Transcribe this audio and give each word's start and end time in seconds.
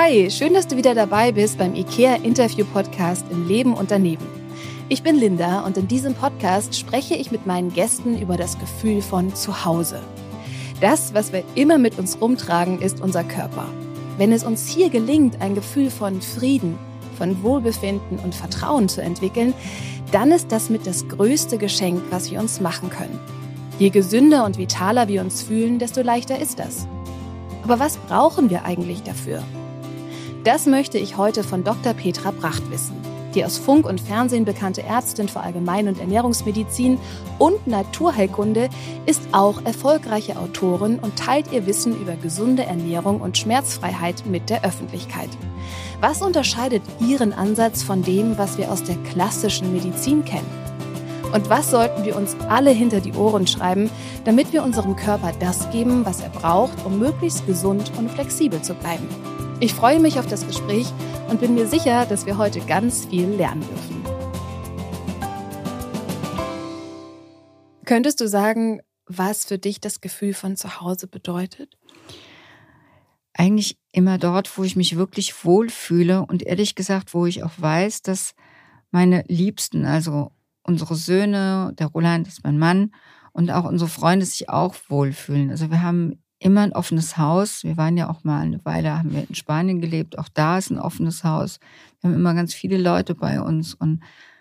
Hi, 0.00 0.30
schön, 0.30 0.54
dass 0.54 0.68
du 0.68 0.76
wieder 0.76 0.94
dabei 0.94 1.32
bist 1.32 1.58
beim 1.58 1.74
IKEA 1.74 2.22
Interview 2.22 2.64
Podcast 2.64 3.26
im 3.32 3.48
Leben 3.48 3.74
und 3.74 3.90
daneben. 3.90 4.24
Ich 4.88 5.02
bin 5.02 5.16
Linda 5.16 5.66
und 5.66 5.76
in 5.76 5.88
diesem 5.88 6.14
Podcast 6.14 6.78
spreche 6.78 7.16
ich 7.16 7.32
mit 7.32 7.46
meinen 7.46 7.72
Gästen 7.72 8.16
über 8.16 8.36
das 8.36 8.56
Gefühl 8.60 9.02
von 9.02 9.34
Zuhause. 9.34 10.00
Das, 10.80 11.14
was 11.14 11.32
wir 11.32 11.42
immer 11.56 11.78
mit 11.78 11.98
uns 11.98 12.20
rumtragen, 12.20 12.80
ist 12.80 13.00
unser 13.00 13.24
Körper. 13.24 13.66
Wenn 14.18 14.30
es 14.30 14.44
uns 14.44 14.68
hier 14.68 14.88
gelingt, 14.88 15.42
ein 15.42 15.56
Gefühl 15.56 15.90
von 15.90 16.22
Frieden, 16.22 16.78
von 17.16 17.42
Wohlbefinden 17.42 18.20
und 18.20 18.36
Vertrauen 18.36 18.88
zu 18.88 19.02
entwickeln, 19.02 19.52
dann 20.12 20.30
ist 20.30 20.52
das 20.52 20.70
mit 20.70 20.86
das 20.86 21.08
größte 21.08 21.58
Geschenk, 21.58 22.04
was 22.10 22.30
wir 22.30 22.38
uns 22.38 22.60
machen 22.60 22.88
können. 22.88 23.18
Je 23.80 23.90
gesünder 23.90 24.44
und 24.44 24.58
vitaler 24.58 25.08
wir 25.08 25.22
uns 25.22 25.42
fühlen, 25.42 25.80
desto 25.80 26.02
leichter 26.02 26.38
ist 26.38 26.60
das. 26.60 26.86
Aber 27.64 27.80
was 27.80 27.96
brauchen 27.96 28.48
wir 28.48 28.64
eigentlich 28.64 29.02
dafür? 29.02 29.42
Das 30.48 30.64
möchte 30.64 30.96
ich 30.96 31.18
heute 31.18 31.44
von 31.44 31.62
Dr. 31.62 31.92
Petra 31.92 32.30
Bracht 32.30 32.70
wissen. 32.70 32.96
Die 33.34 33.44
aus 33.44 33.58
Funk 33.58 33.84
und 33.84 34.00
Fernsehen 34.00 34.46
bekannte 34.46 34.82
Ärztin 34.82 35.28
für 35.28 35.40
Allgemein- 35.40 35.88
und 35.88 36.00
Ernährungsmedizin 36.00 36.98
und 37.38 37.66
Naturheilkunde 37.66 38.70
ist 39.04 39.20
auch 39.32 39.62
erfolgreiche 39.66 40.38
Autorin 40.38 41.00
und 41.00 41.16
teilt 41.16 41.52
ihr 41.52 41.66
Wissen 41.66 42.00
über 42.00 42.16
gesunde 42.16 42.62
Ernährung 42.62 43.20
und 43.20 43.36
Schmerzfreiheit 43.36 44.24
mit 44.24 44.48
der 44.48 44.64
Öffentlichkeit. 44.64 45.28
Was 46.00 46.22
unterscheidet 46.22 46.82
ihren 46.98 47.34
Ansatz 47.34 47.82
von 47.82 48.02
dem, 48.02 48.38
was 48.38 48.56
wir 48.56 48.72
aus 48.72 48.82
der 48.82 48.96
klassischen 49.12 49.74
Medizin 49.74 50.24
kennen? 50.24 50.48
Und 51.34 51.50
was 51.50 51.70
sollten 51.70 52.06
wir 52.06 52.16
uns 52.16 52.34
alle 52.48 52.70
hinter 52.70 53.00
die 53.00 53.12
Ohren 53.12 53.46
schreiben, 53.46 53.90
damit 54.24 54.54
wir 54.54 54.62
unserem 54.62 54.96
Körper 54.96 55.32
das 55.40 55.70
geben, 55.72 56.06
was 56.06 56.22
er 56.22 56.30
braucht, 56.30 56.86
um 56.86 56.98
möglichst 56.98 57.46
gesund 57.46 57.92
und 57.98 58.10
flexibel 58.10 58.62
zu 58.62 58.72
bleiben? 58.72 59.06
Ich 59.60 59.74
freue 59.74 59.98
mich 59.98 60.20
auf 60.20 60.26
das 60.26 60.46
Gespräch 60.46 60.86
und 61.28 61.40
bin 61.40 61.54
mir 61.54 61.66
sicher, 61.66 62.06
dass 62.06 62.26
wir 62.26 62.38
heute 62.38 62.60
ganz 62.60 63.06
viel 63.06 63.26
lernen 63.26 63.62
dürfen. 63.62 64.04
Könntest 67.84 68.20
du 68.20 68.28
sagen, 68.28 68.80
was 69.06 69.46
für 69.46 69.58
dich 69.58 69.80
das 69.80 70.00
Gefühl 70.00 70.32
von 70.32 70.56
zu 70.56 70.80
Hause 70.80 71.08
bedeutet? 71.08 71.76
Eigentlich 73.32 73.78
immer 73.90 74.16
dort, 74.18 74.56
wo 74.56 74.62
ich 74.62 74.76
mich 74.76 74.94
wirklich 74.94 75.44
wohlfühle 75.44 76.24
und 76.24 76.44
ehrlich 76.44 76.76
gesagt, 76.76 77.12
wo 77.12 77.26
ich 77.26 77.42
auch 77.42 77.52
weiß, 77.56 78.02
dass 78.02 78.36
meine 78.92 79.24
Liebsten, 79.26 79.86
also 79.86 80.30
unsere 80.62 80.94
Söhne, 80.94 81.72
der 81.76 81.88
Roland 81.88 82.28
ist 82.28 82.44
mein 82.44 82.60
Mann 82.60 82.92
und 83.32 83.50
auch 83.50 83.64
unsere 83.64 83.90
Freunde 83.90 84.24
sich 84.24 84.48
auch 84.48 84.76
wohlfühlen. 84.88 85.50
Also 85.50 85.68
wir 85.68 85.82
haben 85.82 86.22
immer 86.40 86.62
ein 86.62 86.72
offenes 86.72 87.16
Haus. 87.16 87.64
Wir 87.64 87.76
waren 87.76 87.96
ja 87.96 88.08
auch 88.08 88.24
mal 88.24 88.40
eine 88.40 88.64
Weile, 88.64 88.96
haben 88.96 89.12
wir 89.12 89.28
in 89.28 89.34
Spanien 89.34 89.80
gelebt. 89.80 90.18
Auch 90.18 90.28
da 90.28 90.58
ist 90.58 90.70
ein 90.70 90.78
offenes 90.78 91.24
Haus. 91.24 91.58
Wir 92.00 92.10
haben 92.10 92.16
immer 92.16 92.34
ganz 92.34 92.54
viele 92.54 92.78
Leute 92.78 93.14
bei 93.14 93.40
uns 93.40 93.74
und 93.74 94.00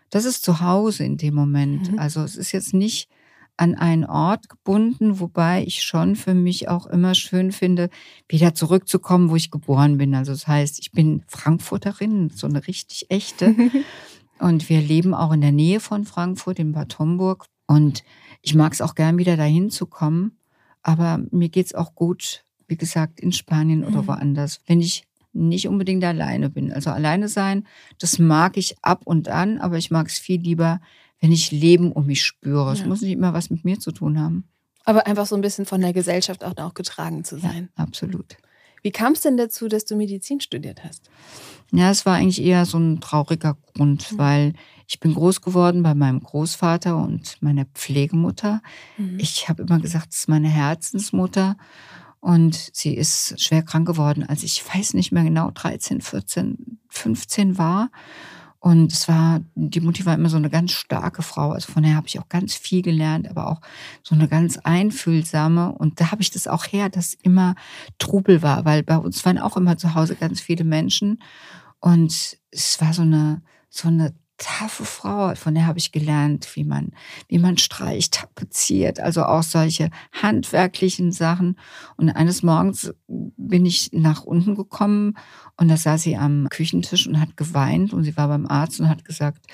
das 0.09 0.25
ist 0.25 0.43
zu 0.43 0.61
Hause 0.61 1.03
in 1.03 1.17
dem 1.17 1.33
Moment. 1.33 1.91
Mhm. 1.91 1.99
Also 1.99 2.21
es 2.21 2.35
ist 2.35 2.51
jetzt 2.51 2.73
nicht 2.73 3.09
an 3.57 3.73
einen 3.73 4.05
Ort 4.05 4.49
gebunden, 4.49 5.19
wobei 5.19 5.63
ich 5.63 5.83
schon 5.83 6.15
für 6.15 6.35
mich 6.35 6.69
auch 6.69 6.85
immer 6.85 7.15
schön 7.15 7.51
finde, 7.51 7.89
wieder 8.29 8.53
zurückzukommen, 8.53 9.29
wo 9.29 9.35
ich 9.35 9.49
geboren 9.49 9.97
bin. 9.97 10.13
Also 10.13 10.31
das 10.31 10.47
heißt, 10.47 10.79
ich 10.79 10.91
bin 10.91 11.23
Frankfurterin, 11.27 12.29
so 12.29 12.45
eine 12.45 12.67
richtig 12.67 13.07
echte. 13.09 13.55
und 14.39 14.69
wir 14.69 14.79
leben 14.79 15.15
auch 15.15 15.31
in 15.31 15.41
der 15.41 15.51
Nähe 15.51 15.79
von 15.79 16.05
Frankfurt, 16.05 16.59
in 16.59 16.71
Bad 16.71 16.99
Homburg. 16.99 17.47
Und 17.65 18.03
ich 18.43 18.53
mag 18.53 18.73
es 18.73 18.81
auch 18.81 18.93
gern 18.93 19.17
wieder 19.17 19.35
dahin 19.35 19.71
zu 19.71 19.87
kommen. 19.87 20.36
Aber 20.87 21.19
mir 21.31 21.49
geht's 21.49 21.75
auch 21.75 21.95
gut, 21.95 22.45
wie 22.69 22.77
gesagt, 22.77 23.19
in 23.19 23.33
Spanien 23.33 23.83
oder 23.83 24.03
mhm. 24.03 24.07
woanders. 24.07 24.61
Wenn 24.67 24.79
ich 24.79 25.05
nicht 25.33 25.67
unbedingt 25.67 26.03
alleine 26.05 26.49
bin. 26.49 26.71
Also 26.71 26.89
alleine 26.89 27.27
sein, 27.27 27.67
das 27.99 28.19
mag 28.19 28.55
ich 28.55 28.77
ab 28.81 29.01
und 29.03 29.27
an, 29.27 29.59
aber 29.59 29.77
ich 29.77 29.91
mag 29.91 30.07
es 30.07 30.17
viel 30.17 30.39
lieber, 30.39 30.79
wenn 31.19 31.33
ich 31.33 31.51
Leben 31.51 31.91
um 31.91 32.05
mich 32.05 32.23
spüre. 32.23 32.71
Es 32.71 32.79
ja. 32.79 32.87
muss 32.87 33.01
nicht 33.01 33.11
immer 33.11 33.33
was 33.33 33.49
mit 33.49 33.65
mir 33.65 33.79
zu 33.79 33.91
tun 33.91 34.17
haben. 34.17 34.47
Aber 34.85 35.05
einfach 35.05 35.25
so 35.27 35.35
ein 35.35 35.41
bisschen 35.41 35.65
von 35.65 35.81
der 35.81 35.91
Gesellschaft 35.91 36.45
auch, 36.45 36.55
auch 36.55 36.73
getragen 36.73 37.25
zu 37.25 37.37
sein. 37.37 37.69
Ja, 37.77 37.83
absolut. 37.83 38.37
Wie 38.81 38.91
kam 38.91 39.11
es 39.11 39.21
denn 39.21 39.35
dazu, 39.35 39.67
dass 39.67 39.83
du 39.83 39.97
Medizin 39.97 40.39
studiert 40.39 40.85
hast? 40.85 41.09
Ja, 41.71 41.91
es 41.91 42.05
war 42.05 42.15
eigentlich 42.15 42.41
eher 42.41 42.65
so 42.65 42.77
ein 42.77 43.01
trauriger 43.01 43.57
Grund, 43.73 44.11
mhm. 44.11 44.17
weil 44.17 44.53
ich 44.87 44.99
bin 44.99 45.13
groß 45.13 45.41
geworden 45.41 45.83
bei 45.83 45.93
meinem 45.93 46.21
Großvater 46.21 46.95
und 46.95 47.41
meiner 47.41 47.65
Pflegemutter. 47.65 48.61
Mhm. 48.97 49.19
Ich 49.19 49.49
habe 49.49 49.63
immer 49.63 49.79
gesagt, 49.79 50.13
es 50.13 50.19
ist 50.19 50.29
meine 50.29 50.47
Herzensmutter. 50.47 51.57
Und 52.19 52.71
sie 52.73 52.95
ist 52.95 53.39
schwer 53.39 53.63
krank 53.63 53.87
geworden, 53.87 54.23
als 54.27 54.43
ich 54.43 54.63
weiß 54.73 54.95
nicht 54.95 55.11
mehr 55.11 55.23
genau, 55.23 55.51
13, 55.51 56.01
14, 56.01 56.79
15 56.89 57.57
war. 57.57 57.89
Und 58.59 58.91
es 58.91 59.07
war, 59.07 59.41
die 59.55 59.81
Mutti 59.81 60.05
war 60.05 60.15
immer 60.15 60.29
so 60.29 60.37
eine 60.37 60.49
ganz 60.49 60.71
starke 60.71 61.21
Frau. 61.21 61.51
Also 61.51 61.71
von 61.71 61.83
der 61.83 61.95
habe 61.95 62.07
ich 62.07 62.19
auch 62.19 62.27
ganz 62.27 62.55
viel 62.55 62.81
gelernt, 62.81 63.29
aber 63.29 63.47
auch 63.47 63.61
so 64.03 64.15
eine 64.15 64.27
ganz 64.27 64.57
einfühlsame. 64.57 65.71
Und 65.71 65.99
da 65.99 66.11
habe 66.11 66.21
ich 66.21 66.31
das 66.31 66.47
auch 66.47 66.65
her, 66.65 66.89
dass 66.89 67.13
immer 67.13 67.55
Trubel 67.99 68.41
war, 68.41 68.65
weil 68.65 68.83
bei 68.83 68.97
uns 68.97 69.23
waren 69.25 69.37
auch 69.37 69.57
immer 69.57 69.77
zu 69.77 69.93
Hause 69.93 70.15
ganz 70.15 70.41
viele 70.41 70.63
Menschen. 70.63 71.21
Und 71.79 72.37
es 72.51 72.81
war 72.81 72.93
so 72.93 73.03
eine, 73.03 73.43
so 73.69 73.87
eine 73.87 74.15
taffe 74.37 74.85
Frau, 74.85 75.33
von 75.35 75.55
der 75.55 75.65
habe 75.65 75.79
ich 75.79 75.91
gelernt, 75.91 76.55
wie 76.55 76.63
man, 76.63 76.91
wie 77.27 77.39
man 77.39 77.57
streicht, 77.57 78.15
tapeziert, 78.15 78.99
also 78.99 79.23
auch 79.23 79.43
solche 79.43 79.89
handwerklichen 80.11 81.11
Sachen. 81.11 81.57
Und 81.97 82.09
eines 82.09 82.43
Morgens 82.43 82.93
bin 83.07 83.65
ich 83.65 83.89
nach 83.93 84.23
unten 84.23 84.55
gekommen 84.55 85.17
und 85.57 85.67
da 85.67 85.77
saß 85.77 86.03
sie 86.03 86.17
am 86.17 86.47
Küchentisch 86.49 87.07
und 87.07 87.19
hat 87.19 87.35
geweint. 87.35 87.93
Und 87.93 88.03
sie 88.03 88.15
war 88.15 88.27
beim 88.27 88.45
Arzt 88.45 88.79
und 88.79 88.89
hat 88.89 89.05
gesagt, 89.05 89.47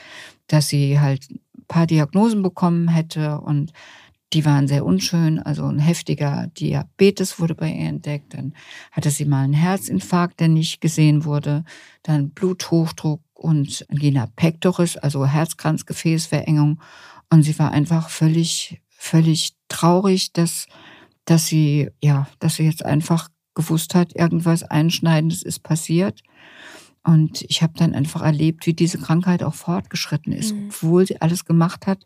dass 0.47 0.67
sie 0.67 0.99
halt 0.99 1.29
ein 1.31 1.65
paar 1.67 1.87
Diagnosen 1.87 2.41
bekommen 2.41 2.89
hätte 2.89 3.39
und 3.39 3.71
die 4.33 4.45
waren 4.45 4.67
sehr 4.67 4.83
unschön, 4.83 5.39
also 5.39 5.65
ein 5.65 5.79
heftiger 5.79 6.47
Diabetes 6.57 7.39
wurde 7.39 7.53
bei 7.53 7.69
ihr 7.69 7.87
entdeckt, 7.87 8.33
dann 8.33 8.53
hatte 8.91 9.11
sie 9.11 9.25
mal 9.25 9.43
einen 9.43 9.53
Herzinfarkt, 9.53 10.39
der 10.39 10.47
nicht 10.47 10.81
gesehen 10.81 11.23
wurde, 11.23 11.63
dann 12.01 12.31
Bluthochdruck 12.31 13.21
und 13.43 13.85
Angina 13.89 14.27
pectoris, 14.35 14.95
also 14.97 15.25
Herzkranzgefäßverengung. 15.25 16.79
Und 17.29 17.43
sie 17.43 17.57
war 17.59 17.71
einfach 17.71 18.09
völlig, 18.09 18.81
völlig 18.89 19.53
traurig, 19.67 20.31
dass, 20.31 20.67
dass 21.25 21.47
sie, 21.47 21.89
ja, 22.01 22.27
dass 22.39 22.55
sie 22.55 22.63
jetzt 22.63 22.85
einfach 22.85 23.29
gewusst 23.53 23.95
hat, 23.95 24.15
irgendwas 24.15 24.63
Einschneidendes 24.63 25.43
ist 25.43 25.59
passiert. 25.59 26.21
Und 27.03 27.43
ich 27.49 27.61
habe 27.61 27.73
dann 27.75 27.93
einfach 27.93 28.21
erlebt, 28.21 28.65
wie 28.65 28.73
diese 28.73 28.97
Krankheit 28.97 29.43
auch 29.43 29.55
fortgeschritten 29.55 30.31
ist, 30.31 30.55
mhm. 30.55 30.67
obwohl 30.67 31.05
sie 31.05 31.19
alles 31.21 31.43
gemacht 31.43 31.85
hat, 31.85 31.99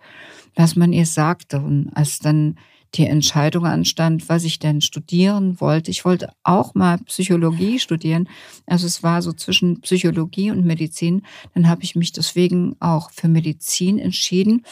was 0.56 0.76
man 0.76 0.92
ihr 0.92 1.06
sagte. 1.06 1.60
Und 1.60 1.92
als 1.94 2.18
dann 2.18 2.58
die 2.96 3.06
Entscheidung 3.06 3.66
anstand, 3.66 4.30
was 4.30 4.44
ich 4.44 4.60
denn 4.60 4.82
studieren 4.82 5.60
wollte. 5.60 5.92
Ich 5.92 6.06
wollte 6.06 6.32
auch 6.44 6.74
mal 6.74 6.98
Psychologie 7.00 7.80
studieren. 7.80 8.30
Also 8.66 8.88
es 8.88 9.04
war 9.04 9.22
so 9.22 9.34
zwischen 9.34 9.82
Psychologie 9.82 10.52
und 10.52 10.66
Medizin. 10.66 11.24
Dann 11.54 11.68
habe 11.68 11.84
ich 11.84 11.96
mich 11.96 12.12
deswegen 12.12 12.76
auch 12.80 13.12
für 13.12 13.28
Medizin 13.28 14.00
entschieden. 14.00 14.64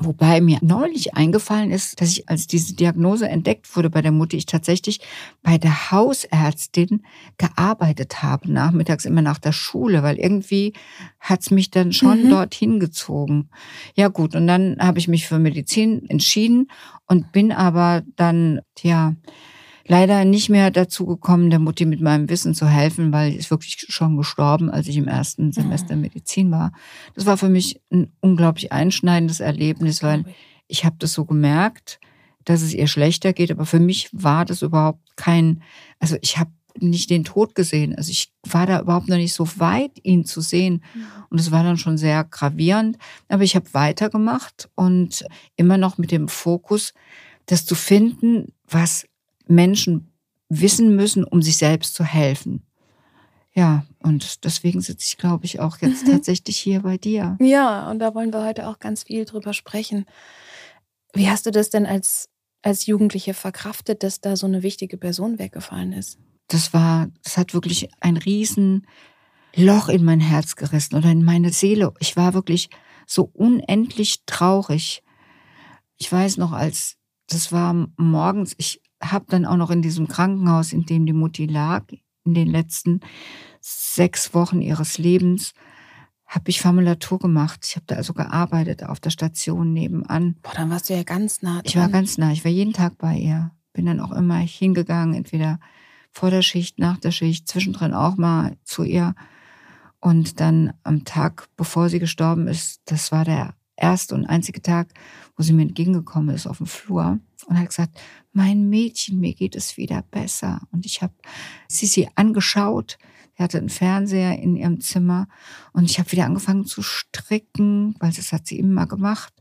Wobei 0.00 0.40
mir 0.40 0.58
neulich 0.60 1.14
eingefallen 1.14 1.72
ist, 1.72 2.00
dass 2.00 2.12
ich, 2.12 2.28
als 2.28 2.46
diese 2.46 2.74
Diagnose 2.74 3.28
entdeckt 3.28 3.74
wurde 3.74 3.90
bei 3.90 4.00
der 4.00 4.12
Mutter, 4.12 4.36
ich 4.36 4.46
tatsächlich 4.46 5.00
bei 5.42 5.58
der 5.58 5.90
Hausärztin 5.90 7.02
gearbeitet 7.36 8.22
habe, 8.22 8.52
nachmittags 8.52 9.04
immer 9.04 9.22
nach 9.22 9.38
der 9.38 9.50
Schule, 9.50 10.04
weil 10.04 10.16
irgendwie 10.16 10.72
hat's 11.18 11.50
mich 11.50 11.72
dann 11.72 11.92
schon 11.92 12.24
mhm. 12.24 12.30
dorthin 12.30 12.78
gezogen. 12.78 13.48
Ja 13.96 14.06
gut, 14.06 14.36
und 14.36 14.46
dann 14.46 14.76
habe 14.78 15.00
ich 15.00 15.08
mich 15.08 15.26
für 15.26 15.40
Medizin 15.40 16.08
entschieden 16.08 16.70
und 17.06 17.32
bin 17.32 17.50
aber 17.50 18.02
dann, 18.14 18.60
ja, 18.80 19.14
leider 19.88 20.24
nicht 20.24 20.50
mehr 20.50 20.70
dazu 20.70 21.06
gekommen, 21.06 21.50
der 21.50 21.58
Mutti 21.58 21.86
mit 21.86 22.00
meinem 22.00 22.28
Wissen 22.28 22.54
zu 22.54 22.68
helfen, 22.68 23.12
weil 23.12 23.32
sie 23.32 23.38
ist 23.38 23.50
wirklich 23.50 23.86
schon 23.88 24.16
gestorben, 24.16 24.70
als 24.70 24.86
ich 24.86 24.96
im 24.96 25.08
ersten 25.08 25.50
Semester 25.50 25.96
mhm. 25.96 26.02
Medizin 26.02 26.50
war. 26.50 26.72
Das 27.14 27.26
war 27.26 27.36
für 27.36 27.48
mich 27.48 27.80
ein 27.90 28.12
unglaublich 28.20 28.70
einschneidendes 28.70 29.40
Erlebnis, 29.40 30.02
weil 30.02 30.24
ich 30.68 30.84
habe 30.84 30.96
das 30.98 31.14
so 31.14 31.24
gemerkt, 31.24 31.98
dass 32.44 32.62
es 32.62 32.74
ihr 32.74 32.86
schlechter 32.86 33.32
geht, 33.32 33.50
aber 33.50 33.66
für 33.66 33.80
mich 33.80 34.08
war 34.12 34.44
das 34.44 34.62
überhaupt 34.62 35.16
kein, 35.16 35.62
also 35.98 36.16
ich 36.20 36.38
habe 36.38 36.50
nicht 36.80 37.10
den 37.10 37.24
Tod 37.24 37.54
gesehen. 37.54 37.94
Also 37.94 38.10
ich 38.10 38.32
war 38.46 38.66
da 38.66 38.80
überhaupt 38.80 39.08
noch 39.08 39.16
nicht 39.16 39.32
so 39.32 39.48
weit, 39.58 39.92
ihn 40.02 40.24
zu 40.24 40.40
sehen. 40.40 40.84
Und 41.28 41.40
es 41.40 41.50
war 41.50 41.64
dann 41.64 41.76
schon 41.76 41.98
sehr 41.98 42.22
gravierend. 42.22 42.98
Aber 43.28 43.42
ich 43.42 43.56
habe 43.56 43.74
weitergemacht 43.74 44.68
und 44.76 45.24
immer 45.56 45.76
noch 45.76 45.98
mit 45.98 46.12
dem 46.12 46.28
Fokus, 46.28 46.94
das 47.46 47.66
zu 47.66 47.74
finden, 47.74 48.52
was 48.68 49.06
Menschen 49.48 50.12
wissen 50.48 50.96
müssen, 50.96 51.24
um 51.24 51.42
sich 51.42 51.56
selbst 51.56 51.94
zu 51.94 52.04
helfen. 52.04 52.62
Ja, 53.54 53.84
und 53.98 54.44
deswegen 54.44 54.80
sitze 54.80 55.06
ich, 55.08 55.18
glaube 55.18 55.44
ich, 55.44 55.60
auch 55.60 55.78
jetzt 55.78 56.06
mhm. 56.06 56.12
tatsächlich 56.12 56.58
hier 56.58 56.80
bei 56.80 56.96
dir. 56.96 57.36
Ja, 57.40 57.90
und 57.90 57.98
da 57.98 58.14
wollen 58.14 58.32
wir 58.32 58.44
heute 58.44 58.68
auch 58.68 58.78
ganz 58.78 59.04
viel 59.04 59.24
drüber 59.24 59.52
sprechen. 59.52 60.06
Wie 61.12 61.28
hast 61.28 61.46
du 61.46 61.50
das 61.50 61.70
denn 61.70 61.86
als, 61.86 62.28
als 62.62 62.86
Jugendliche 62.86 63.34
verkraftet, 63.34 64.02
dass 64.02 64.20
da 64.20 64.36
so 64.36 64.46
eine 64.46 64.62
wichtige 64.62 64.96
Person 64.96 65.38
weggefallen 65.38 65.92
ist? 65.92 66.18
das 66.48 66.72
war, 66.72 67.08
das 67.22 67.36
hat 67.36 67.54
wirklich 67.54 67.88
ein 68.00 68.16
riesen 68.16 68.86
Loch 69.54 69.88
in 69.88 70.04
mein 70.04 70.20
Herz 70.20 70.56
gerissen 70.56 70.96
oder 70.96 71.10
in 71.10 71.24
meine 71.24 71.52
Seele. 71.52 71.92
Ich 72.00 72.16
war 72.16 72.34
wirklich 72.34 72.70
so 73.06 73.30
unendlich 73.34 74.24
traurig. 74.26 75.02
Ich 75.98 76.10
weiß 76.10 76.38
noch, 76.38 76.52
als 76.52 76.96
das 77.28 77.52
war 77.52 77.74
morgens, 77.96 78.54
ich 78.56 78.80
habe 79.02 79.26
dann 79.28 79.44
auch 79.44 79.56
noch 79.56 79.70
in 79.70 79.82
diesem 79.82 80.08
Krankenhaus, 80.08 80.72
in 80.72 80.84
dem 80.86 81.06
die 81.06 81.12
Mutti 81.12 81.46
lag, 81.46 81.84
in 82.24 82.34
den 82.34 82.48
letzten 82.48 83.00
sechs 83.60 84.34
Wochen 84.34 84.60
ihres 84.60 84.98
Lebens, 84.98 85.54
habe 86.26 86.50
ich 86.50 86.60
Formulatur 86.60 87.18
gemacht. 87.18 87.60
Ich 87.66 87.76
habe 87.76 87.86
da 87.86 87.96
also 87.96 88.12
gearbeitet 88.12 88.84
auf 88.84 89.00
der 89.00 89.10
Station 89.10 89.72
nebenan. 89.72 90.36
Boah, 90.42 90.52
dann 90.54 90.70
warst 90.70 90.90
du 90.90 90.94
ja 90.94 91.02
ganz 91.02 91.42
nah. 91.42 91.54
Dran. 91.54 91.62
Ich 91.64 91.76
war 91.76 91.88
ganz 91.88 92.18
nah. 92.18 92.32
Ich 92.32 92.44
war 92.44 92.50
jeden 92.50 92.74
Tag 92.74 92.98
bei 92.98 93.16
ihr. 93.16 93.50
Bin 93.72 93.86
dann 93.86 94.00
auch 94.00 94.12
immer 94.12 94.36
hingegangen, 94.36 95.14
entweder 95.14 95.58
vor 96.12 96.30
der 96.30 96.42
Schicht, 96.42 96.78
nach 96.78 96.98
der 96.98 97.12
Schicht, 97.12 97.48
zwischendrin 97.48 97.94
auch 97.94 98.16
mal 98.16 98.56
zu 98.64 98.82
ihr. 98.82 99.14
Und 100.00 100.40
dann 100.40 100.74
am 100.82 101.04
Tag, 101.04 101.48
bevor 101.56 101.88
sie 101.88 101.98
gestorben 101.98 102.46
ist, 102.46 102.82
das 102.84 103.10
war 103.10 103.24
der 103.24 103.54
erste 103.78 104.14
und 104.14 104.26
einzige 104.26 104.62
Tag, 104.62 104.88
wo 105.36 105.42
sie 105.42 105.52
mir 105.52 105.62
entgegengekommen 105.62 106.34
ist 106.34 106.46
auf 106.46 106.58
dem 106.58 106.66
Flur 106.66 107.18
und 107.46 107.58
hat 107.58 107.68
gesagt, 107.68 108.00
mein 108.32 108.68
Mädchen, 108.68 109.20
mir 109.20 109.34
geht 109.34 109.56
es 109.56 109.76
wieder 109.76 110.02
besser. 110.02 110.60
Und 110.70 110.86
ich 110.86 111.02
habe 111.02 111.14
sie 111.68 111.86
sie 111.86 112.08
angeschaut. 112.14 112.98
Sie 113.36 113.42
hatte 113.42 113.58
einen 113.58 113.68
Fernseher 113.68 114.38
in 114.38 114.56
ihrem 114.56 114.80
Zimmer 114.80 115.28
und 115.72 115.84
ich 115.84 115.98
habe 115.98 116.10
wieder 116.12 116.26
angefangen 116.26 116.64
zu 116.64 116.82
stricken, 116.82 117.94
weil 118.00 118.12
das 118.12 118.32
hat 118.32 118.46
sie 118.46 118.58
immer 118.58 118.86
gemacht. 118.86 119.32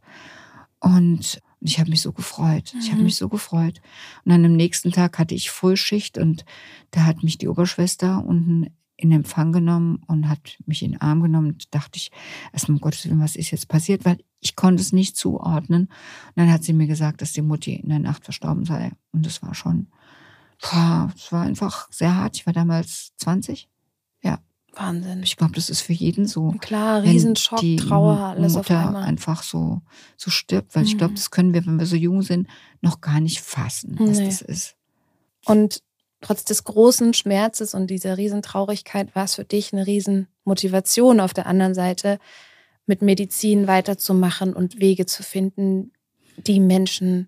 Und 0.79 1.41
ich 1.59 1.79
habe 1.79 1.89
mich 1.89 2.01
so 2.01 2.13
gefreut. 2.13 2.73
Ich 2.79 2.89
habe 2.89 2.99
mhm. 2.99 3.05
mich 3.05 3.15
so 3.15 3.29
gefreut. 3.29 3.81
Und 4.23 4.31
dann 4.31 4.45
am 4.45 4.55
nächsten 4.55 4.91
Tag 4.91 5.17
hatte 5.17 5.33
ich 5.33 5.49
Frühschicht 5.49 6.17
und 6.17 6.45
da 6.91 7.05
hat 7.05 7.23
mich 7.23 7.37
die 7.37 7.47
Oberschwester 7.47 8.23
unten 8.23 8.67
in 8.95 9.11
Empfang 9.11 9.51
genommen 9.51 10.01
und 10.07 10.27
hat 10.27 10.57
mich 10.65 10.83
in 10.83 10.91
den 10.91 11.01
Arm 11.01 11.21
genommen. 11.21 11.53
Und 11.53 11.73
dachte 11.73 11.97
ich, 11.97 12.11
erstmal 12.51 12.75
um 12.75 12.81
Gottes 12.81 13.05
Willen, 13.05 13.19
was 13.19 13.35
ist 13.35 13.51
jetzt 13.51 13.67
passiert? 13.67 14.05
Weil 14.05 14.19
ich 14.39 14.55
konnte 14.55 14.81
es 14.81 14.93
nicht 14.93 15.17
zuordnen. 15.17 15.83
Und 15.83 16.33
dann 16.35 16.51
hat 16.51 16.63
sie 16.63 16.73
mir 16.73 16.87
gesagt, 16.87 17.21
dass 17.21 17.33
die 17.33 17.41
Mutti 17.41 17.75
in 17.75 17.89
der 17.89 17.99
Nacht 17.99 18.23
verstorben 18.23 18.65
sei. 18.65 18.91
Und 19.11 19.25
das 19.25 19.41
war 19.41 19.55
schon, 19.55 19.87
es 20.61 21.31
war 21.31 21.41
einfach 21.41 21.87
sehr 21.91 22.15
hart. 22.15 22.37
Ich 22.37 22.45
war 22.45 22.53
damals 22.53 23.13
20. 23.17 23.67
Ja. 24.21 24.39
Wahnsinn. 24.73 25.23
Ich 25.23 25.37
glaube, 25.37 25.53
das 25.53 25.69
ist 25.69 25.81
für 25.81 25.93
jeden 25.93 26.27
so. 26.27 26.53
Klar, 26.59 27.03
Riesenschock, 27.03 27.59
die 27.59 27.77
Trauer, 27.77 28.17
alles 28.17 28.53
Mutter 28.53 28.79
auf 28.79 28.87
einmal. 28.87 29.03
einfach 29.03 29.43
so, 29.43 29.81
so 30.17 30.29
stirbt. 30.29 30.75
Weil 30.75 30.83
mhm. 30.83 30.89
ich 30.89 30.97
glaube, 30.97 31.13
das 31.15 31.31
können 31.31 31.53
wir, 31.53 31.65
wenn 31.65 31.77
wir 31.77 31.85
so 31.85 31.95
jung 31.95 32.21
sind, 32.21 32.47
noch 32.81 33.01
gar 33.01 33.19
nicht 33.19 33.41
fassen, 33.41 33.95
was 33.99 34.19
nee. 34.19 34.25
das 34.25 34.41
ist. 34.41 34.75
Und 35.45 35.81
trotz 36.21 36.43
des 36.43 36.63
großen 36.63 37.13
Schmerzes 37.13 37.73
und 37.73 37.87
dieser 37.87 38.17
Riesentraurigkeit 38.17 39.15
war 39.15 39.25
es 39.25 39.35
für 39.35 39.45
dich 39.45 39.73
eine 39.73 39.87
Riesenmotivation 39.87 41.19
auf 41.19 41.33
der 41.33 41.47
anderen 41.47 41.73
Seite, 41.73 42.19
mit 42.87 43.01
Medizin 43.01 43.67
weiterzumachen 43.67 44.53
und 44.53 44.79
Wege 44.79 45.05
zu 45.05 45.23
finden, 45.23 45.91
die 46.37 46.59
Menschen 46.59 47.27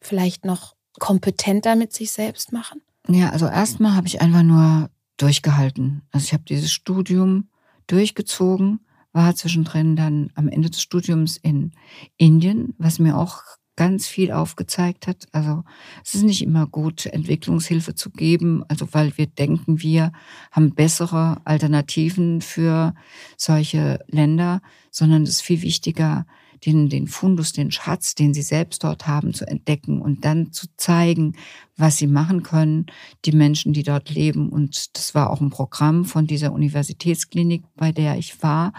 vielleicht 0.00 0.44
noch 0.44 0.74
kompetenter 0.98 1.76
mit 1.76 1.92
sich 1.92 2.12
selbst 2.12 2.52
machen? 2.52 2.80
Ja, 3.08 3.30
also 3.30 3.46
erstmal 3.46 3.94
habe 3.94 4.06
ich 4.06 4.20
einfach 4.20 4.42
nur 4.42 4.90
durchgehalten. 5.16 6.02
Also 6.10 6.24
ich 6.24 6.32
habe 6.32 6.44
dieses 6.44 6.72
Studium 6.72 7.48
durchgezogen, 7.86 8.80
war 9.12 9.34
zwischendrin 9.34 9.96
dann 9.96 10.30
am 10.34 10.48
Ende 10.48 10.70
des 10.70 10.80
Studiums 10.80 11.36
in 11.36 11.72
Indien, 12.16 12.74
was 12.78 12.98
mir 12.98 13.16
auch 13.16 13.42
ganz 13.76 14.06
viel 14.06 14.30
aufgezeigt 14.30 15.06
hat. 15.06 15.26
Also 15.32 15.64
es 16.04 16.14
ist 16.14 16.22
nicht 16.22 16.42
immer 16.42 16.66
gut, 16.66 17.06
Entwicklungshilfe 17.06 17.94
zu 17.94 18.10
geben, 18.10 18.62
also 18.68 18.86
weil 18.92 19.16
wir 19.16 19.26
denken, 19.26 19.82
wir 19.82 20.12
haben 20.52 20.74
bessere 20.74 21.40
Alternativen 21.44 22.40
für 22.40 22.94
solche 23.36 23.98
Länder, 24.06 24.62
sondern 24.90 25.24
es 25.24 25.30
ist 25.30 25.42
viel 25.42 25.62
wichtiger, 25.62 26.26
den, 26.64 26.88
den 26.88 27.06
Fundus, 27.08 27.52
den 27.52 27.70
Schatz, 27.70 28.14
den 28.14 28.34
sie 28.34 28.42
selbst 28.42 28.84
dort 28.84 29.06
haben, 29.06 29.34
zu 29.34 29.46
entdecken 29.46 30.00
und 30.00 30.24
dann 30.24 30.52
zu 30.52 30.66
zeigen, 30.76 31.34
was 31.76 31.96
sie 31.96 32.06
machen 32.06 32.42
können, 32.42 32.86
die 33.24 33.32
Menschen, 33.32 33.72
die 33.72 33.82
dort 33.82 34.10
leben. 34.10 34.48
Und 34.48 34.96
das 34.96 35.14
war 35.14 35.30
auch 35.30 35.40
ein 35.40 35.50
Programm 35.50 36.04
von 36.04 36.26
dieser 36.26 36.52
Universitätsklinik, 36.52 37.64
bei 37.76 37.90
der 37.90 38.16
ich 38.16 38.42
war, 38.42 38.72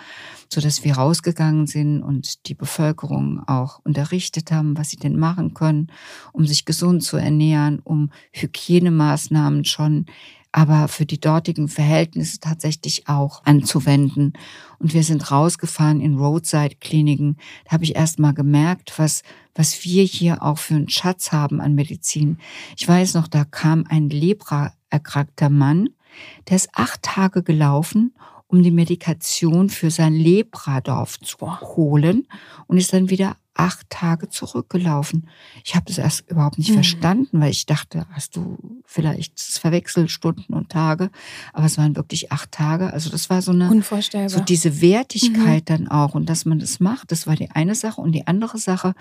so 0.50 0.62
dass 0.62 0.84
wir 0.84 0.96
rausgegangen 0.96 1.68
sind 1.68 2.02
und 2.02 2.48
die 2.48 2.56
Bevölkerung 2.56 3.42
auch 3.48 3.80
unterrichtet 3.84 4.52
haben, 4.52 4.78
was 4.78 4.90
sie 4.90 4.98
denn 4.98 5.18
machen 5.18 5.54
können, 5.54 5.92
um 6.32 6.46
sich 6.46 6.66
gesund 6.66 7.04
zu 7.04 7.18
ernähren, 7.18 7.80
um 7.80 8.12
Hygienemaßnahmen 8.32 9.66
schon 9.66 10.06
aber 10.56 10.88
für 10.88 11.06
die 11.06 11.20
dortigen 11.20 11.68
Verhältnisse 11.68 12.40
tatsächlich 12.40 13.10
auch 13.10 13.44
anzuwenden. 13.44 14.32
Und 14.80 14.94
wir 14.94 15.04
sind 15.04 15.30
rausgefahren 15.30 16.00
in 16.00 16.18
Roadside-Kliniken. 16.18 17.36
Da 17.66 17.72
habe 17.74 17.84
ich 17.84 17.98
erst 17.98 18.20
mal 18.20 18.34
gemerkt, 18.34 18.98
was, 18.98 19.24
was 19.54 19.84
wir 19.84 20.04
hier 20.04 20.42
auch 20.42 20.58
für 20.58 20.76
einen 20.76 20.88
Schatz 20.88 21.34
haben 21.34 21.60
an 21.60 21.76
Medizin. 21.76 22.38
Ich 22.78 22.88
weiß 22.88 23.16
noch, 23.16 23.28
da 23.28 23.44
kam 23.44 23.84
ein 23.90 24.10
Lepra-erkrankter 24.10 25.50
Mann, 25.50 25.90
der 26.48 26.56
ist 26.56 26.70
acht 26.72 27.02
Tage 27.02 27.44
gelaufen, 27.44 28.16
um 28.48 28.64
die 28.64 28.72
Medikation 28.72 29.68
für 29.68 29.92
sein 29.92 30.14
Lepradorf 30.14 31.20
zu 31.20 31.38
holen 31.60 32.30
und 32.68 32.78
ist 32.78 32.94
dann 32.94 33.10
wieder 33.10 33.36
acht 33.56 33.90
Tage 33.90 34.30
zurückgelaufen. 34.30 35.28
Ich 35.64 35.76
habe 35.76 35.86
das 35.86 35.98
erst 35.98 36.30
überhaupt 36.30 36.58
nicht 36.58 36.70
mhm. 36.72 36.76
verstanden, 36.76 37.40
weil 37.40 37.52
ich 37.52 37.66
dachte, 37.66 38.06
hast 38.12 38.36
du 38.36 38.58
vielleicht 38.86 39.40
verwechselt 39.40 40.12
Stunden 40.12 40.54
und 40.54 40.70
Tage, 40.70 41.10
aber 41.54 41.66
es 41.66 41.78
waren 41.78 41.96
wirklich 41.96 42.32
acht 42.32 42.52
Tage. 42.52 42.92
Also 42.92 43.10
das 43.10 43.30
war 43.30 43.42
so 43.42 43.52
eine 43.52 43.72
Unvorstellbar. 43.72 44.30
so 44.30 44.42
diese 44.42 44.82
Wertigkeit 44.82 45.62
mhm. 45.62 45.66
dann 45.66 45.88
auch 45.88 46.16
und 46.16 46.30
dass 46.30 46.46
man 46.46 46.60
das 46.60 46.82
macht. 46.82 47.12
Das 47.12 47.28
war 47.28 47.36
die 47.36 47.50
eine 47.50 47.76
Sache 47.76 48.02
und 48.02 48.12
die 48.12 48.28
andere 48.28 48.58
Sache, 48.58 48.94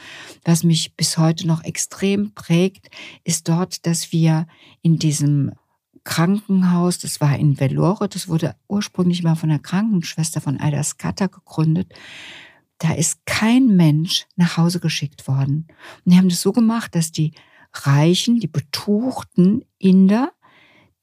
was 0.45 0.63
mich 0.63 0.95
bis 0.95 1.19
heute 1.19 1.47
noch 1.47 1.65
extrem 1.65 2.33
prägt, 2.33 2.89
ist 3.25 3.49
dort, 3.49 3.87
dass 3.87 4.13
wir 4.13 4.47
in 4.83 4.99
diesem 4.99 5.53
Krankenhaus, 6.05 6.99
das 6.99 7.21
war 7.21 7.37
in 7.37 7.59
Velore, 7.59 8.09
das 8.09 8.29
wurde 8.29 8.55
ursprünglich 8.69 9.23
mal 9.23 9.35
von 9.35 9.49
der 9.49 9.59
Krankenschwester 9.59 10.41
von 10.41 10.61
Aida 10.61 10.83
Skatter 10.85 11.29
gegründet 11.29 11.93
da 12.85 12.93
ist 12.93 13.25
kein 13.25 13.77
Mensch 13.77 14.27
nach 14.37 14.59
Hause 14.59 14.79
geschickt 14.79 15.27
worden. 15.27 15.67
Und 16.05 16.13
die 16.13 16.19
haben 16.19 16.29
das 16.29 16.43
so 16.43 16.53
gemacht, 16.53 16.95
dass 16.95 17.13
die 17.13 17.33
Reichen, 17.73 18.41
die 18.41 18.47
betuchten 18.47 19.65
Inder, 19.79 20.33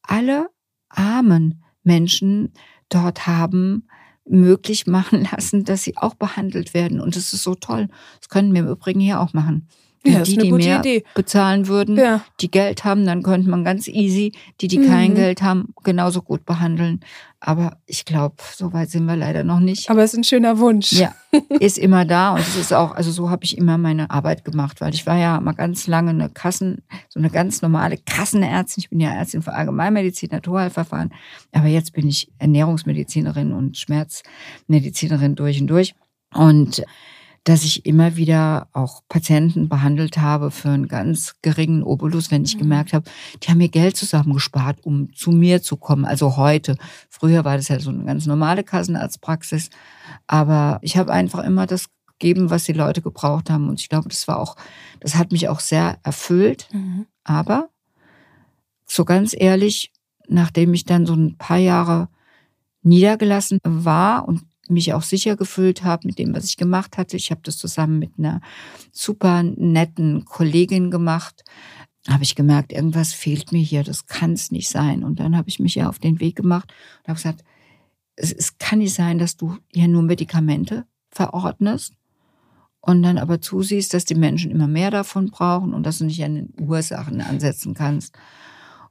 alle 0.04 0.51
armen 0.89 1.63
Menschen 1.82 2.53
dort 2.89 3.25
haben 3.25 3.88
möglich 4.25 4.86
machen 4.86 5.27
lassen, 5.32 5.63
dass 5.63 5.82
sie 5.82 5.98
auch 5.98 6.13
behandelt 6.13 6.75
werden. 6.75 7.01
Und 7.01 7.15
das 7.15 7.34
ist 7.34 7.41
so 7.41 7.56
toll. 7.56 7.88
Das 8.20 8.29
können 8.29 8.53
wir 8.53 8.62
im 8.62 8.70
Übrigen 8.70 9.00
hier 9.00 9.20
auch 9.20 9.34
machen. 9.34 9.67
Ja, 10.03 10.24
die, 10.24 10.36
die 10.36 10.51
mehr 10.51 10.79
Idee. 10.79 11.03
bezahlen 11.13 11.67
würden, 11.67 11.96
ja. 11.96 12.22
die 12.39 12.50
Geld 12.50 12.84
haben, 12.84 13.05
dann 13.05 13.22
könnte 13.22 13.50
man 13.50 13.63
ganz 13.63 13.88
easy 13.88 14.31
die, 14.60 14.67
die 14.67 14.79
mhm. 14.79 14.88
kein 14.88 15.15
Geld 15.15 15.43
haben, 15.43 15.74
genauso 15.84 16.24
gut 16.24 16.43
behandeln. 16.43 17.01
Aber 17.39 17.77
ich 17.86 18.05
glaube, 18.05 18.36
so 18.55 18.74
weit 18.74 18.89
sind 18.89 19.05
wir 19.05 19.15
leider 19.15 19.43
noch 19.43 19.60
nicht. 19.60 19.89
Aber 19.89 20.03
es 20.03 20.13
ist 20.13 20.20
ein 20.20 20.24
schöner 20.24 20.58
Wunsch. 20.58 20.91
Ja, 20.93 21.13
ist 21.60 21.77
immer 21.77 22.05
da 22.05 22.34
und 22.34 22.39
es 22.39 22.55
ist 22.55 22.74
auch, 22.74 22.93
also 22.93 23.12
so 23.12 23.29
habe 23.29 23.43
ich 23.43 23.58
immer 23.58 23.77
meine 23.77 24.10
Arbeit 24.10 24.43
gemacht, 24.43 24.81
weil 24.81 24.93
ich 24.93 25.05
war 25.05 25.17
ja 25.17 25.39
mal 25.39 25.53
ganz 25.53 25.86
lange 25.86 26.12
eine 26.12 26.29
Kassen, 26.29 26.81
so 27.10 27.20
eine 27.20 27.29
ganz 27.29 27.62
normale 27.62 27.98
Kassenärztin. 27.98 28.81
Ich 28.81 28.89
bin 28.89 29.00
ja 29.00 29.12
Ärztin 29.12 29.43
für 29.43 29.53
Allgemeinmedizin, 29.53 30.29
Naturheilverfahren, 30.31 31.13
aber 31.51 31.67
jetzt 31.67 31.93
bin 31.93 32.08
ich 32.08 32.31
Ernährungsmedizinerin 32.39 33.53
und 33.53 33.77
Schmerzmedizinerin 33.77 35.36
durch 35.36 35.62
und 35.62 35.67
durch. 35.67 35.93
Und 36.34 36.84
dass 37.43 37.63
ich 37.63 37.86
immer 37.86 38.15
wieder 38.17 38.67
auch 38.71 39.01
Patienten 39.10 39.67
behandelt 39.67 40.17
habe 40.17 40.51
für 40.51 40.69
einen 40.69 40.88
ganz 40.88 41.33
geringen 41.41 41.81
Obolus, 41.81 42.29
wenn 42.29 42.43
ich 42.43 42.55
mhm. 42.55 42.60
gemerkt 42.60 42.93
habe, 42.93 43.10
die 43.41 43.48
haben 43.50 43.57
mir 43.57 43.69
Geld 43.69 43.98
zusammengespart, 43.98 44.86
um 44.86 45.12
zu 45.13 45.31
mir 45.31 45.62
zu 45.63 45.75
kommen. 45.75 46.05
Also 46.05 46.38
heute. 46.38 46.77
Früher 47.10 47.43
war 47.43 47.57
das 47.57 47.69
ja 47.69 47.79
so 47.79 47.89
eine 47.89 48.05
ganz 48.05 48.27
normale 48.27 48.63
Kassenarztpraxis. 48.63 49.71
Aber 50.27 50.79
ich 50.83 50.98
habe 50.98 51.12
einfach 51.12 51.43
immer 51.43 51.65
das 51.65 51.88
gegeben, 52.19 52.51
was 52.51 52.65
die 52.65 52.74
Leute 52.74 53.01
gebraucht 53.01 53.50
haben. 53.50 53.67
Und 53.69 53.79
ich 53.81 53.89
glaube, 53.89 54.07
das 54.07 54.27
war 54.27 54.39
auch, 54.39 54.55
das 55.00 55.15
hat 55.15 55.31
mich 55.31 55.50
auch 55.50 55.60
sehr 55.60 55.98
erfüllt. 56.03 56.67
Mhm. 56.71 57.07
Aber 57.24 57.69
so 58.86 59.03
ganz 59.03 59.33
ehrlich, 59.36 59.91
nachdem 60.27 60.74
ich 60.75 60.86
dann 60.86 61.07
so 61.07 61.15
ein 61.15 61.38
paar 61.38 61.57
Jahre 61.57 62.07
niedergelassen 62.83 63.60
war 63.63 64.27
und 64.27 64.43
mich 64.72 64.94
auch 64.94 65.04
sicher 65.04 65.36
gefühlt 65.36 65.84
habe 65.84 66.08
mit 66.08 66.20
dem, 66.20 66.34
was 66.34 66.46
ich 66.46 66.58
gemacht 66.58 66.98
hatte. 66.98 67.18
Ich 67.18 67.32
habe 67.32 67.42
das 67.44 67.58
zusammen 67.58 68.00
mit 68.00 68.12
einer 68.18 68.42
super 68.92 69.44
netten 69.44 70.25
Kollegin 70.25 70.92
gemacht. 70.92 71.44
Habe 72.08 72.24
ich 72.24 72.36
gemerkt, 72.36 72.74
irgendwas 72.74 73.13
fehlt 73.13 73.51
mir 73.51 73.62
hier, 73.62 73.84
das 73.84 74.08
kann 74.08 74.34
es 74.34 74.51
nicht 74.51 74.70
sein. 74.70 75.04
Und 75.04 75.20
dann 75.20 75.38
habe 75.38 75.50
ich 75.50 75.60
mich 75.60 75.75
ja 75.75 75.90
auf 75.90 76.00
den 76.00 76.20
Weg 76.20 76.36
gemacht 76.36 76.74
und 77.00 77.10
habe 77.10 77.18
gesagt, 77.18 77.44
es, 78.16 78.32
es 78.32 78.58
kann 78.58 78.80
nicht 78.80 78.94
sein, 78.94 79.20
dass 79.20 79.38
du 79.38 79.58
hier 79.72 79.88
nur 79.88 80.01
Medikamente 80.01 80.86
verordnest 81.12 81.94
und 82.82 83.04
dann 83.04 83.18
aber 83.18 83.42
zusiehst, 83.42 83.94
dass 83.94 84.06
die 84.06 84.16
Menschen 84.16 84.51
immer 84.51 84.68
mehr 84.68 84.90
davon 84.90 85.30
brauchen 85.30 85.74
und 85.74 85.84
dass 85.84 86.00
du 86.00 86.06
nicht 86.06 86.24
an 86.24 86.36
den 86.36 86.54
Ursachen 86.60 87.22
ansetzen 87.22 87.74
kannst. 87.74 88.16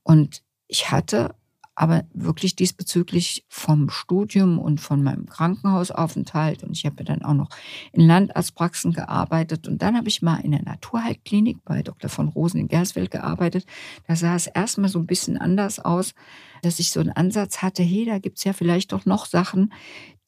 Und 0.03 0.43
ich 0.69 0.91
hatte 0.93 1.35
aber 1.81 2.05
wirklich 2.13 2.57
diesbezüglich 2.57 3.47
vom 3.49 3.89
Studium 3.89 4.59
und 4.59 4.83
von 4.83 5.03
meinem 5.03 5.25
Krankenhausaufenthalt 5.25 6.63
und 6.63 6.73
ich 6.73 6.85
habe 6.85 7.03
dann 7.05 7.23
auch 7.23 7.33
noch 7.33 7.49
in 7.93 8.07
Landarztpraxen 8.07 8.93
gearbeitet 8.93 9.67
und 9.67 9.81
dann 9.81 9.97
habe 9.97 10.09
ich 10.09 10.21
mal 10.21 10.41
in 10.41 10.51
der 10.51 10.63
Naturheilklinik 10.63 11.65
bei 11.65 11.83
Dr. 11.83 12.11
von 12.11 12.29
Rosen 12.29 12.61
in 12.61 12.69
Gersfeld 12.69 13.11
gearbeitet. 13.11 13.65
Da 14.07 14.15
sah 14.15 14.37
es 14.37 14.47
erstmal 14.47 14.91
so 14.91 14.99
ein 14.99 15.07
bisschen 15.07 15.39
anders 15.39 15.79
aus, 15.79 16.13
dass 16.61 16.81
ich 16.81 16.91
so 16.91 17.01
einen 17.01 17.13
Ansatz 17.13 17.63
hatte, 17.63 17.83
hey, 17.83 18.05
da 18.05 18.19
gibt's 18.19 18.45
ja 18.45 18.53
vielleicht 18.53 18.93
doch 18.93 19.07
noch 19.07 19.25
Sachen, 19.25 19.73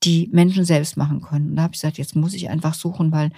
die 0.04 0.30
Menschen 0.32 0.64
selbst 0.64 0.96
machen 0.96 1.20
können. 1.20 1.50
Und 1.50 1.56
da 1.56 1.64
habe 1.64 1.74
ich 1.74 1.82
gesagt, 1.82 1.98
jetzt 1.98 2.16
muss 2.16 2.32
ich 2.32 2.48
einfach 2.48 2.72
suchen, 2.72 3.12
weil 3.12 3.30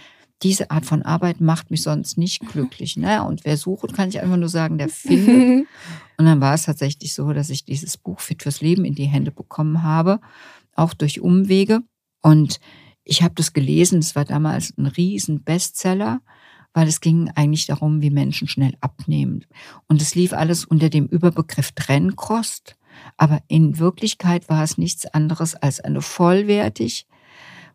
diese 0.42 0.70
Art 0.70 0.84
von 0.84 1.02
Arbeit 1.02 1.40
macht 1.40 1.70
mich 1.70 1.82
sonst 1.82 2.18
nicht 2.18 2.42
mhm. 2.42 2.48
glücklich. 2.48 2.96
Ne? 2.96 3.24
Und 3.24 3.44
wer 3.44 3.56
sucht, 3.56 3.94
kann 3.94 4.08
ich 4.08 4.20
einfach 4.20 4.36
nur 4.36 4.48
sagen, 4.48 4.78
der 4.78 4.88
findet. 4.90 5.66
Und 6.16 6.24
dann 6.26 6.40
war 6.40 6.54
es 6.54 6.64
tatsächlich 6.64 7.14
so, 7.14 7.32
dass 7.32 7.50
ich 7.50 7.64
dieses 7.64 7.96
Buch 7.96 8.20
Fit 8.20 8.42
fürs 8.42 8.60
Leben 8.60 8.84
in 8.84 8.94
die 8.94 9.06
Hände 9.06 9.30
bekommen 9.30 9.82
habe, 9.82 10.20
auch 10.74 10.94
durch 10.94 11.20
Umwege. 11.20 11.80
Und 12.22 12.60
ich 13.04 13.22
habe 13.22 13.34
das 13.34 13.52
gelesen, 13.52 13.98
es 13.98 14.16
war 14.16 14.24
damals 14.24 14.76
ein 14.76 14.86
riesen 14.86 15.42
Bestseller, 15.42 16.20
weil 16.72 16.88
es 16.88 17.00
ging 17.00 17.30
eigentlich 17.34 17.66
darum, 17.66 18.02
wie 18.02 18.10
Menschen 18.10 18.48
schnell 18.48 18.76
abnehmen. 18.80 19.44
Und 19.86 20.02
es 20.02 20.14
lief 20.14 20.32
alles 20.32 20.64
unter 20.64 20.90
dem 20.90 21.06
Überbegriff 21.06 21.72
Trennkost. 21.72 22.76
Aber 23.16 23.42
in 23.48 23.78
Wirklichkeit 23.78 24.48
war 24.48 24.62
es 24.62 24.78
nichts 24.78 25.06
anderes 25.06 25.54
als 25.54 25.80
eine 25.80 26.00
vollwertig 26.00 27.06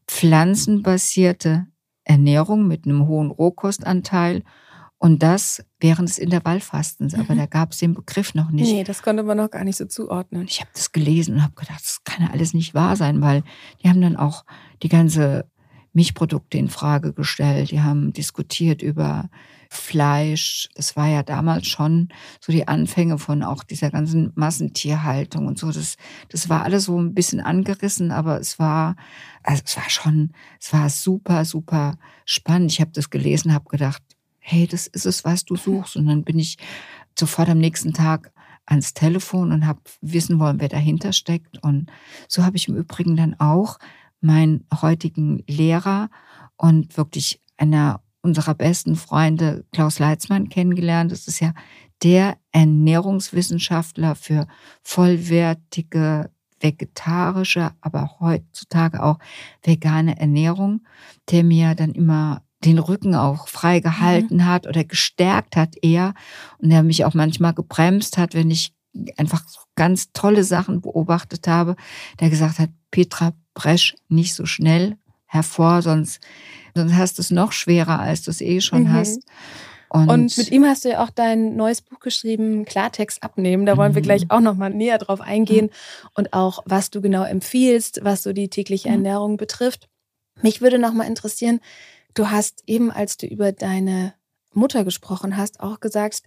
pflanzenbasierte 0.07 1.67
Ernährung 2.03 2.67
mit 2.67 2.85
einem 2.85 3.07
hohen 3.07 3.31
Rohkostanteil 3.31 4.43
und 4.97 5.23
das 5.23 5.63
während 5.79 6.09
des 6.09 6.17
Intervallfastens. 6.17 7.13
Aber 7.13 7.33
mhm. 7.33 7.39
da 7.39 7.45
gab 7.45 7.71
es 7.71 7.77
den 7.77 7.93
Begriff 7.93 8.35
noch 8.35 8.51
nicht. 8.51 8.71
Nee, 8.71 8.83
das 8.83 9.01
konnte 9.01 9.23
man 9.23 9.37
noch 9.37 9.49
gar 9.49 9.63
nicht 9.63 9.77
so 9.77 9.85
zuordnen. 9.85 10.45
Ich 10.45 10.59
habe 10.59 10.69
das 10.73 10.91
gelesen 10.91 11.35
und 11.35 11.43
habe 11.43 11.55
gedacht, 11.55 11.81
das 11.81 12.03
kann 12.03 12.25
ja 12.25 12.31
alles 12.31 12.53
nicht 12.53 12.73
wahr 12.73 12.95
sein, 12.95 13.21
weil 13.21 13.43
die 13.81 13.89
haben 13.89 14.01
dann 14.01 14.17
auch 14.17 14.45
die 14.83 14.89
ganze 14.89 15.49
Milchprodukte 15.93 16.57
in 16.57 16.69
Frage 16.69 17.13
gestellt. 17.13 17.71
Die 17.71 17.81
haben 17.81 18.11
diskutiert 18.11 18.81
über 18.81 19.29
Fleisch. 19.71 20.67
Das 20.73 20.95
war 20.95 21.07
ja 21.07 21.21
damals 21.21 21.67
schon 21.67 22.09
so 22.41 22.51
die 22.51 22.67
Anfänge 22.67 23.19
von 23.19 23.43
auch 23.43 23.63
dieser 23.63 23.91
ganzen 23.91 24.31
Massentierhaltung 24.35 25.45
und 25.45 25.59
so. 25.59 25.71
Das, 25.71 25.95
das 26.29 26.49
war 26.49 26.63
alles 26.63 26.85
so 26.85 26.99
ein 26.99 27.13
bisschen 27.13 27.39
angerissen, 27.39 28.11
aber 28.11 28.39
es 28.39 28.57
war, 28.57 28.95
also 29.43 29.61
es 29.63 29.77
war 29.77 29.89
schon, 29.89 30.31
es 30.59 30.73
war 30.73 30.89
super, 30.89 31.45
super 31.45 31.97
spannend. 32.25 32.71
Ich 32.71 32.81
habe 32.81 32.91
das 32.93 33.11
gelesen, 33.11 33.53
habe 33.53 33.69
gedacht, 33.69 34.01
hey, 34.39 34.65
das 34.65 34.87
ist 34.87 35.05
es, 35.05 35.23
was 35.23 35.45
du 35.45 35.55
suchst. 35.55 35.95
Und 35.95 36.07
dann 36.07 36.23
bin 36.23 36.39
ich 36.39 36.57
sofort 37.17 37.49
am 37.49 37.59
nächsten 37.59 37.93
Tag 37.93 38.33
ans 38.65 38.93
Telefon 38.93 39.51
und 39.51 39.67
habe 39.67 39.81
wissen 40.01 40.39
wollen, 40.39 40.59
wer 40.59 40.69
dahinter 40.69 41.13
steckt. 41.13 41.61
Und 41.63 41.91
so 42.27 42.43
habe 42.43 42.57
ich 42.57 42.67
im 42.67 42.75
Übrigen 42.75 43.15
dann 43.15 43.35
auch 43.39 43.77
meinen 44.21 44.65
heutigen 44.81 45.43
Lehrer 45.47 46.09
und 46.57 46.97
wirklich 46.97 47.39
einer 47.57 48.01
unserer 48.21 48.53
besten 48.53 48.95
Freunde 48.95 49.65
Klaus 49.71 49.99
Leitzmann 49.99 50.49
kennengelernt. 50.49 51.11
Das 51.11 51.27
ist 51.27 51.39
ja 51.39 51.53
der 52.03 52.37
Ernährungswissenschaftler 52.51 54.15
für 54.15 54.47
vollwertige 54.83 56.29
vegetarische, 56.61 57.71
aber 57.81 58.17
heutzutage 58.19 59.01
auch 59.01 59.19
vegane 59.63 60.19
Ernährung, 60.19 60.81
der 61.31 61.43
mir 61.43 61.75
dann 61.75 61.93
immer 61.93 62.43
den 62.65 62.79
Rücken 62.79 63.15
auch 63.15 63.47
frei 63.47 63.79
gehalten 63.79 64.37
mhm. 64.37 64.45
hat 64.45 64.67
oder 64.67 64.83
gestärkt 64.83 65.55
hat 65.55 65.75
eher 65.81 66.13
und 66.57 66.69
der 66.69 66.83
mich 66.83 67.05
auch 67.05 67.13
manchmal 67.13 67.53
gebremst 67.53 68.17
hat, 68.17 68.33
wenn 68.33 68.51
ich 68.51 68.73
einfach 69.15 69.43
ganz 69.75 70.11
tolle 70.11 70.43
Sachen 70.43 70.81
beobachtet 70.81 71.47
habe, 71.47 71.75
der 72.19 72.29
gesagt 72.29 72.59
hat, 72.59 72.69
Petra, 72.91 73.33
bresch 73.53 73.95
nicht 74.09 74.33
so 74.33 74.45
schnell 74.45 74.97
hervor, 75.29 75.81
sonst, 75.81 76.19
sonst 76.75 76.95
hast 76.95 77.17
du 77.17 77.21
es 77.21 77.31
noch 77.31 77.51
schwerer, 77.51 77.99
als 77.99 78.23
du 78.23 78.31
es 78.31 78.41
eh 78.41 78.59
schon 78.59 78.83
mhm. 78.83 78.93
hast. 78.93 79.23
Und, 79.89 80.09
und, 80.09 80.37
mit 80.37 80.51
ihm 80.51 80.65
hast 80.65 80.85
du 80.85 80.89
ja 80.89 81.03
auch 81.03 81.09
dein 81.09 81.55
neues 81.55 81.81
Buch 81.81 81.99
geschrieben, 81.99 82.65
Klartext 82.65 83.23
abnehmen. 83.23 83.65
Da 83.65 83.75
wollen 83.75 83.95
wir 83.95 84.03
gleich 84.03 84.23
mhm. 84.23 84.31
auch 84.31 84.39
nochmal 84.39 84.69
näher 84.71 84.97
drauf 84.97 85.21
eingehen 85.21 85.65
mhm. 85.65 86.09
und 86.15 86.33
auch, 86.33 86.61
was 86.65 86.89
du 86.89 87.01
genau 87.01 87.23
empfiehlst, 87.23 88.01
was 88.03 88.23
so 88.23 88.33
die 88.33 88.49
tägliche 88.49 88.89
mhm. 88.89 88.95
Ernährung 88.95 89.37
betrifft. 89.37 89.87
Mich 90.41 90.61
würde 90.61 90.77
nochmal 90.77 91.07
interessieren, 91.07 91.59
du 92.13 92.29
hast 92.29 92.63
eben, 92.67 92.91
als 92.91 93.17
du 93.17 93.25
über 93.25 93.51
deine 93.51 94.13
Mutter 94.53 94.83
gesprochen 94.83 95.37
hast, 95.37 95.59
auch 95.59 95.79
gesagt, 95.79 96.23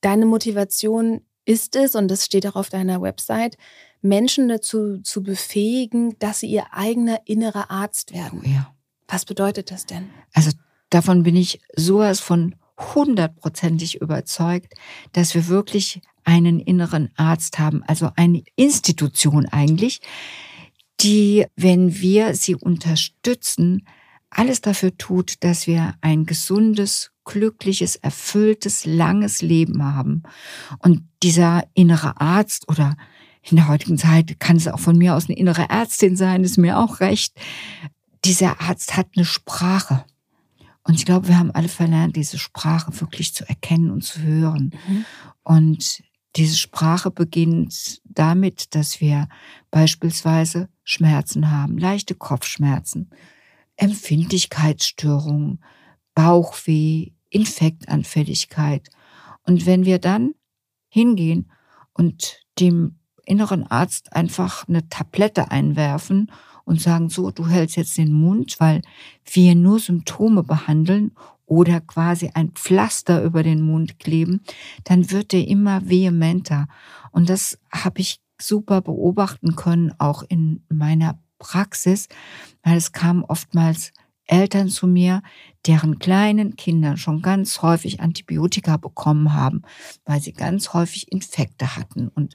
deine 0.00 0.26
Motivation 0.26 1.22
ist 1.44 1.76
es, 1.76 1.94
und 1.94 2.08
das 2.08 2.24
steht 2.24 2.46
auch 2.46 2.56
auf 2.56 2.68
deiner 2.68 3.00
Website, 3.02 3.56
Menschen 4.02 4.48
dazu 4.48 4.98
zu 4.98 5.22
befähigen, 5.22 6.18
dass 6.18 6.40
sie 6.40 6.48
ihr 6.48 6.66
eigener 6.72 7.20
innerer 7.24 7.70
Arzt 7.70 8.12
werden. 8.12 8.42
Oh 8.44 8.48
ja. 8.48 8.74
Was 9.08 9.24
bedeutet 9.24 9.70
das 9.70 9.86
denn? 9.86 10.10
Also 10.32 10.50
davon 10.90 11.22
bin 11.22 11.36
ich 11.36 11.60
sowas 11.74 12.20
von 12.20 12.54
hundertprozentig 12.78 14.00
überzeugt, 14.00 14.74
dass 15.12 15.34
wir 15.34 15.48
wirklich 15.48 16.00
einen 16.24 16.58
inneren 16.58 17.10
Arzt 17.16 17.58
haben, 17.58 17.82
also 17.84 18.10
eine 18.16 18.42
Institution 18.56 19.46
eigentlich, 19.46 20.00
die, 21.00 21.46
wenn 21.56 22.00
wir 22.00 22.34
sie 22.34 22.54
unterstützen, 22.54 23.86
alles 24.30 24.60
dafür 24.60 24.96
tut, 24.96 25.44
dass 25.44 25.66
wir 25.66 25.94
ein 26.00 26.26
gesundes, 26.26 27.10
glückliches, 27.24 27.96
erfülltes, 27.96 28.84
langes 28.84 29.42
Leben 29.42 29.84
haben. 29.84 30.22
Und 30.78 31.02
dieser 31.22 31.64
innere 31.74 32.20
Arzt 32.20 32.68
oder 32.68 32.96
in 33.42 33.56
der 33.56 33.68
heutigen 33.68 33.98
Zeit 33.98 34.38
kann 34.40 34.56
es 34.56 34.68
auch 34.68 34.80
von 34.80 34.96
mir 34.96 35.14
aus 35.14 35.28
eine 35.28 35.38
innere 35.38 35.68
Ärztin 35.68 36.16
sein, 36.16 36.44
ist 36.44 36.56
mir 36.56 36.78
auch 36.78 37.00
recht. 37.00 37.34
Dieser 38.24 38.60
Arzt 38.60 38.96
hat 38.96 39.08
eine 39.16 39.26
Sprache. 39.26 40.04
Und 40.82 40.94
ich 40.94 41.04
glaube, 41.04 41.28
wir 41.28 41.38
haben 41.38 41.50
alle 41.50 41.68
verlernt, 41.68 42.16
diese 42.16 42.38
Sprache 42.38 43.00
wirklich 43.00 43.34
zu 43.34 43.48
erkennen 43.48 43.90
und 43.90 44.02
zu 44.02 44.22
hören. 44.22 44.74
Mhm. 44.86 45.04
Und 45.42 46.02
diese 46.36 46.56
Sprache 46.56 47.10
beginnt 47.10 48.00
damit, 48.04 48.74
dass 48.74 49.00
wir 49.00 49.28
beispielsweise 49.70 50.68
Schmerzen 50.82 51.50
haben, 51.50 51.78
leichte 51.78 52.14
Kopfschmerzen, 52.14 53.10
Empfindlichkeitsstörungen, 53.76 55.62
Bauchweh, 56.14 57.12
Infektanfälligkeit. 57.34 58.88
Und 59.44 59.66
wenn 59.66 59.84
wir 59.84 59.98
dann 59.98 60.34
hingehen 60.88 61.50
und 61.92 62.40
dem 62.58 62.98
inneren 63.26 63.66
Arzt 63.66 64.12
einfach 64.12 64.68
eine 64.68 64.88
Tablette 64.88 65.50
einwerfen 65.50 66.30
und 66.64 66.80
sagen, 66.80 67.08
so, 67.08 67.30
du 67.30 67.48
hältst 67.48 67.76
jetzt 67.76 67.98
den 67.98 68.12
Mund, 68.12 68.56
weil 68.58 68.82
wir 69.30 69.54
nur 69.54 69.80
Symptome 69.80 70.42
behandeln 70.42 71.12
oder 71.46 71.80
quasi 71.80 72.30
ein 72.32 72.52
Pflaster 72.52 73.22
über 73.22 73.42
den 73.42 73.60
Mund 73.60 73.98
kleben, 73.98 74.42
dann 74.84 75.10
wird 75.10 75.32
der 75.32 75.46
immer 75.46 75.88
vehementer. 75.88 76.68
Und 77.10 77.28
das 77.28 77.58
habe 77.70 78.00
ich 78.00 78.20
super 78.40 78.80
beobachten 78.80 79.56
können, 79.56 79.92
auch 79.98 80.22
in 80.22 80.64
meiner 80.68 81.18
Praxis, 81.38 82.08
weil 82.62 82.76
es 82.76 82.92
kamen 82.92 83.24
oftmals 83.24 83.92
Eltern 84.26 84.68
zu 84.68 84.86
mir, 84.86 85.22
deren 85.66 85.98
kleinen 85.98 86.56
Kinder 86.56 86.96
schon 86.96 87.22
ganz 87.22 87.62
häufig 87.62 88.00
Antibiotika 88.00 88.76
bekommen 88.76 89.32
haben, 89.32 89.62
weil 90.04 90.20
sie 90.20 90.32
ganz 90.32 90.72
häufig 90.72 91.10
Infekte 91.12 91.76
hatten. 91.76 92.08
Und 92.08 92.34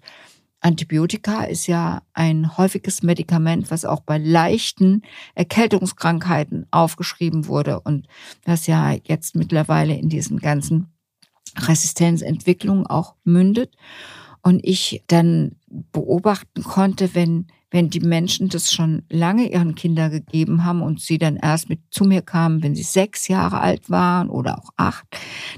Antibiotika 0.61 1.43
ist 1.43 1.67
ja 1.67 2.01
ein 2.13 2.57
häufiges 2.57 3.01
Medikament, 3.01 3.71
was 3.71 3.85
auch 3.85 4.01
bei 4.01 4.17
leichten 4.17 5.03
Erkältungskrankheiten 5.35 6.67
aufgeschrieben 6.71 7.47
wurde 7.47 7.79
und 7.79 8.07
das 8.43 8.67
ja 8.67 8.91
jetzt 9.03 9.35
mittlerweile 9.35 9.95
in 9.95 10.09
diesen 10.09 10.39
ganzen 10.39 10.87
Resistenzentwicklungen 11.57 12.87
auch 12.87 13.15
mündet. 13.23 13.75
Und 14.41 14.61
ich 14.63 15.03
dann 15.07 15.55
beobachten 15.91 16.63
konnte, 16.63 17.13
wenn, 17.13 17.47
wenn 17.71 17.89
die 17.89 17.99
Menschen 17.99 18.49
das 18.49 18.71
schon 18.73 19.03
lange 19.09 19.51
ihren 19.51 19.75
Kindern 19.75 20.11
gegeben 20.11 20.65
haben 20.65 20.81
und 20.81 21.01
sie 21.01 21.17
dann 21.17 21.35
erst 21.35 21.69
mit 21.69 21.79
zu 21.91 22.03
mir 22.03 22.21
kamen, 22.21 22.63
wenn 22.63 22.75
sie 22.75 22.83
sechs 22.83 23.27
Jahre 23.27 23.59
alt 23.59 23.89
waren 23.89 24.29
oder 24.29 24.59
auch 24.59 24.71
acht, 24.77 25.05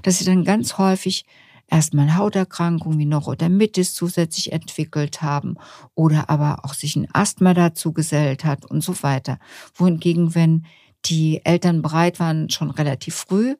dass 0.04 0.20
sie 0.20 0.26
dann 0.26 0.44
ganz 0.44 0.78
häufig 0.78 1.26
erstmal 1.72 2.16
Hauterkrankungen 2.16 3.00
wie 3.00 3.06
Neurodermitis 3.06 3.94
zusätzlich 3.94 4.52
entwickelt 4.52 5.22
haben 5.22 5.56
oder 5.96 6.30
aber 6.30 6.66
auch 6.66 6.74
sich 6.74 6.96
ein 6.96 7.08
Asthma 7.14 7.54
dazu 7.54 7.94
gesellt 7.94 8.44
hat 8.44 8.66
und 8.66 8.84
so 8.84 9.02
weiter. 9.04 9.40
Wohingegen, 9.76 10.36
wenn 10.36 10.66
die 11.06 11.44
Eltern 11.46 11.82
bereit 11.82 12.20
waren, 12.20 12.50
schon 12.50 12.70
relativ 12.70 13.16
früh 13.16 13.56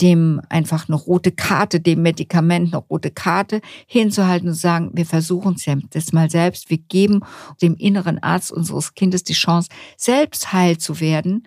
dem 0.00 0.40
einfach 0.48 0.88
eine 0.88 0.96
rote 0.96 1.32
Karte, 1.32 1.80
dem 1.80 2.02
Medikament 2.02 2.74
eine 2.74 2.82
rote 2.82 3.10
Karte 3.10 3.60
hinzuhalten 3.86 4.48
und 4.48 4.54
sagen, 4.54 4.90
wir 4.92 5.06
versuchen 5.06 5.54
es 5.54 5.64
jetzt 5.64 6.12
mal 6.12 6.30
selbst, 6.30 6.68
wir 6.68 6.78
geben 6.78 7.20
dem 7.62 7.76
inneren 7.76 8.22
Arzt 8.22 8.52
unseres 8.52 8.94
Kindes 8.94 9.24
die 9.24 9.32
Chance, 9.32 9.70
selbst 9.96 10.52
heil 10.52 10.76
zu 10.78 11.00
werden, 11.00 11.46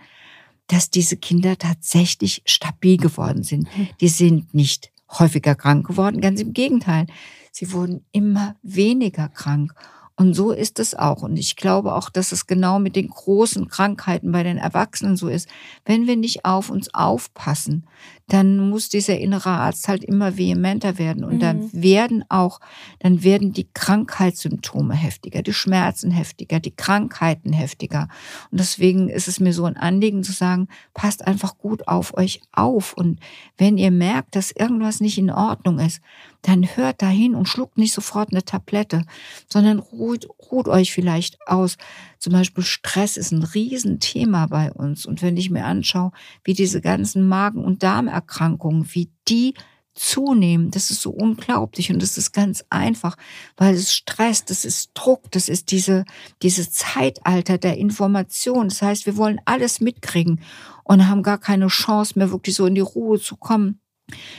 dass 0.68 0.90
diese 0.90 1.18
Kinder 1.18 1.58
tatsächlich 1.58 2.42
stabil 2.46 2.98
geworden 2.98 3.44
sind. 3.44 3.68
Mhm. 3.76 3.90
Die 4.02 4.08
sind 4.08 4.54
nicht 4.54 4.92
häufiger 5.12 5.56
krank 5.56 5.88
geworden. 5.88 6.22
Ganz 6.22 6.40
im 6.40 6.54
Gegenteil. 6.54 7.08
sie 7.52 7.72
wurden 7.72 8.06
immer 8.12 8.56
weniger 8.62 9.28
krank. 9.28 9.74
Und 10.16 10.34
so 10.34 10.52
ist 10.52 10.80
es 10.80 10.96
auch. 10.96 11.24
Und 11.24 11.38
ich 11.38 11.56
glaube 11.56 11.96
auch, 11.96 12.10
dass 12.10 12.34
es 12.34 12.46
genau 12.46 12.78
mit 12.78 12.98
den 12.98 13.08
großen 13.08 13.70
Krankheiten 13.70 14.34
bei 14.34 14.44
den 14.44 14.58
Erwachsenen 14.58 15.16
so 15.16 15.30
ist. 15.30 15.48
Wenn 15.86 16.08
wir 16.08 16.18
nicht 16.18 16.44
auf 16.44 16.70
uns 16.70 16.94
aufpassen, 16.94 17.88
dann 18.30 18.70
muss 18.70 18.90
dieser 18.90 19.18
innere 19.18 19.50
Arzt 19.50 19.88
halt 19.88 20.04
immer 20.04 20.38
vehementer 20.38 20.98
werden. 20.98 21.24
Und 21.24 21.36
mhm. 21.36 21.40
dann 21.40 21.70
werden 21.74 22.24
auch, 22.30 22.60
dann 23.00 23.24
werden 23.24 23.54
die 23.54 23.68
Krankheitssymptome 23.74 24.94
heftiger, 24.94 25.42
die 25.42 25.54
Schmerzen 25.54 26.12
heftiger, 26.12 26.60
die 26.60 26.76
Krankheiten 26.76 27.52
heftiger. 27.54 28.08
Und 28.52 28.60
deswegen 28.60 29.10
ist 29.10 29.28
es 29.28 29.40
mir 29.40 29.54
so 29.54 29.66
ein 29.66 29.78
Anliegen 29.78 30.24
zu 30.24 30.32
sagen, 30.32 30.68
passt 30.94 31.26
einfach 31.26 31.58
gut 31.58 31.88
auf 31.88 32.16
euch 32.18 32.42
auf. 32.52 32.94
Und 32.94 33.20
wenn 33.58 33.78
ihr 33.78 33.92
merkt, 33.92 34.36
dass 34.36 34.52
irgendwas 34.52 35.02
nicht 35.02 35.18
in 35.18 35.32
Ordnung 35.32 35.80
ist, 35.80 36.02
dann 36.44 36.64
hört 36.76 37.02
dahin 37.02 37.36
und 37.36 37.48
schluckt 37.48 37.78
nicht 37.78 37.94
sofort 37.94 38.32
eine 38.32 38.46
Tablette, 38.46 39.04
sondern 39.52 39.80
ruht, 39.80 40.28
ruht 40.52 40.68
euch 40.68 40.94
vielleicht 40.94 41.38
aus. 41.48 41.78
Zum 42.20 42.34
Beispiel 42.34 42.64
Stress 42.64 43.16
ist 43.18 43.32
ein 43.32 43.44
Riesenthema 43.44 44.48
bei 44.48 44.72
uns. 44.72 45.06
Und 45.06 45.22
wenn 45.22 45.38
ich 45.38 45.50
mir 45.50 45.66
anschaue, 45.66 46.12
wie 46.44 46.54
diese 46.54 46.82
ganzen 46.82 47.28
Magen- 47.28 47.64
und 47.64 47.82
Darmerkrankungen, 47.82 48.88
wie 48.94 49.10
die 49.28 49.54
zunehmen, 49.96 50.70
das 50.72 50.92
ist 50.92 51.02
so 51.02 51.12
unglaublich 51.12 51.92
und 51.92 52.02
das 52.02 52.18
ist 52.18 52.32
ganz 52.32 52.64
einfach, 52.70 53.16
weil 53.58 53.74
es 53.74 53.94
Stress, 53.94 54.46
das 54.46 54.64
ist 54.64 54.92
Druck, 54.94 55.32
das 55.32 55.50
ist 55.50 55.72
diese, 55.72 56.06
dieses 56.42 56.72
Zeitalter 56.72 57.58
der 57.58 57.78
Information. 57.78 58.70
Das 58.70 58.82
heißt, 58.82 59.06
wir 59.06 59.18
wollen 59.18 59.42
alles 59.46 59.82
mitkriegen 59.82 60.42
und 60.84 61.08
haben 61.08 61.24
gar 61.24 61.38
keine 61.38 61.68
Chance 61.68 62.18
mehr 62.18 62.32
wirklich 62.32 62.56
so 62.56 62.66
in 62.66 62.76
die 62.76 62.82
Ruhe 62.82 63.20
zu 63.20 63.36
kommen. 63.36 63.82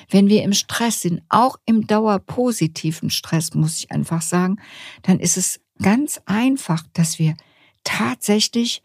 Wenn 0.08 0.28
wir 0.28 0.42
im 0.42 0.52
Stress 0.52 1.02
sind, 1.02 1.22
auch 1.28 1.56
im 1.64 1.86
dauerpositiven 1.86 3.10
Stress, 3.10 3.54
muss 3.54 3.78
ich 3.78 3.90
einfach 3.90 4.22
sagen, 4.22 4.56
dann 5.02 5.20
ist 5.20 5.36
es 5.36 5.60
ganz 5.80 6.20
einfach, 6.26 6.84
dass 6.92 7.18
wir 7.18 7.36
tatsächlich, 7.96 8.82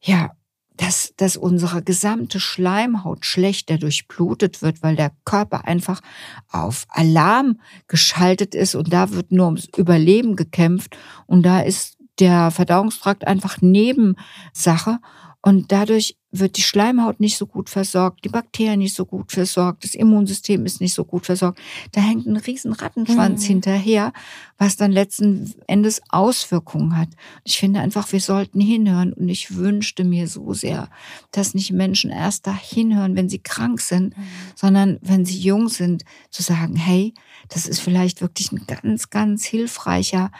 ja, 0.00 0.30
dass, 0.76 1.12
dass 1.16 1.36
unsere 1.36 1.82
gesamte 1.82 2.40
Schleimhaut 2.40 3.26
schlechter 3.26 3.76
durchblutet 3.76 4.62
wird, 4.62 4.82
weil 4.82 4.96
der 4.96 5.12
Körper 5.26 5.66
einfach 5.66 6.00
auf 6.48 6.86
Alarm 6.88 7.60
geschaltet 7.86 8.54
ist 8.54 8.74
und 8.74 8.90
da 8.92 9.10
wird 9.10 9.30
nur 9.30 9.46
ums 9.46 9.68
Überleben 9.76 10.36
gekämpft. 10.36 10.96
Und 11.26 11.42
da 11.42 11.60
ist 11.60 11.98
der 12.18 12.50
Verdauungstrakt 12.50 13.26
einfach 13.26 13.60
Nebensache 13.60 14.98
und 15.42 15.72
dadurch 15.72 16.16
wird 16.32 16.58
die 16.58 16.62
Schleimhaut 16.62 17.18
nicht 17.18 17.36
so 17.36 17.46
gut 17.46 17.70
versorgt, 17.70 18.24
die 18.24 18.28
Bakterien 18.28 18.78
nicht 18.78 18.94
so 18.94 19.04
gut 19.04 19.32
versorgt, 19.32 19.84
das 19.84 19.94
Immunsystem 19.94 20.64
ist 20.66 20.80
nicht 20.80 20.94
so 20.94 21.04
gut 21.04 21.26
versorgt. 21.26 21.58
Da 21.92 22.00
hängt 22.02 22.26
ein 22.26 22.36
riesen 22.36 22.72
Rattenschwanz 22.72 23.42
mhm. 23.44 23.46
hinterher, 23.46 24.12
was 24.58 24.76
dann 24.76 24.92
letzten 24.92 25.52
Endes 25.66 26.02
Auswirkungen 26.10 26.96
hat. 26.96 27.08
Ich 27.42 27.58
finde 27.58 27.80
einfach, 27.80 28.12
wir 28.12 28.20
sollten 28.20 28.60
hinhören 28.60 29.12
und 29.12 29.28
ich 29.28 29.56
wünschte 29.56 30.04
mir 30.04 30.28
so 30.28 30.52
sehr, 30.52 30.88
dass 31.32 31.54
nicht 31.54 31.72
Menschen 31.72 32.10
erst 32.10 32.46
da 32.46 32.54
hinhören, 32.54 33.16
wenn 33.16 33.28
sie 33.28 33.40
krank 33.40 33.80
sind, 33.80 34.16
mhm. 34.16 34.22
sondern 34.54 34.98
wenn 35.00 35.24
sie 35.24 35.38
jung 35.38 35.68
sind, 35.68 36.04
zu 36.30 36.42
sagen, 36.42 36.76
hey, 36.76 37.14
das 37.48 37.66
ist 37.66 37.80
vielleicht 37.80 38.20
wirklich 38.20 38.52
ein 38.52 38.66
ganz, 38.66 39.10
ganz 39.10 39.44
hilfreicher 39.44 40.30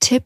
Tipp, 0.00 0.24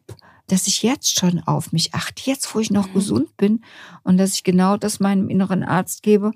dass 0.48 0.66
ich 0.66 0.82
jetzt 0.82 1.18
schon 1.18 1.40
auf 1.40 1.72
mich 1.72 1.94
achte, 1.94 2.30
jetzt 2.30 2.54
wo 2.54 2.60
ich 2.60 2.70
noch 2.70 2.88
mhm. 2.88 2.94
gesund 2.94 3.36
bin 3.36 3.64
und 4.02 4.18
dass 4.18 4.34
ich 4.34 4.44
genau 4.44 4.76
das 4.76 5.00
meinem 5.00 5.28
inneren 5.28 5.62
Arzt 5.62 6.02
gebe, 6.02 6.32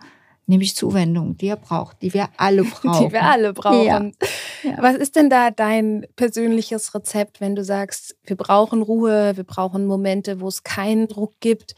nämlich 0.47 0.75
Zuwendung, 0.75 1.37
die 1.37 1.49
er 1.49 1.57
braucht, 1.57 2.00
die 2.03 2.15
wir 2.15 2.29
alle 2.37 2.65
brauchen. 2.65 3.07
Die 3.07 3.12
wir 3.12 3.23
alle 3.23 3.53
brauchen. 3.53 4.17
Ja. 4.62 4.77
Was 4.79 4.97
ist 4.97 5.15
denn 5.15 5.31
da 5.31 5.50
dein 5.50 6.07
persönliches 6.17 6.95
Rezept, 6.95 7.41
wenn 7.41 7.55
du 7.55 7.62
sagst, 7.62 8.17
wir 8.25 8.37
brauchen 8.37 8.83
Ruhe, 8.83 9.37
wir 9.37 9.45
brauchen 9.45 9.87
Momente, 9.87 10.41
wo 10.41 10.49
es 10.49 10.63
keinen 10.63 11.06
Druck 11.06 11.35
gibt? 11.41 11.75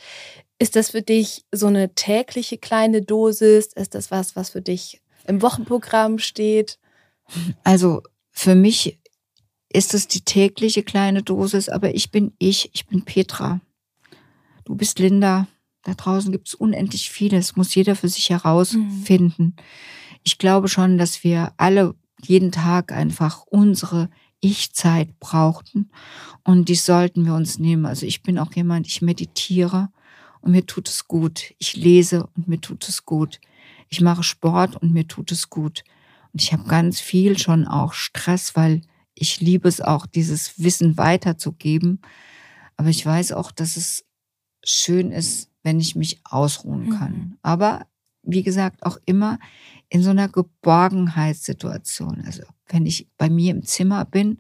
Ist 0.58 0.76
das 0.76 0.90
für 0.90 1.02
dich 1.02 1.44
so 1.50 1.66
eine 1.66 1.94
tägliche 1.94 2.58
kleine 2.58 3.02
Dosis? 3.02 3.72
Ist 3.74 3.94
das 3.94 4.10
was, 4.10 4.36
was 4.36 4.50
für 4.50 4.62
dich 4.62 5.02
im 5.26 5.42
Wochenprogramm 5.42 6.18
steht? 6.18 6.78
Also 7.64 8.02
für 8.30 8.54
mich 8.54 8.99
ist 9.72 9.94
es 9.94 10.08
die 10.08 10.22
tägliche 10.22 10.82
kleine 10.82 11.22
Dosis, 11.22 11.68
aber 11.68 11.94
ich 11.94 12.10
bin 12.10 12.32
ich, 12.38 12.70
ich 12.72 12.86
bin 12.86 13.02
Petra. 13.02 13.60
Du 14.64 14.74
bist 14.74 14.98
Linda. 14.98 15.46
Da 15.82 15.94
draußen 15.94 16.30
gibt 16.30 16.48
es 16.48 16.54
unendlich 16.54 17.08
vieles, 17.08 17.56
muss 17.56 17.74
jeder 17.74 17.96
für 17.96 18.08
sich 18.08 18.28
herausfinden. 18.28 19.44
Mhm. 19.44 19.54
Ich 20.22 20.36
glaube 20.36 20.68
schon, 20.68 20.98
dass 20.98 21.24
wir 21.24 21.54
alle 21.56 21.94
jeden 22.22 22.52
Tag 22.52 22.92
einfach 22.92 23.46
unsere 23.46 24.10
Ich-Zeit 24.40 25.18
brauchten 25.20 25.90
und 26.44 26.68
die 26.68 26.74
sollten 26.74 27.24
wir 27.24 27.34
uns 27.34 27.58
nehmen. 27.58 27.86
Also 27.86 28.04
ich 28.04 28.22
bin 28.22 28.38
auch 28.38 28.52
jemand, 28.52 28.86
ich 28.86 29.00
meditiere 29.00 29.88
und 30.42 30.52
mir 30.52 30.66
tut 30.66 30.88
es 30.88 31.08
gut. 31.08 31.54
Ich 31.58 31.76
lese 31.76 32.28
und 32.36 32.46
mir 32.46 32.60
tut 32.60 32.86
es 32.86 33.06
gut. 33.06 33.40
Ich 33.88 34.02
mache 34.02 34.22
Sport 34.22 34.76
und 34.76 34.92
mir 34.92 35.08
tut 35.08 35.32
es 35.32 35.48
gut. 35.48 35.82
Und 36.32 36.42
ich 36.42 36.52
habe 36.52 36.64
ganz 36.64 37.00
viel 37.00 37.38
schon 37.38 37.66
auch 37.66 37.94
Stress, 37.94 38.54
weil 38.54 38.82
ich 39.20 39.40
liebe 39.40 39.68
es 39.68 39.82
auch, 39.82 40.06
dieses 40.06 40.58
Wissen 40.58 40.96
weiterzugeben. 40.96 42.00
Aber 42.78 42.88
ich 42.88 43.04
weiß 43.04 43.32
auch, 43.32 43.52
dass 43.52 43.76
es 43.76 44.06
schön 44.64 45.12
ist, 45.12 45.50
wenn 45.62 45.78
ich 45.78 45.94
mich 45.94 46.22
ausruhen 46.24 46.88
kann. 46.98 47.12
Mhm. 47.12 47.38
Aber 47.42 47.86
wie 48.22 48.42
gesagt, 48.42 48.82
auch 48.82 48.98
immer 49.04 49.38
in 49.90 50.02
so 50.02 50.08
einer 50.08 50.28
Geborgenheitssituation. 50.28 52.22
Also 52.24 52.44
wenn 52.68 52.86
ich 52.86 53.08
bei 53.18 53.28
mir 53.28 53.50
im 53.50 53.62
Zimmer 53.62 54.06
bin 54.06 54.38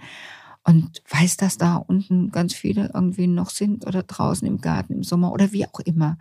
und 0.64 1.02
weiß, 1.10 1.36
dass 1.36 1.58
da 1.58 1.76
unten 1.76 2.30
ganz 2.30 2.54
viele 2.54 2.90
irgendwie 2.94 3.26
noch 3.26 3.50
sind 3.50 3.86
oder 3.86 4.02
draußen 4.02 4.48
im 4.48 4.62
Garten 4.62 4.94
im 4.94 5.02
Sommer 5.02 5.30
oder 5.32 5.52
wie 5.52 5.66
auch 5.66 5.80
immer. 5.80 6.16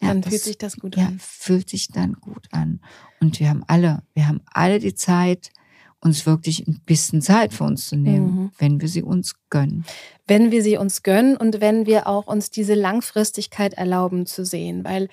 Ja, 0.00 0.08
dann 0.08 0.22
das, 0.22 0.30
fühlt 0.30 0.44
sich 0.44 0.58
das 0.58 0.76
gut 0.76 0.96
ja, 0.96 1.08
an. 1.08 1.18
fühlt 1.20 1.68
sich 1.68 1.88
dann 1.88 2.14
gut 2.14 2.48
an. 2.52 2.80
Und 3.20 3.38
wir 3.38 3.50
haben 3.50 3.64
alle, 3.66 4.02
wir 4.14 4.28
haben 4.28 4.40
alle 4.46 4.78
die 4.78 4.94
Zeit, 4.94 5.52
uns 6.02 6.26
wirklich 6.26 6.66
ein 6.66 6.80
bisschen 6.84 7.22
Zeit 7.22 7.54
für 7.54 7.64
uns 7.64 7.88
zu 7.88 7.96
nehmen, 7.96 8.26
mhm. 8.26 8.50
wenn 8.58 8.80
wir 8.80 8.88
sie 8.88 9.02
uns 9.02 9.34
gönnen. 9.50 9.84
Wenn 10.26 10.50
wir 10.50 10.62
sie 10.62 10.76
uns 10.76 11.02
gönnen 11.02 11.36
und 11.36 11.60
wenn 11.60 11.86
wir 11.86 12.06
auch 12.08 12.26
uns 12.26 12.50
diese 12.50 12.74
Langfristigkeit 12.74 13.74
erlauben 13.74 14.26
zu 14.26 14.44
sehen, 14.44 14.84
weil 14.84 15.08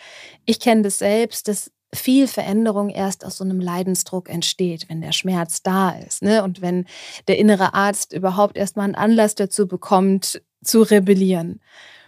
ich 0.45 0.59
kenne 0.59 0.81
das 0.81 0.99
selbst, 0.99 1.47
dass 1.47 1.71
viel 1.93 2.27
Veränderung 2.27 2.89
erst 2.89 3.25
aus 3.25 3.37
so 3.37 3.43
einem 3.43 3.59
Leidensdruck 3.59 4.29
entsteht, 4.29 4.89
wenn 4.89 5.01
der 5.01 5.11
Schmerz 5.11 5.63
da 5.63 5.91
ist, 5.91 6.21
ne? 6.21 6.43
Und 6.43 6.61
wenn 6.61 6.85
der 7.27 7.37
innere 7.37 7.73
Arzt 7.73 8.13
überhaupt 8.13 8.57
erstmal 8.57 8.85
einen 8.85 8.95
Anlass 8.95 9.35
dazu 9.35 9.67
bekommt, 9.67 10.41
zu 10.63 10.81
rebellieren. 10.81 11.61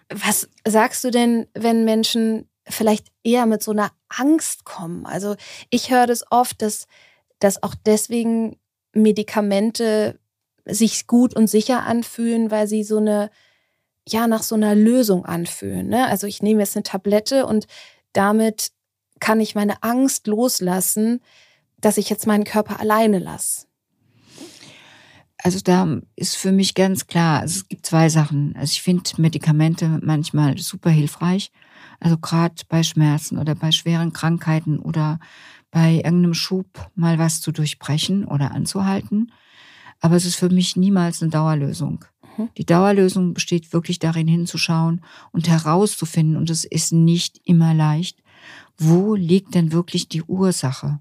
Was 0.09 0.49
sagst 0.67 1.03
du 1.03 1.09
denn, 1.09 1.47
wenn 1.53 1.85
Menschen 1.85 2.49
vielleicht 2.67 3.07
eher 3.23 3.45
mit 3.45 3.63
so 3.63 3.71
einer 3.71 3.91
Angst 4.09 4.65
kommen? 4.65 5.05
Also 5.05 5.35
ich 5.69 5.89
höre 5.89 6.05
das 6.05 6.25
oft, 6.31 6.61
dass, 6.61 6.85
dass 7.39 7.63
auch 7.63 7.75
deswegen 7.85 8.57
Medikamente 8.93 10.19
sich 10.65 11.07
gut 11.07 11.35
und 11.35 11.47
sicher 11.47 11.85
anfühlen, 11.85 12.51
weil 12.51 12.67
sie 12.67 12.83
so 12.83 12.97
eine, 12.97 13.31
ja, 14.07 14.27
nach 14.27 14.43
so 14.43 14.55
einer 14.55 14.75
Lösung 14.75 15.25
anfühlen. 15.25 15.87
Ne? 15.87 16.07
Also 16.07 16.27
ich 16.27 16.41
nehme 16.41 16.61
jetzt 16.61 16.75
eine 16.75 16.83
Tablette 16.83 17.45
und 17.45 17.67
damit 18.13 18.71
kann 19.19 19.39
ich 19.39 19.55
meine 19.55 19.81
Angst 19.83 20.27
loslassen, 20.27 21.21
dass 21.79 21.97
ich 21.97 22.09
jetzt 22.09 22.27
meinen 22.27 22.43
Körper 22.43 22.79
alleine 22.79 23.19
lasse. 23.19 23.67
Also 25.43 25.59
da 25.63 25.99
ist 26.15 26.37
für 26.37 26.51
mich 26.51 26.75
ganz 26.75 27.07
klar, 27.07 27.41
also 27.41 27.59
es 27.59 27.67
gibt 27.67 27.85
zwei 27.85 28.09
Sachen. 28.09 28.55
Also 28.55 28.73
ich 28.73 28.81
finde 28.81 29.09
Medikamente 29.17 29.99
manchmal 30.03 30.57
super 30.59 30.91
hilfreich. 30.91 31.51
Also 31.99 32.17
gerade 32.17 32.55
bei 32.69 32.83
Schmerzen 32.83 33.39
oder 33.39 33.55
bei 33.55 33.71
schweren 33.71 34.13
Krankheiten 34.13 34.79
oder 34.79 35.19
bei 35.71 35.95
irgendeinem 35.95 36.33
Schub 36.33 36.91
mal 36.95 37.17
was 37.17 37.41
zu 37.41 37.51
durchbrechen 37.51 38.25
oder 38.25 38.51
anzuhalten. 38.51 39.31
Aber 40.01 40.15
es 40.15 40.25
ist 40.25 40.35
für 40.35 40.49
mich 40.49 40.75
niemals 40.75 41.21
eine 41.21 41.31
Dauerlösung. 41.31 42.05
Mhm. 42.37 42.49
Die 42.57 42.65
Dauerlösung 42.65 43.33
besteht 43.33 43.71
wirklich 43.73 43.99
darin 43.99 44.27
hinzuschauen 44.27 45.01
und 45.31 45.47
herauszufinden, 45.47 46.37
und 46.37 46.49
es 46.49 46.65
ist 46.65 46.91
nicht 46.91 47.39
immer 47.45 47.73
leicht, 47.73 48.21
wo 48.77 49.15
liegt 49.15 49.55
denn 49.55 49.71
wirklich 49.71 50.09
die 50.09 50.23
Ursache? 50.23 50.99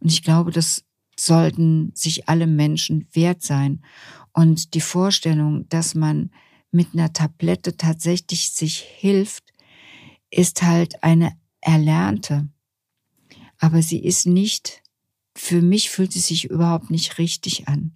Und 0.00 0.12
ich 0.12 0.22
glaube, 0.22 0.50
das 0.50 0.84
sollten 1.18 1.92
sich 1.94 2.28
alle 2.28 2.46
Menschen 2.46 3.06
wert 3.12 3.42
sein. 3.42 3.82
Und 4.32 4.74
die 4.74 4.80
Vorstellung, 4.80 5.68
dass 5.68 5.94
man 5.94 6.30
mit 6.70 6.88
einer 6.94 7.12
Tablette 7.12 7.76
tatsächlich 7.76 8.50
sich 8.50 8.78
hilft, 8.78 9.44
ist 10.30 10.62
halt 10.62 11.02
eine 11.02 11.32
erlernte 11.60 12.48
aber 13.62 13.80
sie 13.80 14.04
ist 14.04 14.26
nicht, 14.26 14.82
für 15.36 15.62
mich 15.62 15.88
fühlt 15.88 16.12
sie 16.12 16.18
sich 16.18 16.50
überhaupt 16.50 16.90
nicht 16.90 17.18
richtig 17.18 17.68
an. 17.68 17.92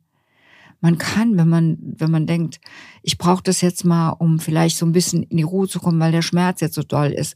Man 0.80 0.96
kann, 0.96 1.36
wenn 1.36 1.48
man, 1.48 1.76
wenn 1.80 2.10
man 2.10 2.28
denkt, 2.28 2.60
ich 3.02 3.18
brauche 3.18 3.42
das 3.42 3.62
jetzt 3.62 3.84
mal, 3.84 4.10
um 4.10 4.38
vielleicht 4.38 4.76
so 4.76 4.86
ein 4.86 4.92
bisschen 4.92 5.24
in 5.24 5.38
die 5.38 5.42
Ruhe 5.42 5.66
zu 5.66 5.80
kommen, 5.80 5.98
weil 5.98 6.12
der 6.12 6.22
Schmerz 6.22 6.60
jetzt 6.60 6.76
so 6.76 6.84
doll 6.84 7.08
ist, 7.08 7.34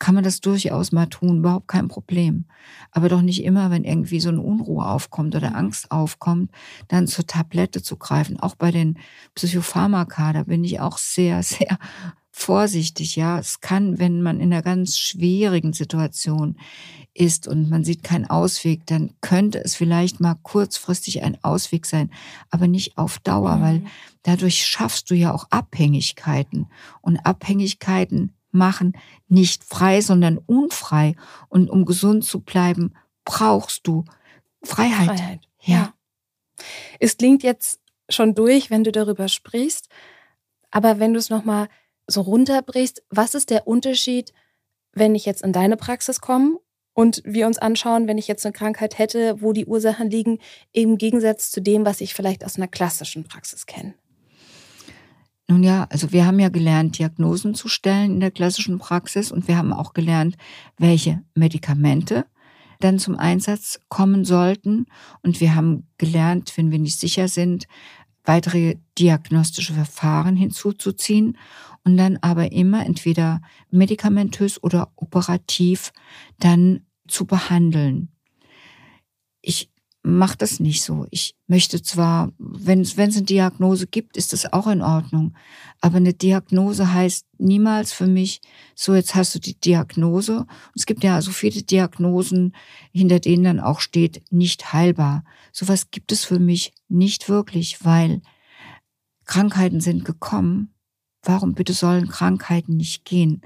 kann 0.00 0.16
man 0.16 0.24
das 0.24 0.40
durchaus 0.40 0.90
mal 0.90 1.06
tun, 1.06 1.38
überhaupt 1.38 1.68
kein 1.68 1.86
Problem. 1.86 2.46
Aber 2.90 3.08
doch 3.08 3.22
nicht 3.22 3.44
immer, 3.44 3.70
wenn 3.70 3.84
irgendwie 3.84 4.20
so 4.20 4.30
eine 4.30 4.40
Unruhe 4.40 4.84
aufkommt 4.84 5.36
oder 5.36 5.54
Angst 5.54 5.92
aufkommt, 5.92 6.50
dann 6.88 7.06
zur 7.06 7.28
Tablette 7.28 7.80
zu 7.80 7.96
greifen. 7.96 8.40
Auch 8.40 8.56
bei 8.56 8.72
den 8.72 8.98
Psychopharmaka, 9.36 10.32
da 10.32 10.42
bin 10.42 10.64
ich 10.64 10.80
auch 10.80 10.98
sehr, 10.98 11.42
sehr 11.44 11.78
vorsichtig. 12.38 13.16
Ja, 13.16 13.38
es 13.38 13.60
kann, 13.60 13.98
wenn 13.98 14.22
man 14.22 14.40
in 14.40 14.52
einer 14.52 14.62
ganz 14.62 14.96
schwierigen 14.96 15.72
Situation 15.72 16.56
ist 17.12 17.48
und 17.48 17.68
man 17.68 17.84
sieht 17.84 18.04
keinen 18.04 18.30
Ausweg, 18.30 18.86
dann 18.86 19.14
könnte 19.20 19.62
es 19.64 19.74
vielleicht 19.74 20.20
mal 20.20 20.36
kurzfristig 20.42 21.22
ein 21.22 21.42
Ausweg 21.42 21.84
sein, 21.84 22.10
aber 22.50 22.68
nicht 22.68 22.96
auf 22.96 23.18
Dauer, 23.18 23.56
mhm. 23.56 23.62
weil 23.62 23.82
dadurch 24.22 24.64
schaffst 24.66 25.10
du 25.10 25.14
ja 25.14 25.34
auch 25.34 25.46
Abhängigkeiten 25.50 26.68
und 27.00 27.18
Abhängigkeiten 27.18 28.34
machen 28.50 28.92
nicht 29.26 29.64
frei, 29.64 30.00
sondern 30.00 30.38
unfrei. 30.38 31.16
Und 31.48 31.68
um 31.68 31.84
gesund 31.84 32.24
zu 32.24 32.40
bleiben, 32.40 32.94
brauchst 33.24 33.86
du 33.86 34.04
Freiheit. 34.62 35.18
Freiheit. 35.18 35.40
Ja. 35.62 35.74
ja. 35.74 35.94
Es 36.98 37.16
klingt 37.16 37.42
jetzt 37.42 37.80
schon 38.08 38.34
durch, 38.34 38.70
wenn 38.70 38.84
du 38.84 38.92
darüber 38.92 39.28
sprichst, 39.28 39.88
aber 40.70 40.98
wenn 40.98 41.12
du 41.12 41.18
es 41.18 41.30
nochmal 41.30 41.68
so 42.08 42.22
runterbrichst, 42.22 43.02
was 43.10 43.34
ist 43.34 43.50
der 43.50 43.68
Unterschied, 43.68 44.32
wenn 44.92 45.14
ich 45.14 45.26
jetzt 45.26 45.42
in 45.42 45.52
deine 45.52 45.76
Praxis 45.76 46.20
komme 46.20 46.58
und 46.94 47.22
wir 47.24 47.46
uns 47.46 47.58
anschauen, 47.58 48.08
wenn 48.08 48.18
ich 48.18 48.26
jetzt 48.26 48.44
eine 48.44 48.52
Krankheit 48.52 48.98
hätte, 48.98 49.40
wo 49.40 49.52
die 49.52 49.66
Ursachen 49.66 50.10
liegen, 50.10 50.38
im 50.72 50.98
Gegensatz 50.98 51.50
zu 51.50 51.60
dem, 51.60 51.84
was 51.84 52.00
ich 52.00 52.14
vielleicht 52.14 52.44
aus 52.44 52.56
einer 52.56 52.66
klassischen 52.66 53.24
Praxis 53.24 53.66
kenne? 53.66 53.94
Nun 55.46 55.62
ja, 55.62 55.86
also 55.90 56.12
wir 56.12 56.26
haben 56.26 56.40
ja 56.40 56.48
gelernt, 56.48 56.98
Diagnosen 56.98 57.54
zu 57.54 57.68
stellen 57.68 58.12
in 58.12 58.20
der 58.20 58.30
klassischen 58.30 58.78
Praxis 58.78 59.30
und 59.30 59.48
wir 59.48 59.56
haben 59.56 59.72
auch 59.72 59.94
gelernt, 59.94 60.36
welche 60.76 61.22
Medikamente 61.34 62.26
dann 62.80 62.98
zum 62.98 63.16
Einsatz 63.16 63.80
kommen 63.88 64.24
sollten. 64.24 64.86
Und 65.22 65.40
wir 65.40 65.54
haben 65.54 65.88
gelernt, 65.98 66.52
wenn 66.56 66.70
wir 66.70 66.78
nicht 66.78 66.98
sicher 66.98 67.28
sind, 67.28 67.66
weitere 68.28 68.76
diagnostische 68.98 69.72
Verfahren 69.72 70.36
hinzuzuziehen 70.36 71.38
und 71.82 71.96
dann 71.96 72.18
aber 72.18 72.52
immer 72.52 72.84
entweder 72.84 73.40
medikamentös 73.70 74.62
oder 74.62 74.92
operativ 74.96 75.92
dann 76.38 76.82
zu 77.08 77.24
behandeln. 77.24 78.10
Ich 79.40 79.70
mache 80.02 80.36
das 80.38 80.60
nicht 80.60 80.82
so. 80.82 81.06
Ich 81.10 81.34
möchte 81.46 81.82
zwar, 81.82 82.32
wenn 82.38 82.80
es 82.80 82.98
eine 82.98 83.22
Diagnose 83.22 83.86
gibt, 83.86 84.16
ist 84.16 84.32
das 84.32 84.52
auch 84.52 84.66
in 84.66 84.82
Ordnung. 84.82 85.34
Aber 85.80 85.96
eine 85.96 86.14
Diagnose 86.14 86.92
heißt 86.92 87.26
niemals 87.38 87.92
für 87.92 88.06
mich, 88.06 88.40
so 88.74 88.94
jetzt 88.94 89.14
hast 89.14 89.34
du 89.34 89.38
die 89.38 89.58
Diagnose. 89.58 90.40
Und 90.40 90.76
es 90.76 90.86
gibt 90.86 91.04
ja 91.04 91.20
so 91.20 91.30
viele 91.30 91.62
Diagnosen, 91.62 92.54
hinter 92.92 93.20
denen 93.20 93.44
dann 93.44 93.60
auch 93.60 93.80
steht, 93.80 94.22
nicht 94.30 94.72
heilbar. 94.72 95.24
Sowas 95.52 95.90
gibt 95.90 96.12
es 96.12 96.24
für 96.24 96.38
mich 96.38 96.72
nicht 96.88 97.28
wirklich, 97.28 97.84
weil 97.84 98.22
Krankheiten 99.24 99.80
sind 99.80 100.04
gekommen. 100.04 100.74
Warum 101.22 101.54
bitte 101.54 101.74
sollen 101.74 102.08
Krankheiten 102.08 102.76
nicht 102.76 103.04
gehen? 103.04 103.42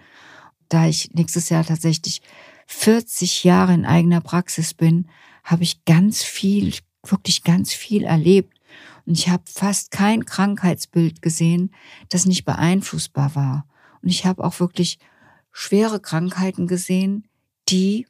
Da 0.68 0.86
ich 0.86 1.10
nächstes 1.12 1.48
Jahr 1.48 1.64
tatsächlich 1.64 2.22
40 2.66 3.44
Jahre 3.44 3.74
in 3.74 3.84
eigener 3.84 4.20
Praxis 4.20 4.74
bin, 4.74 5.08
habe 5.42 5.62
ich 5.62 5.84
ganz 5.84 6.22
viel, 6.22 6.74
wirklich 7.04 7.42
ganz 7.42 7.72
viel 7.72 8.04
erlebt. 8.04 8.58
Und 9.06 9.18
ich 9.18 9.28
habe 9.28 9.42
fast 9.46 9.90
kein 9.90 10.24
Krankheitsbild 10.24 11.22
gesehen, 11.22 11.74
das 12.08 12.26
nicht 12.26 12.44
beeinflussbar 12.44 13.34
war. 13.34 13.66
Und 14.00 14.08
ich 14.08 14.24
habe 14.24 14.44
auch 14.44 14.60
wirklich 14.60 14.98
schwere 15.50 16.00
Krankheiten 16.00 16.66
gesehen, 16.66 17.26
die 17.68 18.06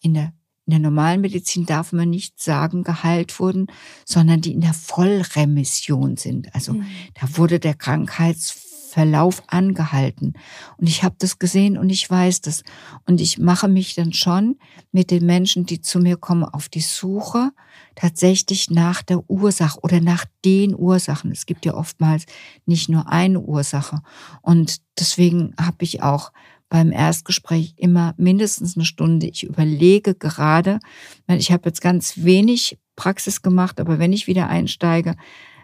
in 0.00 0.14
der, 0.14 0.32
in 0.66 0.70
der 0.70 0.78
normalen 0.78 1.20
Medizin 1.20 1.66
darf 1.66 1.92
man 1.92 2.10
nicht 2.10 2.40
sagen, 2.40 2.84
geheilt 2.84 3.38
wurden, 3.38 3.66
sondern 4.04 4.40
die 4.40 4.52
in 4.52 4.60
der 4.60 4.74
Vollremission 4.74 6.16
sind. 6.16 6.54
Also 6.54 6.74
mhm. 6.74 6.86
da 7.14 7.36
wurde 7.36 7.58
der 7.58 7.74
Krankheits 7.74 8.50
Verlauf 8.88 9.42
angehalten. 9.48 10.34
Und 10.76 10.88
ich 10.88 11.02
habe 11.02 11.16
das 11.18 11.38
gesehen 11.38 11.76
und 11.76 11.90
ich 11.90 12.08
weiß 12.08 12.40
das. 12.40 12.62
Und 13.06 13.20
ich 13.20 13.38
mache 13.38 13.68
mich 13.68 13.94
dann 13.94 14.12
schon 14.12 14.56
mit 14.92 15.10
den 15.10 15.26
Menschen, 15.26 15.66
die 15.66 15.80
zu 15.80 15.98
mir 15.98 16.16
kommen, 16.16 16.44
auf 16.44 16.68
die 16.68 16.80
Suche 16.80 17.50
tatsächlich 17.94 18.70
nach 18.70 19.02
der 19.02 19.28
Ursache 19.28 19.80
oder 19.82 20.00
nach 20.00 20.24
den 20.44 20.74
Ursachen. 20.74 21.30
Es 21.30 21.46
gibt 21.46 21.64
ja 21.64 21.74
oftmals 21.74 22.26
nicht 22.64 22.88
nur 22.88 23.10
eine 23.10 23.40
Ursache. 23.40 24.02
Und 24.42 24.80
deswegen 24.98 25.54
habe 25.60 25.78
ich 25.80 26.02
auch 26.02 26.32
beim 26.68 26.92
Erstgespräch 26.92 27.74
immer 27.76 28.14
mindestens 28.16 28.76
eine 28.76 28.84
Stunde. 28.84 29.26
Ich 29.26 29.44
überlege 29.44 30.14
gerade, 30.14 30.80
ich 31.28 31.52
habe 31.52 31.68
jetzt 31.68 31.80
ganz 31.80 32.24
wenig 32.24 32.78
Praxis 32.96 33.42
gemacht, 33.42 33.80
aber 33.80 33.98
wenn 33.98 34.12
ich 34.12 34.26
wieder 34.26 34.48
einsteige, 34.48 35.16